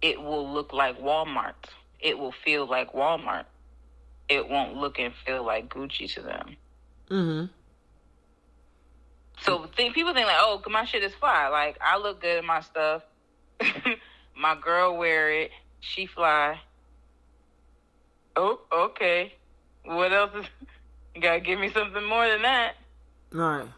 it 0.00 0.20
will 0.20 0.52
look 0.52 0.72
like 0.72 1.00
Walmart. 1.00 1.54
It 2.02 2.18
will 2.18 2.32
feel 2.44 2.66
like 2.66 2.92
Walmart. 2.92 3.44
It 4.28 4.48
won't 4.48 4.76
look 4.76 4.98
and 4.98 5.14
feel 5.24 5.44
like 5.44 5.68
Gucci 5.72 6.12
to 6.14 6.22
them. 6.22 6.56
Mm-hmm. 7.08 7.46
So 9.42 9.68
think, 9.76 9.94
people 9.94 10.12
think 10.12 10.26
like, 10.26 10.36
oh, 10.38 10.62
my 10.68 10.84
shit 10.84 11.02
is 11.02 11.14
fly. 11.14 11.48
Like 11.48 11.78
I 11.80 11.98
look 11.98 12.20
good 12.20 12.38
in 12.38 12.46
my 12.46 12.60
stuff. 12.60 13.02
my 14.36 14.56
girl 14.56 14.96
wear 14.96 15.32
it. 15.32 15.50
She 15.80 16.06
fly. 16.06 16.60
Oh, 18.36 18.60
okay. 18.72 19.34
What 19.84 20.12
else 20.12 20.32
is? 20.34 20.46
You 21.14 21.20
gotta 21.20 21.40
give 21.40 21.60
me 21.60 21.70
something 21.70 22.02
more 22.04 22.26
than 22.26 22.40
that. 22.40 22.72
Right. 23.32 23.68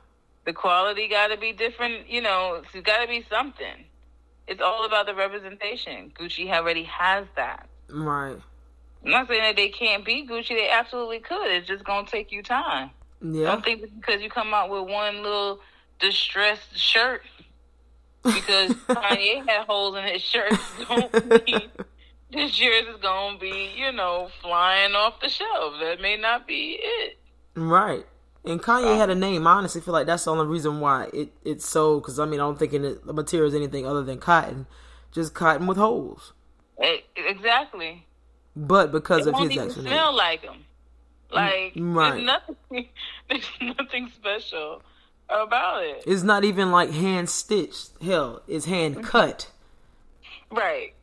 The 0.45 0.53
quality 0.53 1.09
gotta 1.09 1.37
be 1.37 1.53
different. 1.53 2.09
You 2.09 2.23
know, 2.23 2.63
it's 2.63 2.87
gotta 2.87 3.09
be 3.09 3.25
something. 3.29 3.87
It's 4.47 4.63
all 4.63 4.85
about 4.85 5.07
the 5.07 5.17
representation. 5.17 6.13
Gucci 6.17 6.53
already 6.53 6.85
has 6.85 7.27
that. 7.35 7.67
Right. 7.95 8.37
I'm 9.05 9.11
not 9.11 9.29
saying 9.29 9.43
that 9.43 9.57
they 9.57 9.69
can't 9.69 10.05
be 10.05 10.27
Gucci. 10.27 10.49
They 10.49 10.71
absolutely 10.71 11.21
could. 11.21 11.51
It's 11.51 11.69
just 11.69 11.85
gonna 11.85 12.07
take 12.07 12.33
you 12.33 12.43
time. 12.43 12.91
Yeah. 13.21 13.47
Don't 13.47 13.65
think 13.65 13.83
because 14.01 14.21
you 14.23 14.31
come 14.31 14.53
out 14.53 14.71
with 14.71 14.91
one 14.91 15.23
little 15.23 15.61
distressed 16.01 16.77
shirt 16.77 17.23
because 18.23 18.73
Kanye 18.89 19.47
had 19.47 19.67
holes 19.67 19.97
in 19.97 20.05
his 20.05 20.23
shirt 20.23 20.53
don't 20.89 21.47
mean 21.47 21.71
this 22.33 22.59
yours 22.61 22.87
is 22.87 23.01
gonna 23.01 23.39
be, 23.39 23.73
you 23.77 23.93
know, 23.93 24.29
flying 24.43 24.95
off 24.95 25.21
the 25.21 25.29
shelf. 25.29 25.75
That 25.81 26.01
may 26.01 26.17
not 26.17 26.47
be 26.47 26.79
it. 26.83 27.19
Right. 27.55 28.05
And 28.45 28.61
Kanye 28.61 28.97
had 28.99 29.09
a 29.09 29.15
name. 29.15 29.47
I 29.47 29.53
honestly 29.53 29.81
feel 29.81 29.95
like 29.95 30.07
that's 30.07 30.25
the 30.25 30.33
only 30.33 30.47
reason 30.47 30.81
why 30.81 31.09
it 31.15 31.33
it's 31.45 31.67
sold. 31.67 32.03
Because 32.03 32.19
I 32.19 32.27
mean, 32.27 32.41
I 32.41 32.45
don't 32.45 32.59
think 32.59 32.73
it, 32.73 33.07
the 33.07 33.13
material 33.13 33.49
is 33.49 33.55
anything 33.55 33.87
other 33.87 34.03
than 34.03 34.19
cotton, 34.19 34.67
just 35.13 35.35
cotton 35.35 35.67
with 35.67 35.79
holes. 35.79 36.33
Eh, 36.83 36.99
exactly. 37.27 38.07
But 38.57 38.93
because 38.93 39.27
It 39.27 39.35
of 39.35 39.41
his 39.41 39.59
actual 39.59 39.83
smell 39.83 40.15
like 40.15 40.43
him. 40.43 40.65
Like 41.31 41.75
mm, 41.75 41.95
right. 41.95 42.13
there's 42.13 42.25
nothing. 42.25 42.89
There's 43.29 43.51
nothing 43.61 44.11
special 44.15 44.83
about 45.29 45.83
it. 45.83 46.05
it's 46.07 46.23
not 46.23 46.45
even 46.45 46.71
like 46.71 46.91
hand 46.91 47.31
stitched. 47.31 47.91
Hell, 48.03 48.43
it's 48.47 48.67
hand 48.67 48.97
mm-hmm. 48.97 49.05
cut. 49.05 49.51
Right. 50.51 50.95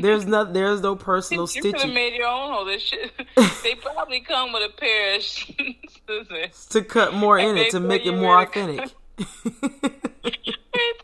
There's 0.00 0.24
not. 0.26 0.54
There's 0.54 0.80
no 0.80 0.96
personal 1.10 1.48
You 1.52 1.60
could 1.60 1.80
have 1.80 1.92
made 1.92 2.14
your 2.14 2.28
own 2.28 2.52
hole. 2.52 2.64
This 2.64 2.82
shit. 2.82 3.12
they 3.62 3.74
probably 3.74 4.20
come 4.20 4.52
with 4.52 4.62
a 4.62 4.72
pair 4.72 5.16
of 5.16 5.22
scissors. 5.22 6.66
to 6.70 6.82
cut 6.82 7.14
more 7.14 7.38
in 7.38 7.56
it 7.56 7.72
to 7.72 7.80
make 7.80 8.06
it 8.06 8.12
more 8.12 8.40
authentic. 8.40 8.90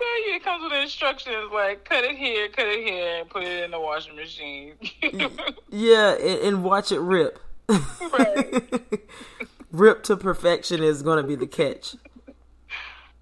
They 0.03 0.09
tell 0.21 0.29
you 0.29 0.37
it 0.37 0.45
comes 0.45 0.63
with 0.65 0.83
instructions 0.83 1.51
like 1.53 1.85
cut 1.85 2.05
it 2.05 2.17
here, 2.17 2.49
cut 2.49 2.67
it 2.67 2.87
here, 2.87 3.21
and 3.21 3.31
put 3.31 3.45
it 3.45 3.65
in 3.65 3.71
the 3.71 3.81
washing 3.81 4.17
machine. 4.17 4.75
yeah, 5.71 6.13
and, 6.15 6.41
and 6.41 6.65
watch 6.65 6.93
it 6.93 7.01
rip. 7.01 7.39
Right. 7.69 8.65
rip 9.73 10.03
to 10.05 10.17
perfection 10.17 10.83
is 10.83 11.03
going 11.03 11.23
to 11.23 11.27
be 11.27 11.37
the 11.37 11.47
catch. 11.47 11.97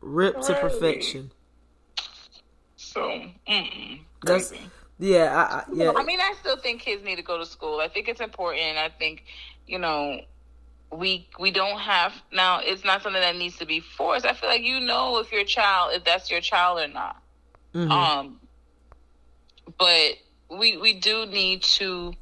Rip 0.01 0.41
to 0.43 0.55
perfection. 0.55 1.33
so, 2.77 3.01
mm-mm, 3.49 4.01
That's 4.25 4.53
yeah, 4.99 5.35
I, 5.35 5.57
I, 5.57 5.65
yeah. 5.73 5.93
I 5.97 6.05
mean, 6.05 6.21
I 6.21 6.35
still 6.41 6.57
think 6.57 6.83
kids 6.83 7.05
need 7.05 7.17
to 7.17 7.23
go 7.23 7.39
to 7.39 7.47
school. 7.47 7.81
I 7.81 7.89
think 7.89 8.09
it's 8.09 8.21
important. 8.21 8.79
I 8.79 8.89
think, 8.89 9.25
you 9.67 9.79
know, 9.79 10.21
we 10.93 11.29
we 11.39 11.51
don't 11.51 11.79
have 11.79 12.13
now. 12.33 12.61
It's 12.63 12.85
not 12.85 13.03
something 13.03 13.21
that 13.21 13.37
needs 13.37 13.57
to 13.59 13.67
be 13.67 13.81
forced. 13.81 14.27
I 14.27 14.35
feel 14.35 14.49
like 14.49 14.63
you 14.63 14.81
know 14.81 15.19
if 15.19 15.31
your 15.31 15.45
child, 15.45 15.93
if 15.95 16.05
that's 16.05 16.31
your 16.31 16.41
child 16.41 16.81
or 16.81 16.89
not. 16.89 17.23
Mhm. 17.75 17.91
Um, 17.91 18.41
but 19.79 20.13
we 20.51 20.77
we 20.77 20.95
do 20.95 21.27
need 21.27 21.63
to 21.63 22.13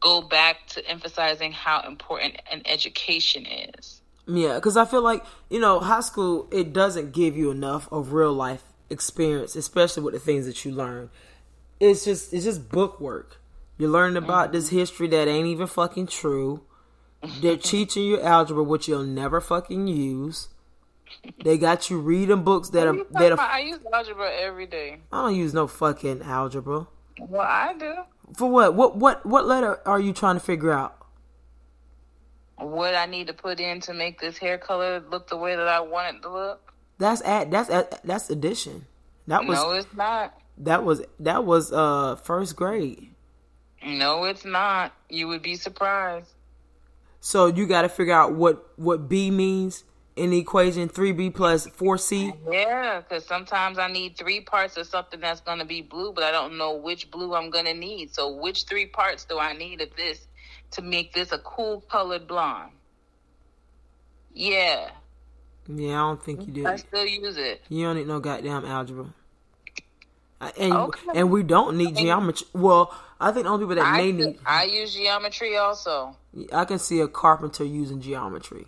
go 0.00 0.22
back 0.22 0.66
to 0.68 0.86
emphasizing 0.88 1.52
how 1.52 1.86
important 1.86 2.36
an 2.50 2.62
education 2.66 3.46
is. 3.46 4.02
Yeah, 4.26 4.54
because 4.54 4.76
I 4.76 4.84
feel 4.84 5.02
like 5.02 5.24
you 5.48 5.60
know, 5.60 5.78
high 5.78 6.00
school 6.00 6.48
it 6.50 6.72
doesn't 6.72 7.12
give 7.12 7.36
you 7.36 7.50
enough 7.50 7.88
of 7.92 8.12
real 8.12 8.32
life 8.32 8.64
experience, 8.90 9.54
especially 9.54 10.02
with 10.02 10.14
the 10.14 10.20
things 10.20 10.46
that 10.46 10.64
you 10.64 10.72
learn. 10.72 11.10
It's 11.78 12.04
just 12.04 12.32
it's 12.34 12.44
just 12.44 12.68
book 12.70 13.00
work. 13.00 13.40
You're 13.78 13.90
learning 13.90 14.16
about 14.16 14.52
this 14.52 14.70
history 14.70 15.06
that 15.08 15.28
ain't 15.28 15.46
even 15.46 15.66
fucking 15.66 16.06
true. 16.06 16.62
They're 17.40 17.56
teaching 17.56 18.04
you 18.04 18.20
algebra, 18.20 18.62
which 18.62 18.88
you'll 18.88 19.02
never 19.02 19.40
fucking 19.40 19.88
use. 19.88 20.48
They 21.44 21.58
got 21.58 21.90
you 21.90 21.98
reading 21.98 22.42
books 22.42 22.70
that 22.70 22.86
are 22.86 22.96
that 23.12 23.32
are. 23.32 23.40
I 23.40 23.60
use 23.60 23.78
algebra 23.92 24.30
every 24.32 24.66
day. 24.66 24.98
I 25.12 25.22
don't 25.22 25.36
use 25.36 25.54
no 25.54 25.66
fucking 25.66 26.22
algebra. 26.22 26.86
Well, 27.18 27.40
I 27.40 27.74
do. 27.78 27.94
For 28.34 28.50
what? 28.50 28.74
What 28.74 28.96
what 28.96 29.24
what 29.24 29.46
letter 29.46 29.80
are 29.86 30.00
you 30.00 30.12
trying 30.12 30.36
to 30.36 30.40
figure 30.40 30.72
out? 30.72 30.96
What 32.58 32.94
I 32.94 33.06
need 33.06 33.26
to 33.26 33.32
put 33.32 33.60
in 33.60 33.80
to 33.82 33.94
make 33.94 34.20
this 34.20 34.38
hair 34.38 34.58
color 34.58 35.02
look 35.10 35.28
the 35.28 35.36
way 35.36 35.56
that 35.56 35.68
I 35.68 35.80
want 35.80 36.16
it 36.16 36.22
to 36.22 36.32
look? 36.32 36.72
That's 36.98 37.22
at 37.22 37.50
that's 37.50 37.70
at, 37.70 38.02
that's 38.04 38.30
addition. 38.30 38.86
That 39.26 39.44
was 39.44 39.58
no, 39.58 39.72
it's 39.72 39.94
not. 39.94 40.38
that 40.58 40.84
was 40.84 41.02
that 41.20 41.44
was 41.44 41.72
uh 41.72 42.16
first 42.16 42.56
grade. 42.56 43.10
No, 43.84 44.24
it's 44.24 44.44
not. 44.44 44.92
You 45.08 45.28
would 45.28 45.42
be 45.42 45.54
surprised. 45.56 46.32
So 47.26 47.46
you 47.48 47.66
got 47.66 47.82
to 47.82 47.88
figure 47.88 48.14
out 48.14 48.34
what 48.34 48.64
what 48.78 49.08
B 49.08 49.32
means 49.32 49.82
in 50.14 50.30
the 50.30 50.38
equation. 50.38 50.88
Three 50.88 51.10
B 51.10 51.28
plus 51.28 51.66
four 51.66 51.98
C. 51.98 52.32
Yeah, 52.48 53.00
because 53.00 53.26
sometimes 53.26 53.78
I 53.78 53.88
need 53.88 54.16
three 54.16 54.38
parts 54.42 54.76
of 54.76 54.86
something 54.86 55.18
that's 55.18 55.40
going 55.40 55.58
to 55.58 55.64
be 55.64 55.82
blue, 55.82 56.12
but 56.12 56.22
I 56.22 56.30
don't 56.30 56.56
know 56.56 56.76
which 56.76 57.10
blue 57.10 57.34
I'm 57.34 57.50
going 57.50 57.64
to 57.64 57.74
need. 57.74 58.14
So 58.14 58.32
which 58.32 58.66
three 58.66 58.86
parts 58.86 59.24
do 59.24 59.40
I 59.40 59.54
need 59.54 59.80
of 59.80 59.88
this 59.96 60.24
to 60.70 60.82
make 60.82 61.14
this 61.14 61.32
a 61.32 61.38
cool 61.38 61.80
colored 61.90 62.28
blonde? 62.28 62.70
Yeah. 64.32 64.90
Yeah, 65.66 65.94
I 65.94 66.06
don't 66.06 66.22
think 66.22 66.46
you 66.46 66.52
do. 66.52 66.66
I 66.68 66.76
still 66.76 67.06
use 67.06 67.36
it. 67.38 67.60
You 67.68 67.86
don't 67.86 67.96
need 67.96 68.06
no 68.06 68.20
goddamn 68.20 68.64
algebra. 68.66 69.06
And 70.56 70.72
Okay. 70.72 71.00
and 71.16 71.30
we 71.32 71.42
don't 71.42 71.76
need 71.76 71.96
geometry. 71.96 72.46
Well, 72.52 72.94
I 73.18 73.32
think 73.32 73.46
the 73.46 73.50
only 73.50 73.64
people 73.64 73.74
that 73.82 73.84
I, 73.86 73.96
may 73.96 74.12
do- 74.12 74.18
need. 74.26 74.38
I 74.46 74.64
use 74.64 74.94
geometry 74.94 75.56
also. 75.56 76.16
I 76.52 76.64
can 76.64 76.78
see 76.78 77.00
a 77.00 77.08
carpenter 77.08 77.64
using 77.64 78.00
geometry. 78.00 78.66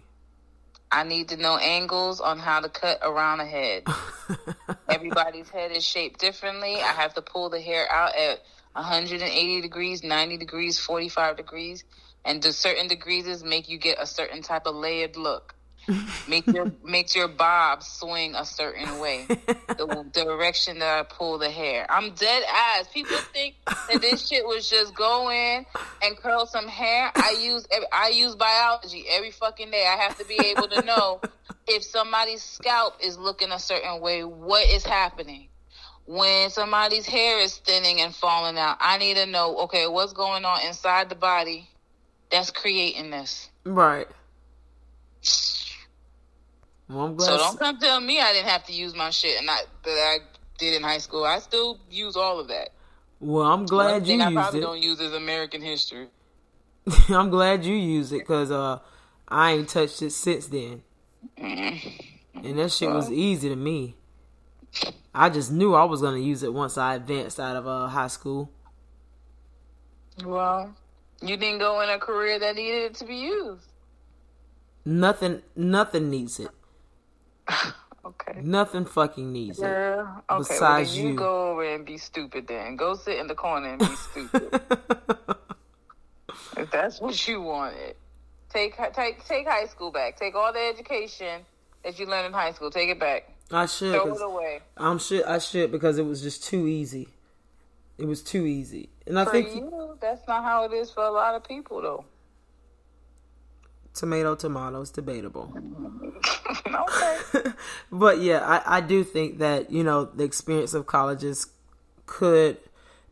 I 0.90 1.02
need 1.02 1.28
to 1.28 1.36
know 1.36 1.58
angles 1.58 2.20
on 2.20 2.38
how 2.38 2.60
to 2.60 2.68
cut 2.68 3.00
around 3.02 3.40
a 3.40 3.46
head. 3.46 3.86
Everybody's 4.88 5.50
head 5.50 5.70
is 5.72 5.84
shaped 5.84 6.18
differently. 6.18 6.76
I 6.76 6.92
have 6.92 7.14
to 7.14 7.22
pull 7.22 7.50
the 7.50 7.60
hair 7.60 7.90
out 7.92 8.16
at 8.16 8.40
180 8.72 9.60
degrees, 9.60 10.02
90 10.02 10.38
degrees, 10.38 10.78
45 10.78 11.36
degrees, 11.36 11.84
and 12.24 12.40
do 12.40 12.52
certain 12.52 12.88
degrees 12.88 13.44
make 13.44 13.68
you 13.68 13.76
get 13.78 13.98
a 14.00 14.06
certain 14.06 14.40
type 14.40 14.66
of 14.66 14.74
layered 14.74 15.16
look. 15.16 15.54
Make 16.28 16.46
your 16.46 16.72
makes 16.84 17.16
your 17.16 17.28
bob 17.28 17.82
swing 17.82 18.34
a 18.34 18.44
certain 18.44 18.98
way. 18.98 19.26
The 19.26 20.06
direction 20.12 20.78
that 20.80 20.98
I 21.00 21.02
pull 21.02 21.38
the 21.38 21.50
hair. 21.50 21.86
I'm 21.88 22.14
dead 22.14 22.42
ass. 22.48 22.88
People 22.92 23.16
think 23.32 23.54
that 23.66 24.00
this 24.00 24.28
shit 24.28 24.46
was 24.46 24.68
just 24.68 24.94
go 24.94 25.30
in 25.30 25.64
and 26.02 26.16
curl 26.16 26.46
some 26.46 26.68
hair. 26.68 27.10
I 27.14 27.36
use 27.40 27.66
I 27.92 28.08
use 28.08 28.34
biology 28.34 29.04
every 29.10 29.30
fucking 29.30 29.70
day. 29.70 29.86
I 29.86 30.02
have 30.02 30.18
to 30.18 30.24
be 30.26 30.38
able 30.46 30.68
to 30.68 30.82
know 30.82 31.20
if 31.66 31.84
somebody's 31.84 32.42
scalp 32.42 32.94
is 33.02 33.18
looking 33.18 33.52
a 33.52 33.58
certain 33.58 34.00
way, 34.00 34.24
what 34.24 34.66
is 34.68 34.84
happening. 34.84 35.48
When 36.06 36.48
somebody's 36.48 37.04
hair 37.04 37.40
is 37.40 37.58
thinning 37.58 38.00
and 38.00 38.14
falling 38.14 38.56
out, 38.56 38.78
I 38.80 38.96
need 38.96 39.16
to 39.16 39.26
know, 39.26 39.58
okay, 39.64 39.86
what's 39.86 40.14
going 40.14 40.46
on 40.46 40.62
inside 40.66 41.10
the 41.10 41.14
body 41.14 41.68
that's 42.30 42.50
creating 42.50 43.10
this. 43.10 43.50
Right. 43.64 44.06
Well. 46.88 47.18
So 47.18 47.36
don't 47.36 47.58
come 47.58 47.78
tell 47.78 48.00
me 48.00 48.20
I 48.20 48.32
didn't 48.32 48.48
have 48.48 48.64
to 48.64 48.72
use 48.72 48.94
my 48.94 49.10
shit 49.10 49.38
and 49.38 49.50
I 49.50 49.58
that 49.84 49.90
I 49.90 50.18
did 50.58 50.74
in 50.74 50.82
high 50.82 50.98
school. 50.98 51.24
I 51.24 51.38
still 51.38 51.78
use 51.90 52.16
all 52.16 52.40
of 52.40 52.48
that. 52.48 52.70
well, 53.20 53.46
I'm 53.46 53.60
One 53.60 53.66
glad 53.66 54.06
you 54.06 54.18
thing 54.18 54.22
I 54.22 54.32
probably 54.32 54.60
it. 54.60 54.62
don't 54.62 54.82
use 54.82 54.98
is 55.00 55.12
American 55.12 55.60
history. 55.62 56.08
I'm 57.08 57.28
glad 57.30 57.64
you 57.64 57.74
use 57.74 58.12
it 58.12 58.20
because 58.20 58.50
uh, 58.50 58.78
I 59.28 59.52
ain't 59.52 59.68
touched 59.68 60.00
it 60.02 60.10
since 60.10 60.46
then, 60.46 60.82
Mm-hmm. 61.38 62.46
and 62.46 62.58
that 62.58 62.70
shit 62.72 62.90
was 62.90 63.10
easy 63.10 63.48
to 63.48 63.56
me. 63.56 63.96
I 65.14 65.28
just 65.30 65.50
knew 65.52 65.74
I 65.74 65.84
was 65.84 66.00
gonna 66.00 66.18
use 66.18 66.42
it 66.42 66.52
once 66.54 66.78
I 66.78 66.94
advanced 66.94 67.38
out 67.40 67.56
of 67.56 67.66
uh, 67.66 67.88
high 67.88 68.06
school. 68.06 68.50
Well, 70.24 70.74
you 71.20 71.36
didn't 71.36 71.58
go 71.58 71.80
in 71.80 71.88
a 71.90 71.98
career 71.98 72.38
that 72.38 72.56
needed 72.56 72.92
it 72.92 72.94
to 72.96 73.04
be 73.04 73.16
used. 73.16 73.66
Nothing, 74.84 75.42
nothing 75.56 76.08
needs 76.10 76.38
it. 76.40 76.48
Okay. 78.04 78.40
Nothing 78.42 78.86
fucking 78.86 79.32
needs 79.32 79.58
it. 79.58 79.62
Yeah. 79.62 80.20
Okay. 80.30 80.38
Besides 80.38 80.94
well, 80.94 81.02
you, 81.02 81.08
you. 81.08 81.14
go 81.14 81.50
over 81.50 81.74
and 81.74 81.84
be 81.84 81.98
stupid. 81.98 82.46
Then 82.46 82.76
go 82.76 82.94
sit 82.94 83.18
in 83.18 83.26
the 83.26 83.34
corner 83.34 83.70
and 83.70 83.78
be 83.80 83.96
stupid. 83.96 84.48
if 86.56 86.70
that's 86.70 87.00
what 87.00 87.28
you 87.28 87.42
wanted, 87.42 87.96
take 88.48 88.76
take 88.94 89.26
take 89.26 89.46
high 89.46 89.66
school 89.66 89.90
back. 89.90 90.16
Take 90.16 90.34
all 90.34 90.52
the 90.52 90.60
education 90.60 91.42
that 91.84 91.98
you 91.98 92.06
learned 92.06 92.26
in 92.26 92.32
high 92.32 92.52
school. 92.52 92.70
Take 92.70 92.88
it 92.88 93.00
back. 93.00 93.30
I 93.50 93.66
should. 93.66 93.92
Throw 93.92 94.14
it 94.14 94.22
away. 94.22 94.60
I'm 94.76 94.98
should. 94.98 95.24
I 95.24 95.38
should 95.38 95.70
because 95.70 95.98
it 95.98 96.04
was 96.04 96.22
just 96.22 96.44
too 96.44 96.66
easy. 96.66 97.08
It 97.98 98.06
was 98.06 98.22
too 98.22 98.46
easy, 98.46 98.90
and 99.06 99.18
I 99.18 99.24
For 99.24 99.32
think 99.32 99.54
you, 99.54 99.98
that's 100.00 100.26
not 100.28 100.44
how 100.44 100.64
it 100.64 100.72
is 100.72 100.90
for 100.90 101.02
a 101.02 101.10
lot 101.10 101.34
of 101.34 101.42
people, 101.42 101.82
though. 101.82 102.04
Tomato, 103.98 104.34
tomato 104.34 104.80
is 104.80 104.90
debatable. 104.90 105.52
okay. 106.66 107.50
but 107.92 108.20
yeah, 108.20 108.40
I, 108.40 108.78
I 108.78 108.80
do 108.80 109.04
think 109.04 109.38
that 109.38 109.70
you 109.70 109.84
know 109.84 110.04
the 110.04 110.24
experience 110.24 110.74
of 110.74 110.86
colleges 110.86 111.48
could 112.06 112.58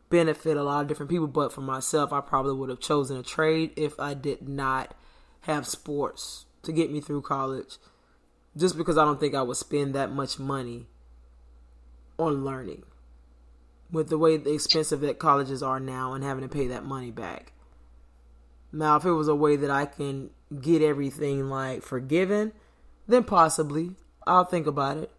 benefit 0.08 0.56
a 0.56 0.62
lot 0.62 0.82
of 0.82 0.88
different 0.88 1.10
people. 1.10 1.26
But 1.26 1.52
for 1.52 1.60
myself, 1.60 2.12
I 2.12 2.20
probably 2.20 2.54
would 2.54 2.70
have 2.70 2.80
chosen 2.80 3.16
a 3.16 3.22
trade 3.22 3.72
if 3.76 3.98
I 3.98 4.14
did 4.14 4.48
not 4.48 4.94
have 5.42 5.66
sports 5.66 6.46
to 6.62 6.72
get 6.72 6.90
me 6.90 7.00
through 7.00 7.22
college. 7.22 7.76
Just 8.56 8.76
because 8.76 8.96
I 8.96 9.04
don't 9.04 9.20
think 9.20 9.34
I 9.34 9.42
would 9.42 9.56
spend 9.56 9.94
that 9.94 10.10
much 10.10 10.38
money 10.38 10.86
on 12.18 12.44
learning 12.44 12.84
with 13.90 14.08
the 14.08 14.18
way 14.18 14.36
the 14.36 14.54
expensive 14.54 15.00
that 15.00 15.18
colleges 15.18 15.62
are 15.62 15.78
now 15.78 16.14
and 16.14 16.24
having 16.24 16.42
to 16.42 16.48
pay 16.48 16.66
that 16.68 16.84
money 16.84 17.10
back. 17.10 17.52
Now, 18.72 18.96
if 18.96 19.04
it 19.04 19.12
was 19.12 19.28
a 19.28 19.34
way 19.34 19.56
that 19.56 19.70
I 19.70 19.86
can 19.86 20.30
get 20.60 20.82
everything 20.82 21.48
like 21.48 21.82
forgiven, 21.82 22.52
then 23.06 23.24
possibly 23.24 23.92
I'll 24.26 24.44
think 24.44 24.66
about 24.66 24.98
it. 24.98 25.10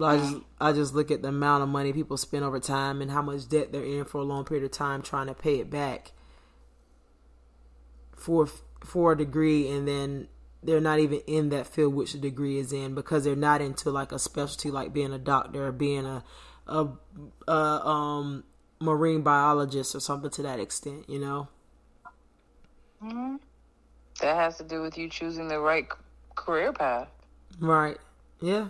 I 0.00 0.16
just 0.16 0.36
I 0.58 0.72
just 0.72 0.94
look 0.94 1.10
at 1.10 1.20
the 1.20 1.28
amount 1.28 1.62
of 1.62 1.68
money 1.68 1.92
people 1.92 2.16
spend 2.16 2.44
over 2.44 2.58
time 2.58 3.02
and 3.02 3.10
how 3.10 3.20
much 3.20 3.48
debt 3.48 3.72
they're 3.72 3.84
in 3.84 4.06
for 4.06 4.18
a 4.18 4.24
long 4.24 4.44
period 4.44 4.64
of 4.64 4.70
time 4.70 5.02
trying 5.02 5.26
to 5.26 5.34
pay 5.34 5.60
it 5.60 5.68
back 5.68 6.12
for 8.16 8.48
for 8.82 9.12
a 9.12 9.16
degree 9.16 9.68
and 9.68 9.86
then 9.86 10.28
they're 10.62 10.80
not 10.80 10.98
even 10.98 11.20
in 11.26 11.50
that 11.50 11.66
field 11.66 11.94
which 11.94 12.12
the 12.12 12.18
degree 12.18 12.58
is 12.58 12.72
in 12.72 12.94
because 12.94 13.24
they're 13.24 13.36
not 13.36 13.60
into 13.60 13.90
like 13.90 14.12
a 14.12 14.18
specialty 14.18 14.70
like 14.70 14.94
being 14.94 15.12
a 15.12 15.18
doctor 15.18 15.66
or 15.66 15.72
being 15.72 16.06
a 16.06 16.24
a, 16.66 16.88
a 17.46 17.52
um 17.52 18.44
marine 18.82 19.22
biologist 19.22 19.94
or 19.94 20.00
something 20.00 20.30
to 20.30 20.42
that 20.42 20.60
extent, 20.60 21.08
you 21.08 21.18
know. 21.18 21.48
That 23.02 24.36
has 24.36 24.58
to 24.58 24.64
do 24.64 24.82
with 24.82 24.96
you 24.96 25.08
choosing 25.08 25.48
the 25.48 25.58
right 25.58 25.86
career 26.34 26.72
path. 26.72 27.08
Right. 27.58 27.98
Yeah. 28.40 28.68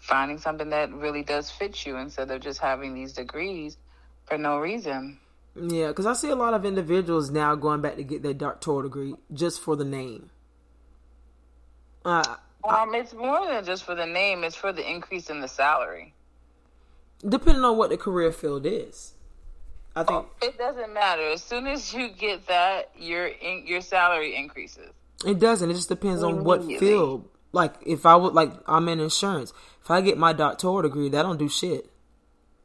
Finding 0.00 0.38
something 0.38 0.70
that 0.70 0.92
really 0.92 1.22
does 1.22 1.50
fit 1.50 1.84
you 1.86 1.96
instead 1.96 2.30
of 2.30 2.40
just 2.40 2.58
having 2.58 2.94
these 2.94 3.12
degrees 3.12 3.76
for 4.24 4.38
no 4.38 4.58
reason. 4.58 5.18
Yeah, 5.54 5.88
because 5.88 6.06
I 6.06 6.14
see 6.14 6.30
a 6.30 6.36
lot 6.36 6.54
of 6.54 6.64
individuals 6.64 7.30
now 7.30 7.54
going 7.54 7.80
back 7.82 7.96
to 7.96 8.04
get 8.04 8.22
their 8.22 8.34
doctoral 8.34 8.82
degree 8.82 9.14
just 9.32 9.60
for 9.60 9.76
the 9.76 9.84
name. 9.84 10.30
Uh, 12.04 12.36
Um, 12.64 12.94
it's 12.94 13.12
more 13.12 13.46
than 13.46 13.64
just 13.64 13.84
for 13.84 13.94
the 13.94 14.06
name, 14.06 14.44
it's 14.44 14.56
for 14.56 14.72
the 14.72 14.88
increase 14.88 15.28
in 15.30 15.40
the 15.40 15.48
salary. 15.48 16.14
depending 17.26 17.64
on 17.64 17.76
what 17.76 17.90
the 17.90 17.96
career 17.98 18.32
field 18.32 18.64
is. 18.64 19.12
I 19.96 20.04
think 20.04 20.26
oh, 20.26 20.46
It 20.46 20.56
doesn't 20.56 20.92
matter. 20.92 21.22
As 21.30 21.42
soon 21.42 21.66
as 21.66 21.92
you 21.92 22.10
get 22.10 22.46
that, 22.46 22.90
your 22.96 23.26
in, 23.26 23.66
your 23.66 23.80
salary 23.80 24.36
increases. 24.36 24.90
it 25.26 25.38
doesn't. 25.38 25.70
It 25.70 25.74
just 25.74 25.88
depends 25.88 26.22
on 26.22 26.44
what 26.44 26.64
field. 26.64 27.28
Like 27.52 27.74
if 27.84 28.06
I 28.06 28.14
would 28.16 28.34
like 28.34 28.52
I'm 28.66 28.88
in 28.88 29.00
insurance. 29.00 29.52
If 29.82 29.90
I 29.90 30.00
get 30.00 30.18
my 30.18 30.32
doctoral 30.32 30.82
degree, 30.82 31.08
that 31.08 31.22
don't 31.22 31.38
do 31.38 31.48
shit. 31.48 31.90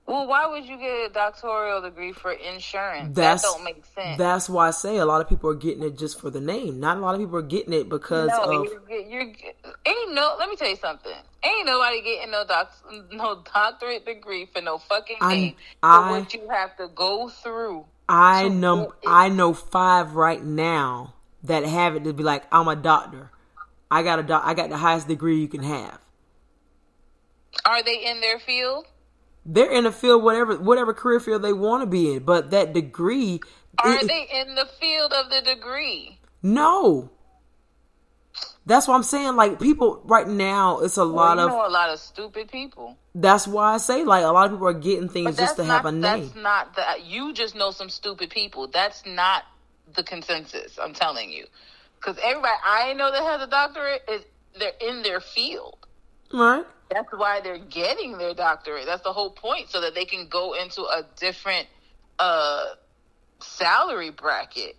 Well, 0.08 0.28
why 0.28 0.45
would 0.45 0.66
you 0.66 0.78
get 0.78 1.10
a 1.10 1.10
doctoral 1.12 1.82
degree 1.82 2.12
for 2.12 2.32
insurance? 2.32 3.16
That's 3.16 3.41
that 3.41 3.47
don't 3.47 3.64
make 3.64 3.84
sense. 3.86 4.20
That's 4.20 4.47
why 4.47 4.68
I 4.68 4.72
say 4.72 4.97
a 4.97 5.06
lot 5.06 5.20
of 5.20 5.28
people 5.28 5.49
are 5.49 5.56
getting 5.56 5.84
it 5.84 5.97
just 5.97 6.20
for 6.20 6.30
the 6.30 6.39
name. 6.39 6.80
Not 6.80 6.97
a 6.97 6.99
lot 6.99 7.16
of 7.16 7.22
people 7.22 7.38
are 7.38 7.41
getting 7.41 7.74
it 7.74 7.89
because 7.89 8.30
no, 8.30 8.43
of 8.43 8.68
you're, 8.88 9.01
you're 9.01 9.22
ain't 9.22 10.14
no. 10.14 10.36
Let 10.38 10.47
me 10.47 10.56
tell 10.56 10.70
you 10.70 10.76
something. 10.76 11.12
Ain't 11.43 11.66
nobody 11.66 12.03
getting 12.03 12.30
no 12.30 12.45
doc, 12.45 12.72
no 13.14 13.41
doctorate 13.51 14.06
degree 14.06 14.45
for 14.45 14.62
no 14.62 14.78
fucking 14.78 15.18
I- 15.22 15.36
name. 15.36 15.56
I- 15.82 16.12
what 16.12 16.34
you 16.36 16.47
have 16.49 16.78
to 16.78 16.88
go 16.88 17.30
through. 17.30 17.86
I 18.08 18.49
know 18.49 18.93
I 19.08 19.30
know 19.30 19.56
five 19.56 20.16
right 20.16 20.43
now 20.43 21.16
that 21.43 21.66
have 21.66 21.95
it 21.95 22.03
to 22.03 22.14
be 22.14 22.22
like 22.22 22.43
I'm 22.51 22.68
a 22.68 22.76
doctor. 22.76 23.32
I 23.89 24.03
got 24.03 24.20
a 24.20 24.24
doc, 24.24 24.43
I 24.45 24.53
got 24.53 24.70
the 24.70 24.78
highest 24.78 25.08
degree 25.08 25.39
you 25.39 25.47
can 25.47 25.64
have. 25.64 25.99
Are 27.66 27.82
they 27.82 28.06
in 28.06 28.22
their 28.22 28.38
field? 28.38 28.86
They're 29.46 29.72
in 29.72 29.86
a 29.86 29.91
field 29.91 30.24
whatever 30.24 30.58
whatever 30.58 30.93
career 30.93 31.20
field 31.20 31.41
they 31.43 31.54
want 31.54 31.84
to 31.84 31.88
be 31.88 32.14
in, 32.14 32.24
but 32.24 32.50
that 32.52 32.74
degree 32.74 33.39
Are 33.80 33.93
it- 33.93 34.08
they 34.08 34.28
in 34.41 34.56
the 34.56 34.66
field 34.66 35.14
of 35.14 35.30
the 35.30 35.41
degree? 35.41 36.20
no. 36.41 37.10
That's 38.68 38.88
what 38.88 38.96
I'm 38.96 39.04
saying. 39.04 39.36
Like 39.36 39.60
people 39.60 40.02
right 40.06 40.28
now, 40.28 40.80
it's 40.80 40.98
a 40.98 41.04
lot 41.04 41.38
Well, 41.38 41.48
of. 41.48 41.52
know 41.52 41.68
a 41.68 41.70
lot 41.70 41.91
of 41.91 42.00
stupid 42.00 42.50
people. 42.52 42.98
That's 43.14 43.48
why 43.48 43.76
I 43.76 43.78
say 43.78 44.04
like 44.04 44.24
a 44.24 44.30
lot 44.32 44.46
of 44.48 44.54
people 44.54 44.68
are 44.68 44.74
getting 44.74 45.08
things 45.08 45.38
just 45.38 45.58
to 45.58 45.64
have 45.64 45.86
a 45.86 45.91
name. 45.91 46.02
That's 46.02 46.36
not 46.36 46.76
that 46.76 47.06
You 47.06 47.32
just 47.32 47.54
know 47.54 47.70
some 47.70 47.89
stupid 47.89 48.32
people. 48.32 48.66
That's 48.68 49.06
not 49.06 49.43
the 49.93 50.02
consensus. 50.04 50.80
I'm 50.82 50.93
telling 50.93 51.30
you, 51.30 51.46
because 52.00 52.18
everybody 52.24 52.54
I 52.66 52.93
know 52.93 53.12
that 53.12 53.22
has 53.22 53.41
a 53.41 53.48
doctorate 53.48 54.02
is 54.10 54.24
they're 54.58 54.72
in 54.82 55.04
their 55.04 55.20
field. 55.20 55.78
Right? 56.34 56.66
That's 56.90 57.12
why 57.12 57.42
they're 57.42 57.58
getting 57.58 58.18
their 58.18 58.34
doctorate. 58.34 58.86
That's 58.86 59.04
the 59.04 59.14
whole 59.14 59.32
point, 59.32 59.70
so 59.70 59.82
that 59.82 59.96
they 59.96 60.06
can 60.06 60.28
go 60.28 60.54
into 60.54 60.84
a 60.84 61.06
different 61.18 61.68
uh, 62.20 62.66
salary 63.40 64.12
bracket. 64.12 64.76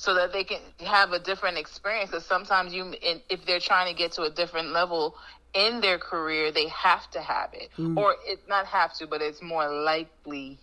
so 0.00 0.14
that 0.14 0.32
they 0.32 0.44
can 0.44 0.60
have 0.78 1.12
a 1.12 1.18
different 1.18 1.58
experience. 1.58 2.10
Because 2.10 2.24
sometimes 2.24 2.72
you, 2.72 2.94
if 3.28 3.44
they're 3.44 3.60
trying 3.60 3.92
to 3.92 3.98
get 3.98 4.12
to 4.12 4.22
a 4.22 4.30
different 4.30 4.70
level 4.70 5.14
in 5.52 5.80
their 5.82 5.98
career, 5.98 6.50
they 6.50 6.68
have 6.68 7.08
to 7.10 7.20
have 7.20 7.50
it, 7.52 7.70
mm. 7.76 7.96
or 7.96 8.14
it's 8.24 8.46
not 8.48 8.66
have 8.66 8.94
to, 8.94 9.06
but 9.06 9.20
it's 9.20 9.42
more 9.42 9.70
likely 9.70 10.58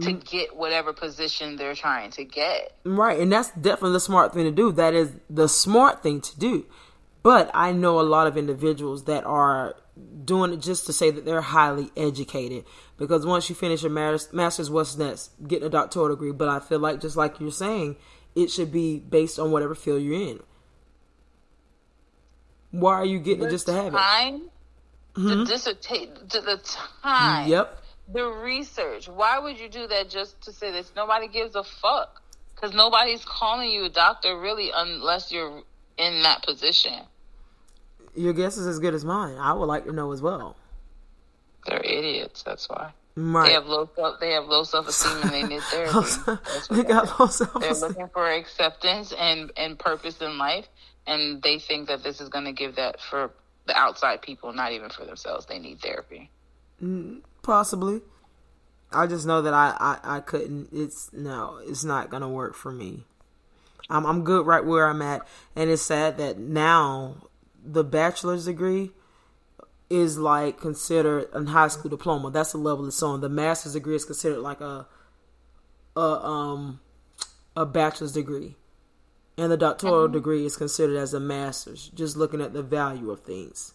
to 0.00 0.08
mm. 0.08 0.24
get 0.28 0.56
whatever 0.56 0.92
position 0.92 1.56
they're 1.56 1.74
trying 1.74 2.10
to 2.10 2.24
get. 2.24 2.74
Right, 2.84 3.20
and 3.20 3.30
that's 3.30 3.50
definitely 3.50 3.92
the 3.92 4.00
smart 4.00 4.34
thing 4.34 4.44
to 4.44 4.50
do. 4.50 4.72
That 4.72 4.94
is 4.94 5.12
the 5.30 5.48
smart 5.48 6.02
thing 6.02 6.20
to 6.22 6.38
do. 6.38 6.66
But 7.22 7.50
I 7.54 7.70
know 7.70 8.00
a 8.00 8.02
lot 8.02 8.26
of 8.26 8.36
individuals 8.36 9.04
that 9.04 9.22
are 9.24 9.76
doing 10.24 10.52
it 10.52 10.60
just 10.60 10.86
to 10.86 10.92
say 10.92 11.10
that 11.10 11.24
they're 11.24 11.40
highly 11.40 11.90
educated. 11.96 12.64
Because 12.96 13.26
once 13.26 13.48
you 13.48 13.54
finish 13.54 13.82
your 13.82 13.90
master's, 13.90 14.70
what's 14.70 14.96
next? 14.96 15.30
Getting 15.46 15.66
a 15.66 15.70
doctoral 15.70 16.08
degree. 16.08 16.32
But 16.32 16.48
I 16.48 16.60
feel 16.60 16.78
like, 16.78 17.00
just 17.00 17.16
like 17.16 17.40
you're 17.40 17.50
saying, 17.50 17.96
it 18.34 18.50
should 18.50 18.72
be 18.72 18.98
based 18.98 19.38
on 19.38 19.50
whatever 19.50 19.74
field 19.74 20.02
you're 20.02 20.14
in. 20.14 20.40
Why 22.70 22.94
are 22.94 23.04
you 23.04 23.18
getting 23.18 23.40
the 23.40 23.48
it 23.48 23.50
just 23.50 23.66
to 23.66 23.72
have 23.74 23.92
time, 23.92 24.34
it? 24.34 25.20
Mm-hmm. 25.20 25.28
The 25.28 25.44
dissertation, 25.44 26.14
the 26.30 26.60
time. 27.02 27.48
Yep. 27.50 27.82
The 28.12 28.24
research. 28.24 29.08
Why 29.08 29.38
would 29.38 29.58
you 29.58 29.68
do 29.68 29.86
that 29.86 30.08
just 30.08 30.40
to 30.42 30.52
say 30.52 30.70
this? 30.72 30.90
Nobody 30.96 31.28
gives 31.28 31.54
a 31.54 31.64
fuck. 31.64 32.22
Because 32.54 32.74
nobody's 32.74 33.24
calling 33.24 33.70
you 33.70 33.84
a 33.84 33.88
doctor 33.90 34.38
really 34.38 34.70
unless 34.74 35.32
you're 35.32 35.62
in 35.98 36.22
that 36.22 36.44
position. 36.44 36.92
Your 38.14 38.32
guess 38.32 38.56
is 38.56 38.66
as 38.66 38.78
good 38.78 38.94
as 38.94 39.04
mine. 39.04 39.36
I 39.38 39.52
would 39.52 39.66
like 39.66 39.84
to 39.86 39.92
know 39.92 40.12
as 40.12 40.20
well. 40.20 40.56
They're 41.66 41.82
idiots. 41.82 42.42
That's 42.42 42.68
why. 42.68 42.92
Right. 43.14 43.48
They 43.48 43.52
have 43.54 43.66
low 43.66 43.88
self. 43.94 44.20
They 44.20 44.32
have 44.32 44.46
low 44.46 44.64
self 44.64 44.88
esteem 44.88 45.22
and 45.22 45.30
they 45.30 45.42
need 45.42 45.62
therapy. 45.70 46.08
they 46.70 46.82
got 46.82 47.18
low 47.20 47.26
self 47.26 47.56
esteem. 47.56 47.60
They're 47.60 47.88
looking 47.88 48.08
for 48.08 48.30
acceptance 48.30 49.12
and 49.12 49.52
and 49.56 49.78
purpose 49.78 50.20
in 50.20 50.38
life, 50.38 50.66
and 51.06 51.42
they 51.42 51.58
think 51.58 51.88
that 51.88 52.02
this 52.02 52.20
is 52.20 52.28
going 52.28 52.46
to 52.46 52.52
give 52.52 52.76
that 52.76 53.00
for 53.00 53.30
the 53.66 53.76
outside 53.76 54.22
people, 54.22 54.52
not 54.52 54.72
even 54.72 54.90
for 54.90 55.04
themselves. 55.04 55.46
They 55.46 55.58
need 55.58 55.80
therapy. 55.80 56.30
Mm, 56.82 57.20
possibly. 57.42 58.00
I 58.90 59.06
just 59.06 59.26
know 59.26 59.42
that 59.42 59.54
I, 59.54 59.74
I, 59.78 60.16
I 60.16 60.20
couldn't. 60.20 60.68
It's 60.72 61.10
no, 61.12 61.60
it's 61.62 61.84
not 61.84 62.10
gonna 62.10 62.28
work 62.28 62.54
for 62.54 62.72
me. 62.72 63.04
I'm 63.90 64.06
I'm 64.06 64.24
good 64.24 64.46
right 64.46 64.64
where 64.64 64.88
I'm 64.88 65.02
at, 65.02 65.26
and 65.54 65.70
it's 65.70 65.82
sad 65.82 66.18
that 66.18 66.38
now 66.38 67.16
the 67.64 67.84
bachelor's 67.84 68.46
degree 68.46 68.90
is 69.90 70.18
like 70.18 70.60
considered 70.60 71.28
a 71.32 71.44
high 71.44 71.68
school 71.68 71.90
diploma. 71.90 72.30
That's 72.30 72.52
the 72.52 72.58
level 72.58 72.86
it's 72.86 73.02
on. 73.02 73.20
The 73.20 73.28
master's 73.28 73.74
degree 73.74 73.96
is 73.96 74.04
considered 74.04 74.40
like 74.40 74.60
a 74.60 74.86
a 75.96 76.00
um 76.00 76.80
a 77.54 77.66
bachelor's 77.66 78.12
degree 78.12 78.56
and 79.36 79.50
the 79.50 79.56
doctoral 79.56 80.04
mm-hmm. 80.04 80.12
degree 80.12 80.44
is 80.44 80.56
considered 80.56 80.96
as 80.96 81.14
a 81.14 81.20
master's, 81.20 81.90
just 81.94 82.16
looking 82.16 82.40
at 82.40 82.52
the 82.52 82.62
value 82.62 83.10
of 83.10 83.20
things. 83.20 83.72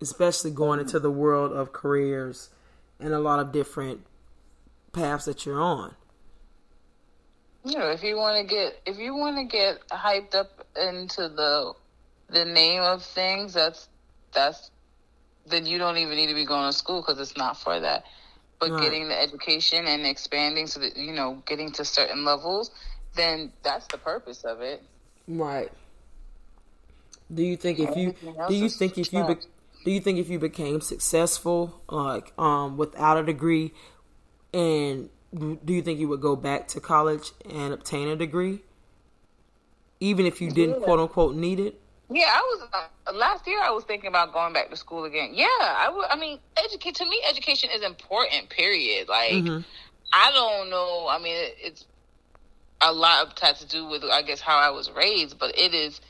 Especially 0.00 0.50
going 0.50 0.80
into 0.80 0.98
the 0.98 1.10
world 1.10 1.52
of 1.52 1.72
careers 1.72 2.50
and 2.98 3.12
a 3.12 3.18
lot 3.18 3.38
of 3.38 3.52
different 3.52 4.06
paths 4.92 5.26
that 5.26 5.46
you're 5.46 5.60
on. 5.60 5.94
Yeah, 7.64 7.92
if 7.92 8.02
you 8.02 8.16
want 8.16 8.38
to 8.38 8.54
get 8.54 8.80
if 8.86 8.98
you 8.98 9.14
want 9.14 9.36
to 9.36 9.44
get 9.44 9.86
hyped 9.88 10.34
up 10.34 10.59
into 10.76 11.28
the 11.28 11.74
the 12.28 12.44
name 12.44 12.82
of 12.82 13.02
things, 13.02 13.54
that's 13.54 13.88
that's 14.32 14.70
then 15.46 15.66
you 15.66 15.78
don't 15.78 15.96
even 15.96 16.16
need 16.16 16.28
to 16.28 16.34
be 16.34 16.44
going 16.44 16.70
to 16.70 16.76
school 16.76 17.02
because 17.02 17.18
it's 17.18 17.36
not 17.36 17.58
for 17.58 17.80
that. 17.80 18.04
But 18.58 18.70
right. 18.70 18.82
getting 18.82 19.08
the 19.08 19.20
education 19.20 19.86
and 19.86 20.06
expanding 20.06 20.66
so 20.66 20.80
that 20.80 20.96
you 20.96 21.12
know 21.12 21.42
getting 21.46 21.72
to 21.72 21.84
certain 21.84 22.24
levels 22.24 22.70
then 23.14 23.52
that's 23.62 23.86
the 23.88 23.98
purpose 23.98 24.44
of 24.44 24.60
it. 24.60 24.82
Right. 25.26 25.70
Do 27.32 27.42
you 27.42 27.56
think 27.56 27.78
if 27.78 27.96
you 27.96 28.14
do 28.48 28.54
you 28.54 28.68
think 28.68 28.98
if 28.98 29.12
you 29.12 29.24
be, 29.24 29.34
do 29.84 29.90
you 29.90 30.00
think 30.00 30.18
if 30.18 30.28
you 30.28 30.38
became 30.38 30.80
successful 30.80 31.80
like 31.88 32.32
um 32.38 32.76
without 32.76 33.18
a 33.18 33.22
degree 33.22 33.72
and 34.52 35.08
do 35.32 35.72
you 35.72 35.80
think 35.80 36.00
you 36.00 36.08
would 36.08 36.20
go 36.20 36.34
back 36.34 36.66
to 36.68 36.80
college 36.80 37.30
and 37.48 37.72
obtain 37.72 38.08
a 38.08 38.16
degree 38.16 38.62
even 40.00 40.26
if 40.26 40.40
you 40.40 40.50
didn't 40.50 40.80
yeah. 40.80 40.84
quote 40.84 41.00
unquote 41.00 41.34
need 41.34 41.60
it 41.60 41.80
yeah, 42.12 42.26
I 42.26 42.40
was 42.40 42.68
uh, 42.72 43.12
last 43.12 43.46
year. 43.46 43.60
I 43.62 43.70
was 43.70 43.84
thinking 43.84 44.08
about 44.08 44.32
going 44.32 44.52
back 44.52 44.68
to 44.70 44.76
school 44.76 45.04
again. 45.04 45.30
Yeah, 45.32 45.46
I 45.46 45.92
would. 45.94 46.06
I 46.10 46.16
mean, 46.16 46.40
educate 46.56 46.96
to 46.96 47.04
me, 47.04 47.22
education 47.28 47.70
is 47.72 47.82
important. 47.82 48.48
Period. 48.50 49.08
Like, 49.08 49.32
mm-hmm. 49.32 49.60
I 50.12 50.30
don't 50.32 50.70
know. 50.70 51.06
I 51.08 51.18
mean, 51.18 51.36
it, 51.36 51.56
it's 51.60 51.86
a 52.80 52.92
lot 52.92 53.26
of 53.26 53.38
has 53.38 53.60
to 53.60 53.68
do 53.68 53.86
with, 53.86 54.02
I 54.02 54.22
guess, 54.22 54.40
how 54.40 54.58
I 54.58 54.70
was 54.70 54.90
raised, 54.90 55.38
but 55.38 55.56
it 55.56 55.72
is 55.72 56.00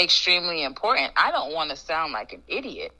extremely 0.00 0.62
important. 0.62 1.12
I 1.16 1.32
don't 1.32 1.52
want 1.52 1.70
to 1.70 1.76
sound 1.76 2.12
like 2.12 2.32
an 2.32 2.42
idiot. 2.46 2.92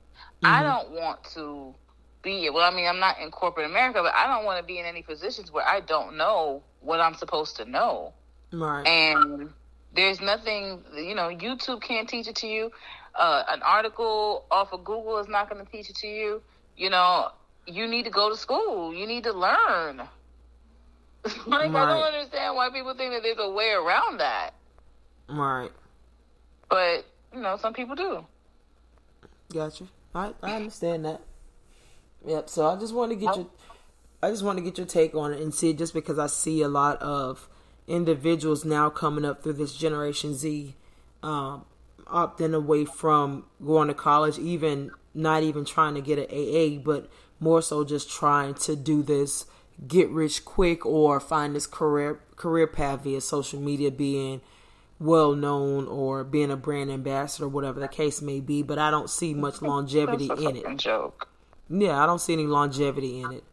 Mm-hmm. 0.42 0.46
I 0.46 0.62
don't 0.64 0.90
want 0.90 1.22
to 1.34 1.74
be. 2.22 2.50
Well, 2.50 2.68
I 2.68 2.74
mean, 2.74 2.88
I'm 2.88 2.98
not 2.98 3.20
in 3.20 3.30
corporate 3.30 3.66
America, 3.66 4.00
but 4.02 4.14
I 4.16 4.26
don't 4.26 4.44
want 4.44 4.58
to 4.60 4.66
be 4.66 4.80
in 4.80 4.84
any 4.84 5.02
positions 5.02 5.52
where 5.52 5.66
I 5.66 5.78
don't 5.78 6.16
know 6.16 6.64
what 6.80 6.98
I'm 6.98 7.14
supposed 7.14 7.56
to 7.58 7.64
know. 7.64 8.14
Right. 8.50 8.84
And 8.84 9.50
there's 9.94 10.20
nothing, 10.20 10.82
you 10.94 11.14
know, 11.14 11.28
YouTube 11.28 11.82
can't 11.82 12.08
teach 12.08 12.28
it 12.28 12.36
to 12.36 12.46
you. 12.46 12.70
Uh, 13.14 13.42
an 13.48 13.62
article 13.62 14.44
off 14.50 14.72
of 14.72 14.84
Google 14.84 15.18
is 15.18 15.28
not 15.28 15.50
going 15.50 15.64
to 15.64 15.70
teach 15.70 15.90
it 15.90 15.96
to 15.96 16.06
you. 16.06 16.42
You 16.76 16.90
know, 16.90 17.30
you 17.66 17.86
need 17.86 18.04
to 18.04 18.10
go 18.10 18.30
to 18.30 18.36
school. 18.36 18.94
You 18.94 19.06
need 19.06 19.24
to 19.24 19.32
learn. 19.32 20.02
like 21.46 21.72
right. 21.72 21.74
I 21.74 21.86
don't 21.86 22.14
understand 22.14 22.54
why 22.54 22.70
people 22.70 22.94
think 22.94 23.12
that 23.12 23.22
there's 23.22 23.38
a 23.38 23.50
way 23.50 23.70
around 23.70 24.18
that. 24.18 24.50
Right. 25.28 25.70
But 26.68 27.04
you 27.34 27.40
know, 27.40 27.56
some 27.56 27.74
people 27.74 27.96
do. 27.96 28.24
Gotcha. 29.52 29.84
I 30.14 30.32
I 30.42 30.52
understand 30.52 31.04
that. 31.04 31.20
Yep. 32.26 32.48
So 32.48 32.66
I 32.66 32.76
just 32.76 32.94
want 32.94 33.10
to 33.10 33.16
get 33.16 33.36
your, 33.36 33.46
I 34.22 34.30
just 34.30 34.42
want 34.42 34.58
to 34.58 34.64
get 34.64 34.78
your 34.78 34.86
take 34.86 35.14
on 35.14 35.32
it 35.32 35.40
and 35.40 35.54
see 35.54 35.72
just 35.72 35.94
because 35.94 36.18
I 36.18 36.26
see 36.26 36.62
a 36.62 36.68
lot 36.68 37.00
of 37.00 37.48
individuals 37.88 38.64
now 38.64 38.90
coming 38.90 39.24
up 39.24 39.42
through 39.42 39.54
this 39.54 39.74
Generation 39.74 40.34
Z 40.34 40.74
um, 41.22 41.64
opting 42.06 42.54
away 42.54 42.84
from 42.84 43.44
going 43.64 43.88
to 43.88 43.94
college, 43.94 44.38
even 44.38 44.90
not 45.14 45.42
even 45.42 45.64
trying 45.64 45.94
to 45.94 46.00
get 46.00 46.18
an 46.18 46.26
AA, 46.30 46.78
but 46.78 47.10
more 47.40 47.62
so 47.62 47.84
just 47.84 48.10
trying 48.10 48.54
to 48.54 48.76
do 48.76 49.02
this 49.02 49.46
get 49.86 50.08
rich 50.10 50.44
quick 50.44 50.84
or 50.84 51.20
find 51.20 51.54
this 51.54 51.66
career 51.66 52.20
career 52.34 52.66
path 52.66 53.04
via 53.04 53.20
social 53.20 53.60
media, 53.60 53.90
being 53.90 54.40
well 54.98 55.34
known 55.34 55.86
or 55.86 56.24
being 56.24 56.50
a 56.50 56.56
brand 56.56 56.90
ambassador, 56.90 57.48
whatever 57.48 57.78
the 57.78 57.88
case 57.88 58.20
may 58.20 58.40
be. 58.40 58.62
But 58.62 58.78
I 58.78 58.90
don't 58.90 59.08
see 59.08 59.34
much 59.34 59.62
longevity 59.62 60.28
in 60.28 60.56
it. 60.56 60.76
Joke. 60.76 61.28
Yeah, 61.70 62.02
I 62.02 62.06
don't 62.06 62.20
see 62.20 62.32
any 62.32 62.46
longevity 62.46 63.20
in 63.20 63.32
it. 63.32 63.44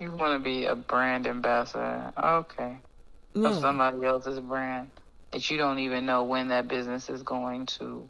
You 0.00 0.10
want 0.12 0.34
to 0.34 0.38
be 0.38 0.66
a 0.66 0.74
brand 0.74 1.26
ambassador? 1.26 2.12
Okay 2.22 2.78
yeah. 3.36 3.50
of 3.50 3.56
somebody 3.56 4.04
else's 4.04 4.40
brand 4.40 4.90
that 5.32 5.50
you 5.50 5.58
don't 5.58 5.78
even 5.78 6.06
know 6.06 6.24
when 6.24 6.48
that 6.48 6.68
business 6.68 7.08
is 7.08 7.22
going 7.22 7.66
to 7.66 8.08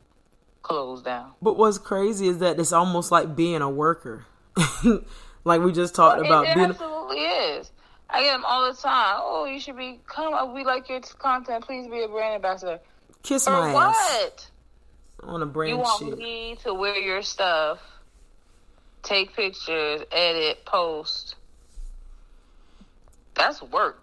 close 0.62 1.02
down. 1.02 1.32
But 1.40 1.56
what's 1.56 1.78
crazy 1.78 2.28
is 2.28 2.38
that 2.38 2.58
it's 2.58 2.72
almost 2.72 3.10
like 3.10 3.36
being 3.36 3.62
a 3.62 3.70
worker. 3.70 4.26
like 5.44 5.60
we 5.62 5.72
just 5.72 5.94
talked 5.94 6.20
well, 6.22 6.42
about. 6.42 6.46
It, 6.46 6.60
it 6.60 6.70
absolutely 6.70 7.18
is. 7.18 7.70
I 8.08 8.22
get 8.22 8.32
them 8.32 8.44
all 8.44 8.72
the 8.72 8.76
time. 8.76 9.16
Oh, 9.20 9.44
you 9.46 9.60
should 9.60 9.76
be 9.76 10.00
come. 10.06 10.32
Uh, 10.32 10.46
we 10.52 10.64
like 10.64 10.88
your 10.88 11.00
content. 11.00 11.64
Please 11.64 11.88
be 11.88 12.02
a 12.02 12.08
brand 12.08 12.36
ambassador. 12.36 12.80
Kiss 13.22 13.44
For 13.44 13.50
my 13.50 13.72
what? 13.72 13.96
ass. 13.96 14.50
On 15.22 15.42
a 15.42 15.46
brand 15.46 15.70
You 15.70 15.78
want 15.78 16.04
shit. 16.04 16.18
me 16.18 16.56
to 16.62 16.74
wear 16.74 16.96
your 16.98 17.22
stuff, 17.22 17.80
take 19.02 19.34
pictures, 19.34 20.02
edit, 20.12 20.64
post. 20.64 21.34
That's 23.34 23.62
work. 23.62 24.00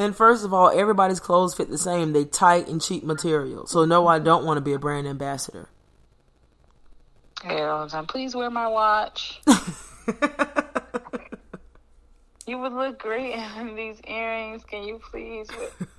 And 0.00 0.16
first 0.16 0.46
of 0.46 0.54
all, 0.54 0.70
everybody's 0.70 1.20
clothes 1.20 1.54
fit 1.54 1.68
the 1.68 1.76
same. 1.76 2.14
They 2.14 2.24
tight 2.24 2.68
and 2.68 2.80
cheap 2.80 3.04
material. 3.04 3.66
So 3.66 3.84
no, 3.84 4.06
I 4.06 4.18
don't 4.18 4.46
want 4.46 4.56
to 4.56 4.62
be 4.62 4.72
a 4.72 4.78
brand 4.78 5.06
ambassador. 5.06 5.68
The. 7.42 8.06
Please 8.08 8.34
wear 8.34 8.48
my 8.48 8.66
watch. 8.66 9.42
you 12.46 12.56
would 12.56 12.72
look 12.72 12.98
great 12.98 13.34
in 13.34 13.76
these 13.76 14.00
earrings. 14.08 14.64
Can 14.64 14.84
you 14.84 14.98
please? 15.10 15.50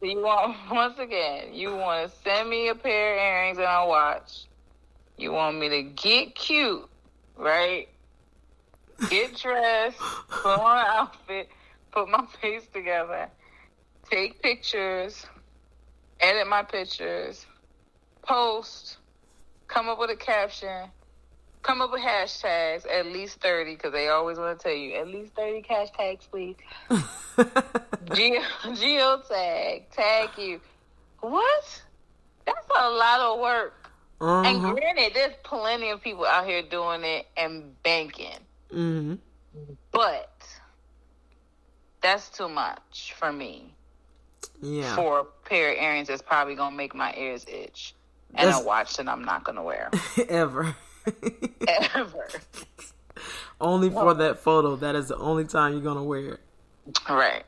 you 0.00 0.22
want 0.22 0.56
once 0.70 0.98
again? 0.98 1.52
You 1.52 1.76
want 1.76 2.10
to 2.10 2.16
send 2.24 2.48
me 2.48 2.68
a 2.68 2.74
pair 2.74 3.16
of 3.16 3.20
earrings 3.20 3.58
and 3.58 3.66
a 3.66 3.86
watch. 3.86 4.46
You 5.18 5.32
want 5.32 5.58
me 5.58 5.68
to 5.68 5.82
get 5.82 6.34
cute, 6.34 6.88
right? 7.36 7.86
Get 9.10 9.36
dressed, 9.36 9.98
put 9.98 10.58
on 10.58 10.78
an 10.78 10.86
outfit 10.88 11.50
put 11.92 12.08
my 12.08 12.24
face 12.42 12.66
together, 12.72 13.28
take 14.10 14.42
pictures, 14.42 15.26
edit 16.20 16.46
my 16.46 16.62
pictures, 16.62 17.46
post, 18.22 18.98
come 19.68 19.88
up 19.88 19.98
with 19.98 20.10
a 20.10 20.16
caption, 20.16 20.88
come 21.62 21.80
up 21.80 21.92
with 21.92 22.00
hashtags, 22.02 22.86
at 22.90 23.06
least 23.06 23.40
30, 23.40 23.74
because 23.74 23.92
they 23.92 24.08
always 24.08 24.38
want 24.38 24.58
to 24.58 24.62
tell 24.62 24.76
you, 24.76 24.94
at 24.94 25.08
least 25.08 25.32
30 25.34 25.62
hashtags, 25.62 26.30
please. 26.30 26.56
Geo, 28.14 28.40
geotag, 28.74 29.84
tag 29.92 30.30
you. 30.36 30.60
What? 31.20 31.82
That's 32.46 32.66
a 32.78 32.90
lot 32.90 33.20
of 33.20 33.40
work. 33.40 33.90
Uh-huh. 34.20 34.42
And 34.42 34.60
granted, 34.60 35.12
there's 35.14 35.34
plenty 35.44 35.90
of 35.90 36.02
people 36.02 36.26
out 36.26 36.46
here 36.46 36.62
doing 36.62 37.04
it 37.04 37.26
and 37.36 37.80
banking. 37.82 38.38
Mm-hmm. 38.72 39.14
But 39.92 40.29
that's 42.02 42.28
too 42.30 42.48
much 42.48 43.14
for 43.18 43.32
me. 43.32 43.74
Yeah. 44.62 44.94
For 44.96 45.20
a 45.20 45.24
pair 45.48 45.72
of 45.72 45.78
earrings 45.78 46.08
that's 46.08 46.22
probably 46.22 46.54
going 46.54 46.72
to 46.72 46.76
make 46.76 46.94
my 46.94 47.14
ears 47.16 47.44
itch. 47.48 47.94
And 48.34 48.48
that's... 48.48 48.60
a 48.60 48.64
watch 48.64 48.96
that 48.96 49.08
I'm 49.08 49.24
not 49.24 49.44
going 49.44 49.56
to 49.56 49.62
wear. 49.62 49.90
Ever. 50.28 50.74
Ever. 51.94 52.28
only 53.60 53.90
for 53.90 54.14
that 54.14 54.38
photo. 54.38 54.76
That 54.76 54.96
is 54.96 55.08
the 55.08 55.16
only 55.16 55.44
time 55.44 55.72
you're 55.72 55.82
gonna 55.82 56.04
wear 56.04 56.34
it. 56.34 56.40
Right. 57.08 57.44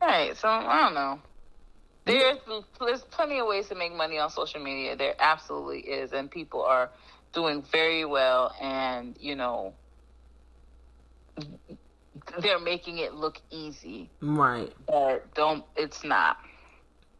Right. 0.00 0.36
So 0.36 0.48
I 0.48 0.82
don't 0.82 0.94
know. 0.94 1.18
There's 2.04 2.38
there's 2.78 3.02
plenty 3.02 3.38
of 3.38 3.46
ways 3.46 3.68
to 3.68 3.74
make 3.74 3.94
money 3.94 4.18
on 4.18 4.30
social 4.30 4.62
media. 4.62 4.96
There 4.96 5.14
absolutely 5.18 5.80
is, 5.80 6.12
and 6.12 6.30
people 6.30 6.62
are 6.62 6.90
doing 7.32 7.62
very 7.62 8.04
well. 8.04 8.54
And 8.60 9.16
you 9.18 9.36
know, 9.36 9.72
they're 12.40 12.60
making 12.60 12.98
it 12.98 13.14
look 13.14 13.40
easy. 13.50 14.10
Right. 14.20 14.72
But 14.86 15.32
don't. 15.34 15.64
It's 15.76 16.04
not. 16.04 16.38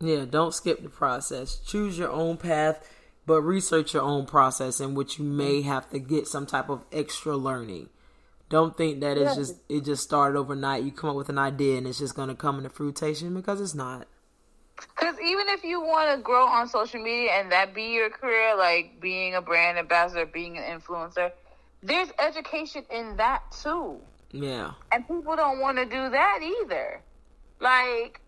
Yeah. 0.01 0.25
Don't 0.29 0.55
skip 0.55 0.83
the 0.83 0.89
process. 0.89 1.57
Choose 1.57 1.99
your 1.99 2.11
own 2.11 2.37
path 2.37 2.87
but 3.27 3.43
research 3.43 3.95
your 3.95 4.03
own 4.03 4.27
process 4.27 4.81
in 4.81 4.95
which 4.95 5.19
you 5.19 5.25
may 5.25 5.63
have 5.63 5.89
to 5.91 5.99
get 5.99 6.27
some 6.27 6.47
type 6.47 6.69
of 6.69 6.85
extra 6.93 7.37
learning. 7.37 7.89
Don't 8.51 8.77
think 8.77 9.01
that 9.01 9.17
it's 9.17 9.35
just 9.35 9.57
it 9.69 9.85
just 9.85 10.03
started 10.03 10.39
overnight. 10.39 10.85
You 10.85 10.93
come 10.93 11.11
up 11.11 11.17
with 11.17 11.29
an 11.29 11.39
idea 11.39 11.79
and 11.79 11.87
it's 11.87 11.99
just 11.99 12.15
going 12.15 12.29
to 12.29 12.35
come 12.35 12.59
into 12.59 12.71
fruition 12.71 13.35
because 13.35 13.61
it's 13.61 13.75
not. 13.75 14.07
Because 14.77 15.15
even 15.25 15.49
if 15.49 15.65
you 15.65 15.81
want 15.81 16.15
to 16.15 16.23
grow 16.23 16.47
on 16.47 16.69
social 16.69 17.03
media 17.03 17.31
and 17.33 17.51
that 17.53 17.75
be 17.75 17.85
your 17.85 18.11
career, 18.11 18.55
like 18.57 19.01
being 19.01 19.35
a 19.35 19.41
brand 19.41 19.79
ambassador, 19.79 20.27
being 20.27 20.59
an 20.59 20.65
influencer, 20.65 21.33
there's 21.83 22.09
education 22.19 22.85
in 22.91 23.17
that 23.17 23.43
too. 23.51 24.01
Yeah. 24.35 24.73
And 24.91 25.07
people 25.07 25.37
don't 25.37 25.61
want 25.61 25.79
to 25.79 25.85
do 25.85 26.11
that 26.11 26.41
either. 26.43 27.01
Like, 27.61 28.21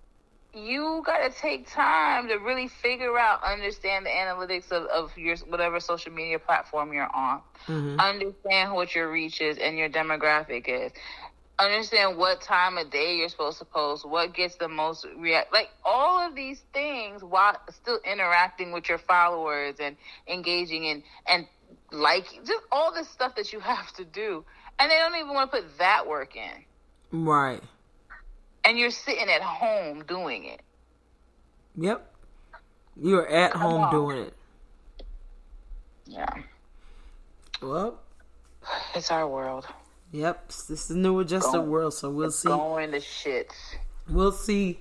you 0.54 1.02
got 1.04 1.18
to 1.30 1.36
take 1.36 1.68
time 1.68 2.28
to 2.28 2.36
really 2.36 2.68
figure 2.68 3.18
out, 3.18 3.42
understand 3.42 4.06
the 4.06 4.10
analytics 4.10 4.70
of, 4.70 4.84
of 4.86 5.18
your 5.18 5.36
whatever 5.48 5.80
social 5.80 6.12
media 6.12 6.38
platform 6.38 6.92
you're 6.92 7.14
on. 7.14 7.40
Mm-hmm. 7.66 8.00
Understand 8.00 8.72
what 8.72 8.94
your 8.94 9.10
reach 9.10 9.40
is 9.40 9.58
and 9.58 9.76
your 9.76 9.88
demographic 9.88 10.68
is. 10.68 10.92
Understand 11.58 12.16
what 12.16 12.40
time 12.40 12.78
of 12.78 12.90
day 12.90 13.16
you're 13.16 13.28
supposed 13.28 13.58
to 13.58 13.64
post, 13.64 14.08
what 14.08 14.32
gets 14.32 14.56
the 14.56 14.68
most 14.68 15.06
react, 15.16 15.52
like 15.52 15.70
all 15.84 16.20
of 16.20 16.36
these 16.36 16.62
things 16.72 17.24
while 17.24 17.56
still 17.70 17.98
interacting 18.04 18.72
with 18.72 18.88
your 18.88 18.98
followers 18.98 19.76
and 19.80 19.96
engaging 20.28 20.84
in 20.84 21.02
and 21.26 21.46
like 21.92 22.26
just 22.44 22.62
all 22.70 22.92
this 22.92 23.08
stuff 23.08 23.34
that 23.36 23.52
you 23.52 23.60
have 23.60 23.92
to 23.94 24.04
do, 24.04 24.44
and 24.78 24.90
they 24.90 24.96
don't 24.98 25.16
even 25.16 25.34
want 25.34 25.50
to 25.52 25.58
put 25.58 25.78
that 25.78 26.06
work 26.06 26.36
in. 26.36 26.64
Right 27.12 27.62
and 28.66 28.76
you're 28.76 28.90
sitting 28.90 29.28
at 29.30 29.40
home 29.42 30.02
doing 30.06 30.44
it. 30.44 30.60
Yep. 31.76 32.12
You're 33.00 33.28
at 33.28 33.52
Come 33.52 33.60
home 33.60 33.80
on. 33.82 33.90
doing 33.92 34.18
it. 34.18 34.34
Yeah. 36.06 36.28
Well, 37.62 38.00
it's 38.94 39.10
our 39.10 39.28
world. 39.28 39.66
Yep, 40.12 40.48
this 40.48 40.70
is 40.70 40.88
the 40.88 40.94
new 40.94 41.20
adjusted 41.20 41.62
world, 41.62 41.94
so 41.94 42.10
we'll 42.10 42.30
see. 42.30 42.48
Going 42.48 42.92
to 42.92 43.00
shit. 43.00 43.52
We'll 44.08 44.32
see 44.32 44.78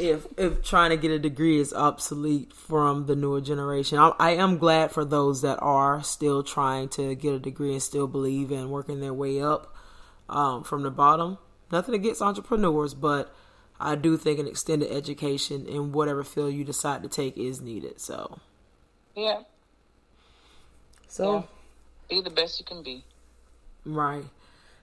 if 0.00 0.26
if 0.36 0.62
trying 0.62 0.90
to 0.90 0.96
get 0.96 1.10
a 1.10 1.18
degree 1.18 1.60
is 1.60 1.72
obsolete 1.72 2.52
from 2.52 3.06
the 3.06 3.14
newer 3.14 3.40
generation. 3.40 3.98
I, 3.98 4.12
I, 4.18 4.30
am 4.32 4.58
glad 4.58 4.90
for 4.90 5.04
those 5.04 5.42
that 5.42 5.58
are 5.60 6.02
still 6.02 6.42
trying 6.42 6.88
to 6.90 7.14
get 7.14 7.34
a 7.34 7.38
degree 7.38 7.72
and 7.72 7.82
still 7.82 8.06
believe 8.06 8.50
in 8.50 8.70
working 8.70 9.00
their 9.00 9.12
way 9.12 9.42
up 9.42 9.74
um, 10.28 10.64
from 10.64 10.82
the 10.82 10.90
bottom. 10.90 11.38
Nothing 11.70 11.94
against 11.94 12.22
entrepreneurs, 12.22 12.94
but 12.94 13.34
I 13.78 13.94
do 13.94 14.16
think 14.16 14.38
an 14.38 14.48
extended 14.48 14.90
education 14.90 15.66
in 15.66 15.92
whatever 15.92 16.24
field 16.24 16.54
you 16.54 16.64
decide 16.64 17.02
to 17.02 17.08
take 17.08 17.36
is 17.36 17.60
needed. 17.60 18.00
So, 18.00 18.38
yeah. 19.14 19.42
So, 21.08 21.34
yeah. 21.34 21.42
be 22.08 22.22
the 22.22 22.30
best 22.30 22.58
you 22.58 22.64
can 22.64 22.82
be. 22.82 23.04
Right. 23.84 24.24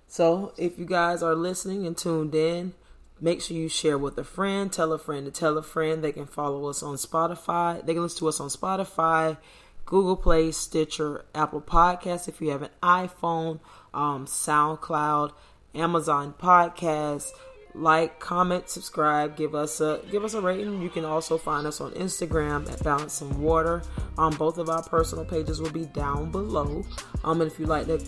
So, 0.07 0.53
if 0.57 0.77
you 0.77 0.85
guys 0.85 1.21
are 1.23 1.35
listening 1.35 1.85
and 1.85 1.97
tuned 1.97 2.35
in, 2.35 2.73
make 3.19 3.41
sure 3.41 3.57
you 3.57 3.69
share 3.69 3.97
with 3.97 4.17
a 4.17 4.23
friend, 4.23 4.71
tell 4.71 4.93
a 4.93 4.99
friend 4.99 5.25
to 5.25 5.31
tell 5.31 5.57
a 5.57 5.63
friend. 5.63 6.03
They 6.03 6.11
can 6.11 6.25
follow 6.25 6.67
us 6.67 6.83
on 6.83 6.95
Spotify. 6.95 7.85
They 7.85 7.93
can 7.93 8.03
listen 8.03 8.19
to 8.19 8.27
us 8.29 8.39
on 8.39 8.49
Spotify, 8.49 9.37
Google 9.85 10.17
Play, 10.17 10.51
Stitcher, 10.51 11.25
Apple 11.33 11.61
Podcasts 11.61 12.27
if 12.27 12.41
you 12.41 12.51
have 12.51 12.61
an 12.61 12.69
iPhone, 12.81 13.59
um, 13.93 14.25
SoundCloud. 14.25 15.33
Amazon 15.77 16.33
Podcast. 16.37 17.31
Like, 17.77 18.19
comment, 18.19 18.69
subscribe, 18.69 19.37
give 19.37 19.53
us 19.53 19.81
a 19.81 20.01
give 20.09 20.23
us 20.23 20.33
a 20.33 20.41
rating. 20.41 20.81
You 20.81 20.89
can 20.89 21.05
also 21.05 21.37
find 21.37 21.67
us 21.67 21.79
on 21.79 21.91
Instagram 21.91 22.71
at 22.71 22.83
Balancing 22.83 23.39
Water. 23.39 23.83
Um, 24.17 24.33
both 24.35 24.57
of 24.57 24.67
our 24.67 24.81
personal 24.81 25.25
pages 25.25 25.61
will 25.61 25.69
be 25.69 25.85
down 25.85 26.31
below. 26.31 26.83
Um, 27.23 27.39
and 27.41 27.51
if 27.51 27.59
you'd 27.59 27.69
like 27.69 27.85
to 27.85 27.99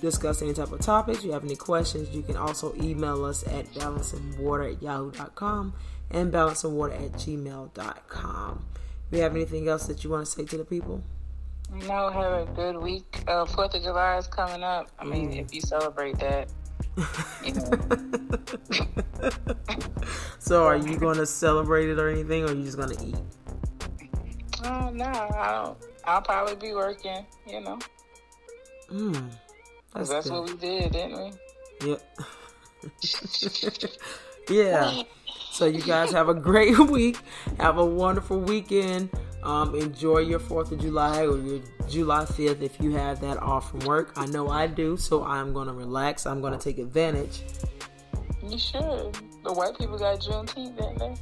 discuss 0.00 0.42
any 0.42 0.52
type 0.52 0.70
of 0.70 0.80
topics, 0.80 1.24
you 1.24 1.32
have 1.32 1.44
any 1.44 1.56
questions, 1.56 2.14
you 2.14 2.22
can 2.22 2.36
also 2.36 2.72
email 2.76 3.24
us 3.24 3.44
at 3.48 3.66
balanceandwater 3.74 4.74
at 4.74 4.82
yahoo.com 4.82 5.74
and 6.12 6.32
balanceandwater 6.32 6.94
at 6.94 7.12
gmail.com. 7.14 8.64
Do 9.10 9.16
you 9.16 9.22
have 9.24 9.34
anything 9.34 9.68
else 9.68 9.86
that 9.86 10.04
you 10.04 10.10
want 10.10 10.26
to 10.26 10.30
say 10.30 10.44
to 10.44 10.56
the 10.56 10.64
people? 10.64 11.02
No, 11.72 12.10
have 12.10 12.48
a 12.48 12.52
good 12.54 12.76
week. 12.76 13.24
Uh, 13.26 13.44
Fourth 13.44 13.74
of 13.74 13.82
July 13.82 14.18
is 14.18 14.28
coming 14.28 14.62
up. 14.62 14.88
I 15.00 15.04
mean, 15.04 15.32
mm. 15.32 15.44
if 15.44 15.52
you 15.52 15.60
celebrate 15.60 16.18
that, 16.20 16.48
so, 20.38 20.64
are 20.64 20.76
you 20.76 20.98
going 20.98 21.18
to 21.18 21.26
celebrate 21.26 21.90
it 21.90 21.98
or 21.98 22.08
anything, 22.08 22.44
or 22.44 22.48
are 22.48 22.54
you 22.54 22.64
just 22.64 22.76
going 22.76 22.96
to 22.96 23.04
eat? 23.04 23.16
Oh 24.64 24.90
no, 24.90 25.04
I'll 25.04 25.76
I'll 26.04 26.22
probably 26.22 26.56
be 26.56 26.72
working. 26.72 27.26
You 27.46 27.60
know. 27.60 27.78
Mm, 28.90 29.30
that's, 29.94 30.08
that's 30.08 30.30
what 30.30 30.44
we 30.44 30.56
did, 30.56 30.92
didn't 30.92 31.38
we? 31.82 31.90
Yep. 31.90 32.18
yeah. 34.50 35.02
So 35.56 35.64
you 35.64 35.80
guys 35.80 36.12
have 36.12 36.28
a 36.28 36.34
great 36.34 36.78
week. 36.78 37.16
Have 37.58 37.78
a 37.78 37.84
wonderful 37.84 38.38
weekend. 38.38 39.08
Um, 39.46 39.74
enjoy 39.76 40.18
your 40.18 40.40
4th 40.40 40.72
of 40.72 40.80
July 40.80 41.24
or 41.24 41.38
your 41.38 41.60
July 41.88 42.24
5th 42.24 42.62
if 42.62 42.80
you 42.80 42.90
have 42.96 43.20
that 43.20 43.38
off 43.38 43.70
from 43.70 43.78
work. 43.80 44.12
I 44.16 44.26
know 44.26 44.48
I 44.48 44.66
do, 44.66 44.96
so 44.96 45.22
I'm 45.22 45.52
going 45.52 45.68
to 45.68 45.72
relax. 45.72 46.26
I'm 46.26 46.40
going 46.40 46.52
to 46.52 46.58
take 46.58 46.78
advantage. 46.78 47.42
You 48.42 48.58
should. 48.58 49.16
The 49.44 49.52
white 49.52 49.78
people 49.78 49.98
got 49.98 50.18
Juneteenth, 50.18 50.76
didn't 50.76 50.98
they? 50.98 51.14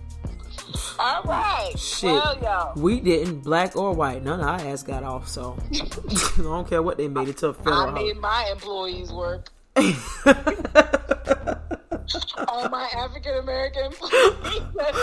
All 0.99 1.22
right. 1.25 1.72
Shit. 1.77 2.12
Well. 2.12 2.72
We 2.77 3.01
didn't, 3.01 3.41
black 3.41 3.77
or 3.77 3.93
white. 3.93 4.25
None 4.25 4.41
of 4.41 4.47
our 4.47 4.59
ass 4.68 4.83
got 4.83 5.03
off, 5.03 5.29
so 5.29 5.59
I 5.75 6.41
don't 6.43 6.66
care 6.66 6.83
what 6.83 6.97
they 6.97 7.09
made 7.09 7.29
it 7.29 7.37
to 7.39 7.49
a 7.49 7.55
federal. 7.55 7.89
I 7.89 7.91
made 7.91 8.16
my 8.16 8.49
employees 8.51 9.12
work. 9.12 9.51
All 12.49 12.68
my 12.70 12.89
African 12.97 13.37
American 13.37 13.85
employees 13.87 14.62
work 14.72 14.95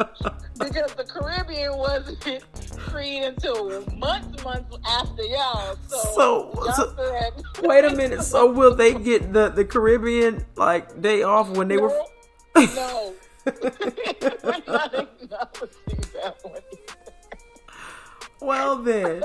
because 0.60 0.94
the 0.94 1.04
Caribbean 1.04 1.76
wasn't 1.76 2.42
freed 2.90 3.24
until 3.24 3.84
months, 3.96 4.44
months 4.44 4.76
after 4.86 5.22
y'all. 5.22 5.76
So, 5.88 5.98
so, 6.14 6.52
y'all 6.54 6.72
so 6.72 6.94
said, 6.96 7.42
wait 7.66 7.84
a 7.84 7.94
minute. 7.94 8.22
So 8.22 8.50
will 8.50 8.74
they 8.74 8.94
get 8.94 9.32
the 9.32 9.48
the 9.48 9.64
Caribbean 9.64 10.44
like 10.56 11.00
day 11.00 11.22
off 11.22 11.50
when 11.50 11.68
they 11.68 11.76
no, 11.76 11.82
were? 11.82 12.66
no, 12.74 13.14
we're 13.44 14.62
not 14.66 14.94
acknowledging 14.94 16.04
that 16.14 16.36
one. 16.42 16.62
Well 18.40 18.76
then, 18.76 19.22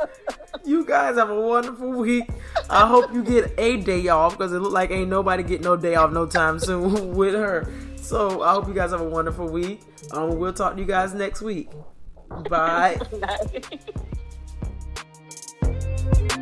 you 0.65 0.85
guys 0.85 1.15
have 1.15 1.29
a 1.29 1.39
wonderful 1.39 1.89
week. 1.89 2.29
I 2.69 2.85
hope 2.85 3.13
you 3.13 3.23
get 3.23 3.53
a 3.57 3.77
day 3.77 4.07
off 4.09 4.37
because 4.37 4.51
it 4.51 4.59
look 4.59 4.73
like 4.73 4.91
ain't 4.91 5.09
nobody 5.09 5.41
get 5.41 5.61
no 5.61 5.77
day 5.77 5.95
off 5.95 6.11
no 6.11 6.25
time 6.25 6.59
soon 6.59 7.15
with 7.15 7.33
her 7.33 7.71
so 8.05 8.41
I 8.43 8.53
hope 8.53 8.67
you 8.67 8.73
guys 8.73 8.91
have 8.91 9.01
a 9.01 9.09
wonderful 9.09 9.47
week. 9.49 9.81
Um, 10.11 10.37
we'll 10.37 10.53
talk 10.53 10.75
to 10.75 10.79
you 10.79 10.85
guys 10.85 11.13
next 11.13 11.41
week. 11.41 11.69
Bye. 12.49 12.97
Bye. 16.01 16.41